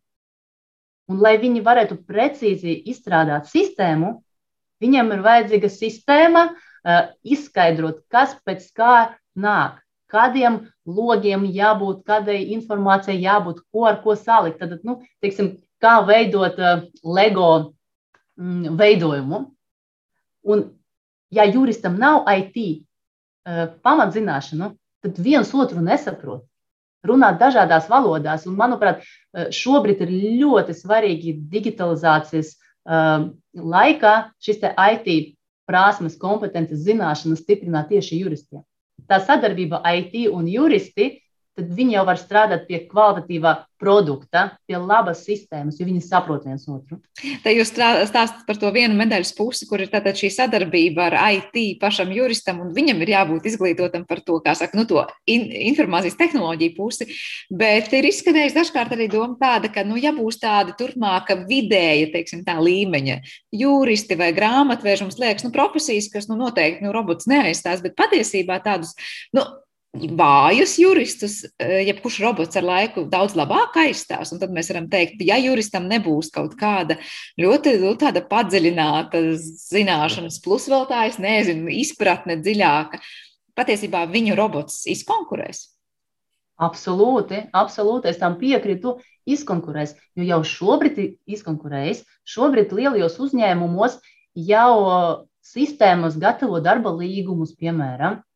Un, 1.08 1.20
lai 1.24 1.38
viņi 1.40 1.64
varētu 1.64 2.02
precīzi 2.08 2.76
izstrādāt 2.92 3.48
sistēmu, 3.50 4.18
Viņam 4.82 5.12
ir 5.14 5.22
vajadzīga 5.26 5.70
sistēma, 5.74 6.44
izskaidrot, 7.26 8.02
kas 8.12 8.36
pēc 8.46 8.68
kā 8.78 8.94
nāk, 9.38 9.80
kādiem 10.12 10.60
logiem 10.86 11.44
jābūt, 11.52 12.04
kādai 12.06 12.38
informācijai 12.54 13.18
jābūt, 13.24 13.64
ko 13.72 13.88
ar 13.90 13.98
ko 14.04 14.14
salikt. 14.18 14.62
Tad, 14.62 14.78
nu, 14.86 15.00
teiksim, 15.24 15.56
kā 15.82 15.98
veidot 16.06 16.58
LEGO 17.02 17.50
veidojumu. 18.38 19.44
Un, 20.48 20.64
ja 21.34 21.44
juristam 21.48 21.98
nav 22.00 22.28
IT 22.32 22.86
pamatzināšanu, 23.84 24.70
tad 25.04 25.18
viens 25.22 25.50
otru 25.54 25.82
nesaprot. 25.84 26.44
Runāt 27.06 27.38
dažādās 27.38 27.86
valodās, 27.90 28.46
un, 28.48 28.56
manuprāt, 28.58 29.04
šobrīd 29.54 30.02
ir 30.04 30.14
ļoti 30.40 30.74
svarīgi 30.74 31.36
digitalizācijas 31.50 32.56
laikā 33.54 34.14
šis 34.42 34.64
IT 34.64 35.36
prasmes, 35.68 36.16
kompetences, 36.18 36.82
zināšanas 36.86 37.44
stiprināt 37.44 37.90
tieši 37.92 38.22
juristiem. 38.22 38.64
Tā 39.08 39.20
sadarbība 39.22 39.82
IT 39.84 40.26
un 40.32 40.48
juristi 40.50 41.18
tad 41.58 41.74
viņi 41.74 41.98
jau 41.98 42.04
var 42.06 42.20
strādāt 42.20 42.68
pie 42.68 42.84
kvalitatīvā 42.86 43.54
produkta, 43.78 44.44
pie 44.66 44.78
labas 44.78 45.20
sistēmas, 45.26 45.78
jo 45.78 45.86
viņi 45.86 46.00
saprot 46.02 46.46
viens 46.46 46.64
otru. 46.70 46.98
Te 47.44 47.52
jūs 47.54 47.70
stāstat 47.70 48.42
par 48.46 48.58
to 48.58 48.70
vienu 48.74 48.96
medaļas 48.98 49.30
pusi, 49.38 49.68
kur 49.70 49.82
ir 49.82 49.90
tātad 49.92 50.18
šī 50.18 50.30
sadarbība 50.34 51.06
ar 51.08 51.16
IT 51.36 51.78
pašam 51.82 52.10
juristam, 52.14 52.58
un 52.64 52.72
viņam 52.74 53.04
ir 53.04 53.12
jābūt 53.14 53.46
izglītotam 53.50 54.06
par 54.08 54.22
to, 54.26 54.40
kā 54.42 54.54
saka, 54.58 54.78
nu, 54.78 54.86
to 54.90 55.04
in 55.30 55.46
informācijas 55.70 56.18
tehnoloģiju 56.18 56.74
pusi. 56.78 57.06
Bet 57.50 57.92
ir 57.94 58.10
izskanējis 58.10 58.58
dažkārt 58.58 58.96
arī 58.96 59.06
doma 59.12 59.38
tāda, 59.38 59.70
ka, 59.74 59.86
nu, 59.86 59.98
ja 60.00 60.14
būs 60.16 60.40
tāda 60.42 60.74
turpmāka 60.78 61.38
vidēja, 61.46 62.10
teiksim, 62.14 62.42
tā 62.46 62.58
līmeņa 62.58 63.20
juristi 63.62 64.18
vai 64.18 64.32
grāmatvēži, 64.34 65.06
mums 65.06 65.22
liekas, 65.22 65.46
nu, 65.46 65.54
profesijas, 65.54 66.10
kas, 66.10 66.26
nu, 66.30 66.38
noteikti, 66.40 66.82
nu, 66.86 66.94
robots 66.94 67.30
neaizstās, 67.30 67.82
bet 67.84 67.98
patiesībā 67.98 68.58
tādus, 68.66 68.96
nu, 69.34 69.46
vājus 70.18 70.76
juristus, 70.78 71.44
eh, 71.58 71.84
jebkurš 71.88 72.18
robots 72.22 72.56
ar 72.56 72.62
laiku 72.62 73.04
daudz 73.08 73.34
labāk 73.34 73.76
aizstās. 73.76 74.32
Un 74.32 74.38
tad 74.38 74.50
mēs 74.50 74.70
varam 74.70 74.88
teikt, 74.88 75.20
ja 75.20 75.36
juristam 75.36 75.88
nebūs 75.88 76.30
kaut 76.30 76.54
kāda 76.58 76.98
ļoti 77.38 77.78
nu, 77.80 77.94
padziļināta 78.28 79.22
zināšanas, 79.38 80.42
plus 80.42 80.68
vēl 80.68 80.86
tā, 80.88 81.06
es 81.08 81.18
nezinu, 81.18 81.68
izpratne 81.68 82.36
dziļāka, 82.36 83.00
patiesībā 83.56 84.06
viņu 84.10 84.36
robots 84.36 84.86
izkonkurēs. 84.86 85.74
Absolūti, 86.58 87.50
absolūti, 87.52 88.08
es 88.08 88.18
tam 88.18 88.38
piekrītu, 88.38 88.98
izkonkurēs. 89.26 89.94
Jo 90.16 90.24
jau 90.24 90.40
šobrīd 90.44 90.98
ir 90.98 91.10
izkonkurējis, 91.26 92.04
šobrīd 92.26 92.72
lielajos 92.72 93.18
uzņēmumos 93.18 94.00
jau 94.34 95.26
sistēmas 95.42 96.18
gatavo 96.18 96.58
darba 96.60 96.90
līgumus, 96.90 97.54
piemēram, 97.54 98.18
Eh, 98.18 98.27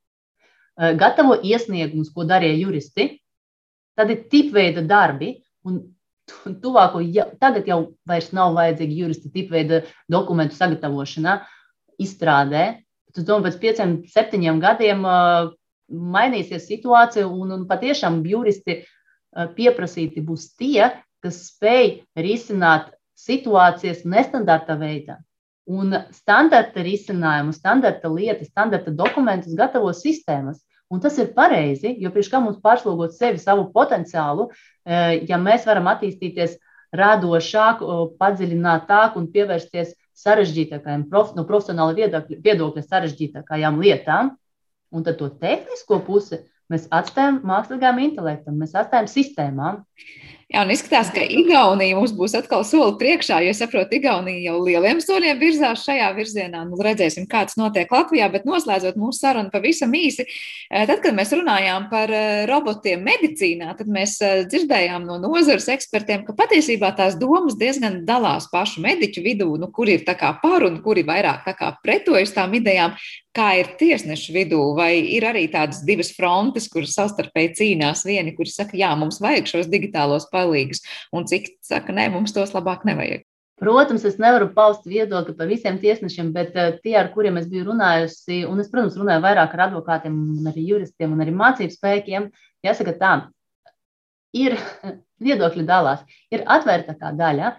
gatavo 0.76 1.38
iesniegumus, 1.42 2.12
ko 2.14 2.26
darīja 2.28 2.60
juristi. 2.60 3.08
Tad 3.98 4.10
ir 4.10 4.22
tipveida 4.32 4.84
darbi, 4.88 5.34
un 5.68 5.82
tuvāko, 6.62 7.02
ja, 7.04 7.26
tagad 7.40 7.68
jau 7.68 7.80
nav 8.32 8.54
vajadzīgi 8.56 9.02
juristi 9.02 9.32
tipveida 9.34 9.82
dokumentu 10.10 10.56
sagatavošanā, 10.56 11.40
izstrādē. 12.00 12.64
Es 13.12 13.26
domāju, 13.28 13.50
pēc 13.50 13.58
pieciem, 13.60 13.96
septiņiem 14.08 14.60
gadiem 14.62 15.04
mainīsies 15.92 16.64
situācija, 16.70 17.26
un, 17.28 17.52
un 17.52 17.66
patiešām 17.68 18.22
juristi 18.24 18.80
pieprasīti 19.56 20.22
būs 20.24 20.48
tie, 20.56 20.88
kas 21.22 21.42
spēj 21.50 22.02
risināt 22.16 22.90
situācijas 23.18 24.06
nestandarta 24.08 24.78
veidā. 24.80 25.18
Un 25.70 25.94
standarta 26.10 26.82
risinājumu, 26.82 27.54
standarta 27.54 28.10
lietas, 28.10 28.50
standarta 28.50 28.90
dokumentus 28.90 29.54
gatavo 29.54 29.92
sistēmas. 29.94 30.58
Un 30.92 31.00
tas 31.00 31.14
ir 31.22 31.30
pareizi, 31.32 31.94
jo 32.02 32.10
priekš 32.12 32.28
kā 32.32 32.40
mums 32.42 32.58
pārslogot 32.60 33.14
sevi, 33.16 33.38
savu 33.40 33.70
potenciālu, 33.72 34.50
e, 34.84 35.22
ja 35.30 35.38
mēs 35.40 35.64
varam 35.64 35.86
attīstīties 35.88 36.58
radošāk, 36.92 37.80
padziļinātāk 38.20 39.16
un 39.16 39.30
pievērsties 39.32 39.94
sarežģītākajām, 40.22 41.06
no 41.38 41.44
profesionāla 41.48 41.96
viedokļa 41.96 42.84
sarežģītākajām 42.84 43.80
lietām, 43.80 44.34
un 44.92 45.06
tad 45.06 45.16
to 45.22 45.30
tehnisko 45.40 46.02
pusi 46.04 46.42
mēs 46.72 46.84
atstājam 46.92 47.40
mākslīgām 47.48 48.02
intelektam, 48.04 48.58
mēs 48.60 48.76
atstājam 48.76 49.08
sistēmām. 49.08 49.80
Jā, 50.52 50.66
un 50.66 50.70
izskatās, 50.74 51.08
ka 51.14 51.22
Igaunija 51.24 51.96
mums 51.96 52.10
būs 52.12 52.34
atkal 52.36 52.60
soli 52.68 52.92
priekšā, 53.00 53.38
jo 53.40 53.52
es 53.54 53.60
saprotu, 53.62 53.96
Igaunija 53.96 54.50
jau 54.50 54.58
lieliem 54.60 54.98
soļiem 55.00 55.38
virzās 55.40 55.86
šajā 55.86 56.10
virzienā. 56.12 56.66
Nu, 56.68 56.76
redzēsim, 56.84 57.24
kā 57.30 57.46
tas 57.48 57.56
notiek 57.56 57.88
Latvijā, 57.88 58.28
bet 58.34 58.44
noslēdzot 58.44 58.98
mūsu 59.00 59.22
sarunu 59.22 59.48
pavisam 59.54 59.96
īsi. 59.96 60.26
Eh, 60.28 60.84
tad, 60.90 61.00
kad 61.00 61.16
mēs 61.16 61.32
runājām 61.32 61.86
par 61.88 62.12
eh, 62.12 62.42
robotiem 62.50 63.00
medicīnā, 63.06 63.72
tad 63.78 63.88
mēs 63.88 64.18
eh, 64.20 64.42
dzirdējām 64.44 65.08
no 65.08 65.16
nozares 65.22 65.70
ekspertiem, 65.72 66.26
ka 66.28 66.36
patiesībā 66.36 66.92
tās 67.00 67.16
domas 67.16 67.56
diezgan 67.56 68.02
dalās 68.04 68.50
pašu 68.52 68.84
mediķu 68.84 69.24
vidū, 69.24 69.48
nu, 69.56 69.72
kur 69.72 69.88
ir 69.88 70.04
tā 70.04 70.18
kā 70.20 70.34
par 70.44 70.68
un 70.68 70.82
kuri 70.84 71.06
vairāk 71.08 71.48
tā 71.48 71.56
kā 71.56 71.72
pretojas 71.80 72.36
tām 72.36 72.60
idejām. 72.60 72.92
Kā 73.32 73.46
ir 73.56 73.70
tiesnešu 73.80 74.34
vidū, 74.34 74.58
vai 74.76 74.90
ir 75.14 75.24
arī 75.24 75.46
tādas 75.48 75.78
divas 75.88 76.10
frontes, 76.12 76.66
kuras 76.68 76.92
savstarpēji 76.98 77.54
cīnās? 77.56 78.02
Vieni, 78.04 78.34
kuri 78.36 78.52
saka, 78.52 78.76
jā, 78.76 78.90
mums 79.00 79.22
vajag 79.24 79.48
šos 79.48 79.70
digitālos 79.72 80.26
palīgus, 80.42 80.84
un 81.14 81.30
citi 81.30 81.56
saka, 81.64 81.94
nē, 81.94 82.10
mums 82.12 82.34
tos 82.36 82.52
labāk 82.56 82.84
nevajag. 82.88 83.24
Protams, 83.62 84.02
es 84.08 84.16
nevaru 84.18 84.48
paust 84.56 84.88
viedokli 84.90 85.36
par 85.38 85.46
visiem 85.46 85.76
tiesnešiem, 85.78 86.32
bet 86.34 86.56
uh, 86.58 86.72
tie, 86.82 86.96
ar 86.98 87.12
kuriem 87.14 87.36
es 87.38 87.46
biju 87.50 87.68
runājusi, 87.68 88.40
un 88.50 88.58
es, 88.58 88.70
protams, 88.72 88.96
runāju 88.98 89.22
vairāk 89.22 89.54
ar 89.54 89.68
advokātiem, 89.68 90.16
arī 90.50 90.64
juristiem 90.66 91.14
un 91.14 91.22
arī 91.22 91.34
mācību 91.36 91.76
spēkiem, 91.76 92.26
jāsaka 92.66 92.96
tā, 92.98 93.12
ir 94.34 94.56
viedokļi 95.26 95.66
dalās, 95.68 96.02
ir 96.34 96.42
atvērta 96.50 97.12
daļa. 97.20 97.52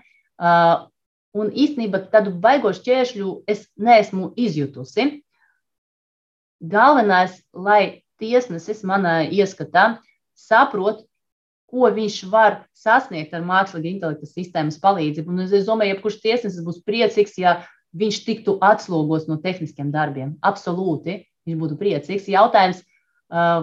Uh, 0.43 0.89
un 1.39 1.53
īstenībā 1.55 2.03
tādu 2.11 2.33
baigošu 2.43 2.83
ķēršļu 2.83 3.29
es 3.49 3.63
neesmu 3.79 4.33
izjutusi. 4.35 5.07
Galvenais, 6.59 7.39
lai 7.55 8.03
tiesnesis 8.21 8.83
manā 8.87 9.21
ieskatā 9.23 10.01
saprot, 10.35 11.03
ko 11.73 11.89
viņš 11.89 12.17
var 12.29 12.59
sasniegt 12.77 13.33
ar 13.33 13.41
mākslīgā 13.47 13.89
intelekta 13.89 14.29
sistēmas 14.29 14.77
palīdzību. 14.83 15.33
Un 15.33 15.45
es 15.47 15.65
domāju, 15.65 15.89
ka 15.89 15.91
jebkurš 15.95 16.19
tiesnesis 16.21 16.65
būs 16.65 16.83
priecīgs, 16.85 17.37
ja 17.41 17.57
viņš 17.97 18.19
tiktu 18.27 18.57
atslogos 18.61 19.25
no 19.29 19.39
tehniskiem 19.41 19.89
darbiem. 19.93 20.35
Absolūti, 20.45 21.23
viņš 21.47 21.61
būtu 21.63 21.77
priecīgs. 21.81 22.29
Jautājums, 22.29 22.83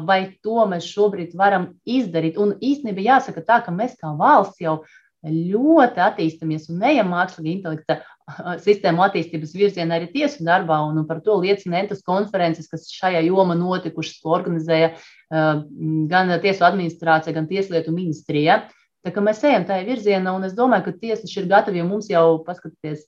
vai 0.06 0.20
to 0.42 0.64
mēs 0.66 0.88
šobrīd 0.90 1.36
varam 1.38 1.70
izdarīt. 1.86 2.38
Un 2.40 2.56
īstenībā 2.58 3.06
jāsaka 3.06 3.44
tā, 3.46 3.60
ka 3.62 3.74
mēs 3.74 3.94
kā 4.00 4.10
valsts 4.18 4.62
jau 4.62 4.80
ļoti 5.22 6.02
attīstāmies 6.02 6.70
un 6.72 6.82
ejam 6.90 7.12
mākslīgā 7.12 7.52
intelekta 7.54 8.00
sistēmu 8.66 9.04
attīstības 9.06 9.54
virzienā 9.56 9.98
arī 9.98 10.10
tiesu 10.14 10.44
darbā, 10.46 10.80
un 10.88 11.04
par 11.08 11.22
to 11.24 11.36
liecina 11.42 11.80
entas 11.82 12.02
konferences, 12.06 12.68
kas 12.70 12.88
šajā 12.94 13.22
jomā 13.28 13.56
notikušas, 13.58 14.20
ko 14.22 14.34
organizēja 14.38 14.92
gan 15.30 16.34
tiesu 16.42 16.66
administrācija, 16.66 17.34
gan 17.36 17.46
tieslietu 17.50 17.94
ministrija. 17.94 18.64
Tā 19.06 19.14
kā 19.14 19.22
mēs 19.24 19.40
ejam 19.46 19.64
tajā 19.68 19.86
virzienā, 19.86 20.34
un 20.36 20.44
es 20.44 20.56
domāju, 20.56 20.88
ka 20.88 20.98
tiesneši 21.04 21.40
ir 21.40 21.48
gatavi, 21.48 21.80
jo 21.80 21.86
mums 21.88 22.10
jau 22.10 22.24
paskatīties, 22.44 23.06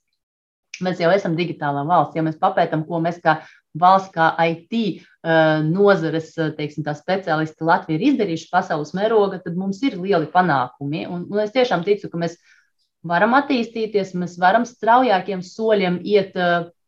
mēs 0.83 1.03
jau 1.03 1.11
esam 1.13 1.35
digitālā 1.37 1.83
valsts. 1.89 2.17
Ja 2.17 2.25
mēs 2.25 2.39
papētām, 2.41 2.87
ko 2.89 3.03
mēs 3.05 3.19
kā 3.25 3.43
valsts, 3.79 4.13
kā 4.15 4.31
IT 4.49 5.05
nozares 5.69 6.33
teiksim, 6.57 6.87
speciālisti 6.87 7.69
Latvija 7.69 7.99
ir 7.99 8.07
izdarījuši 8.13 8.49
pasaules 8.53 8.95
mēroga, 8.97 9.43
tad 9.45 9.59
mums 9.59 9.83
ir 9.85 9.99
lieli 10.01 10.31
panākumi. 10.33 11.05
Un, 11.11 11.27
un 11.31 11.45
es 11.45 11.53
tiešām 11.55 11.85
ticu, 11.87 12.09
ka 12.13 12.21
mēs 12.25 12.39
varam 13.07 13.35
attīstīties, 13.39 14.15
mēs 14.19 14.39
varam 14.41 14.65
straujākiem 14.69 15.43
soļiem 15.45 16.01
iet 16.07 16.37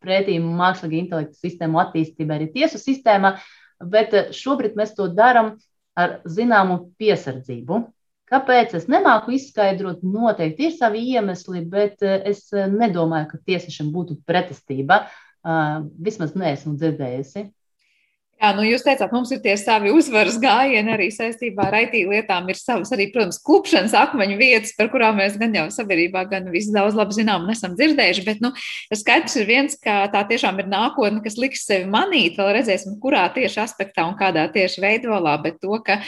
pretī 0.04 0.38
mākslīgā 0.42 1.00
intelekta 1.00 1.38
sistēmu 1.40 1.80
attīstībai 1.82 2.38
arī 2.38 2.50
tiesu 2.54 2.80
sistēmā, 2.80 3.36
bet 3.80 4.14
šobrīd 4.36 4.76
mēs 4.78 4.94
to 4.96 5.08
darām 5.12 5.54
ar 5.98 6.20
zināmu 6.28 6.94
piesardzību. 7.00 7.82
Kāpēc 8.30 8.72
es 8.78 8.86
nemāku 8.90 9.34
izskaidrot, 9.36 10.00
noteikti 10.02 10.70
ir 10.70 10.76
savi 10.78 11.02
iemesli, 11.12 11.60
bet 11.70 12.02
es 12.02 12.46
nedomāju, 12.52 13.28
ka 13.34 13.42
tiesnešam 13.50 13.90
būtu 13.94 14.16
pretestība. 14.26 15.04
Vismaz 15.44 16.32
neesmu 16.38 16.72
dzirdējusi. 16.80 17.44
Jā, 18.44 18.50
nu 18.52 18.64
jūs 18.66 18.82
teicāt, 18.84 19.08
mums 19.14 19.30
ir 19.32 19.38
tie 19.40 19.54
savi 19.56 19.88
uzvaras 19.94 20.34
gājieni 20.36 20.90
arī 20.92 21.06
saistībā 21.14 21.70
ar 21.70 21.76
IT 21.78 21.94
lietām. 22.10 22.50
Ir 22.52 22.58
savas 22.58 22.90
arī, 22.92 23.06
protams, 23.14 23.38
klupšanas 23.40 23.94
akmeņu 23.96 24.36
vietas, 24.36 24.74
par 24.76 24.90
kurām 24.92 25.16
mēs 25.16 25.38
gan 25.40 25.54
jau 25.56 25.64
sabiedrībā, 25.72 26.26
gan 26.28 26.50
visi 26.52 26.74
daudz 26.74 26.98
labi 26.98 27.16
zinām 27.16 27.46
un 27.46 27.54
esam 27.54 27.72
dzirdējuši. 27.78 28.26
Bet, 28.26 28.44
nu, 28.44 28.50
skaidrs 28.92 29.38
ir 29.40 29.48
viens, 29.48 29.78
ka 29.80 30.02
tā 30.12 30.26
tiešām 30.28 30.60
ir 30.60 30.68
nākotne, 30.68 31.22
kas 31.24 31.40
liks 31.40 31.64
sevi 31.64 31.88
manīt. 31.88 32.36
Vēl 32.36 32.52
redzēsim, 32.58 32.98
kurā 33.00 33.24
tieši 33.32 33.62
aspektā 33.64 34.04
un 34.10 34.18
kādā 34.20 34.44
tieši 34.52 34.84
veidolā, 34.84 35.38
bet 35.40 35.62
to, 35.64 35.80
ka 35.86 36.02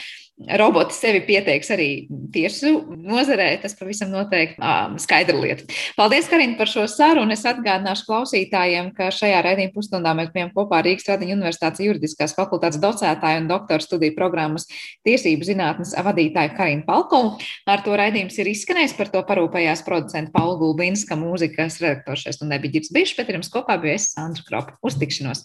roboti 0.60 0.92
sevi 0.92 1.22
pieteiks 1.24 1.70
arī 1.72 1.88
tiesu 2.34 2.82
nozarē, 2.92 3.48
tas 3.62 3.72
pavisam 3.78 4.12
noteikti 4.12 4.60
skaidra 5.00 5.38
lieta. 5.40 5.64
Paldies, 5.96 6.28
Karina, 6.28 6.58
par 6.58 6.68
šo 6.68 6.84
sarunu. 6.90 7.32
Es 7.32 7.46
atgādināšu 7.48 8.04
klausītājiem, 8.10 8.92
ka 8.96 9.08
šajā 9.14 9.40
raidījuma 9.46 9.72
pusstundā 9.72 10.12
mēs 10.18 10.28
bijām 10.34 10.52
kopā 10.52 10.82
Rīgas 10.84 11.08
Tradiņu 11.08 11.38
Universitātes 11.38 11.80
juridiskās 12.26 12.36
fakultātes 12.36 12.80
docētāju 12.80 13.42
un 13.42 13.48
doktora 13.48 13.82
studiju 13.82 14.14
programmas 14.16 14.66
tiesību 15.06 15.44
zinātnes 15.46 15.94
vadītāju 15.94 16.56
Karinu 16.56 16.84
Palkovu. 16.86 17.38
Ar 17.66 17.82
to 17.84 17.96
raidījums 17.96 18.38
ir 18.38 18.50
izskanējis, 18.50 18.96
par 18.96 19.10
to 19.12 19.22
parūpējās 19.22 19.84
producenta 19.86 20.32
Paula 20.32 20.58
Gulbinska, 20.58 21.16
mūzikas 21.16 21.80
redaktors 21.80 22.40
un 22.42 22.50
nebija 22.50 22.78
Girds 22.78 22.92
Bišs, 22.92 23.16
bet 23.16 23.30
ar 23.30 23.38
jums 23.38 23.52
kopā 23.52 23.78
bija 23.80 23.96
es 23.96 24.12
Sandra 24.14 24.42
Kropa. 24.46 24.78
Uz 24.82 24.98
tikšanos! 24.98 25.44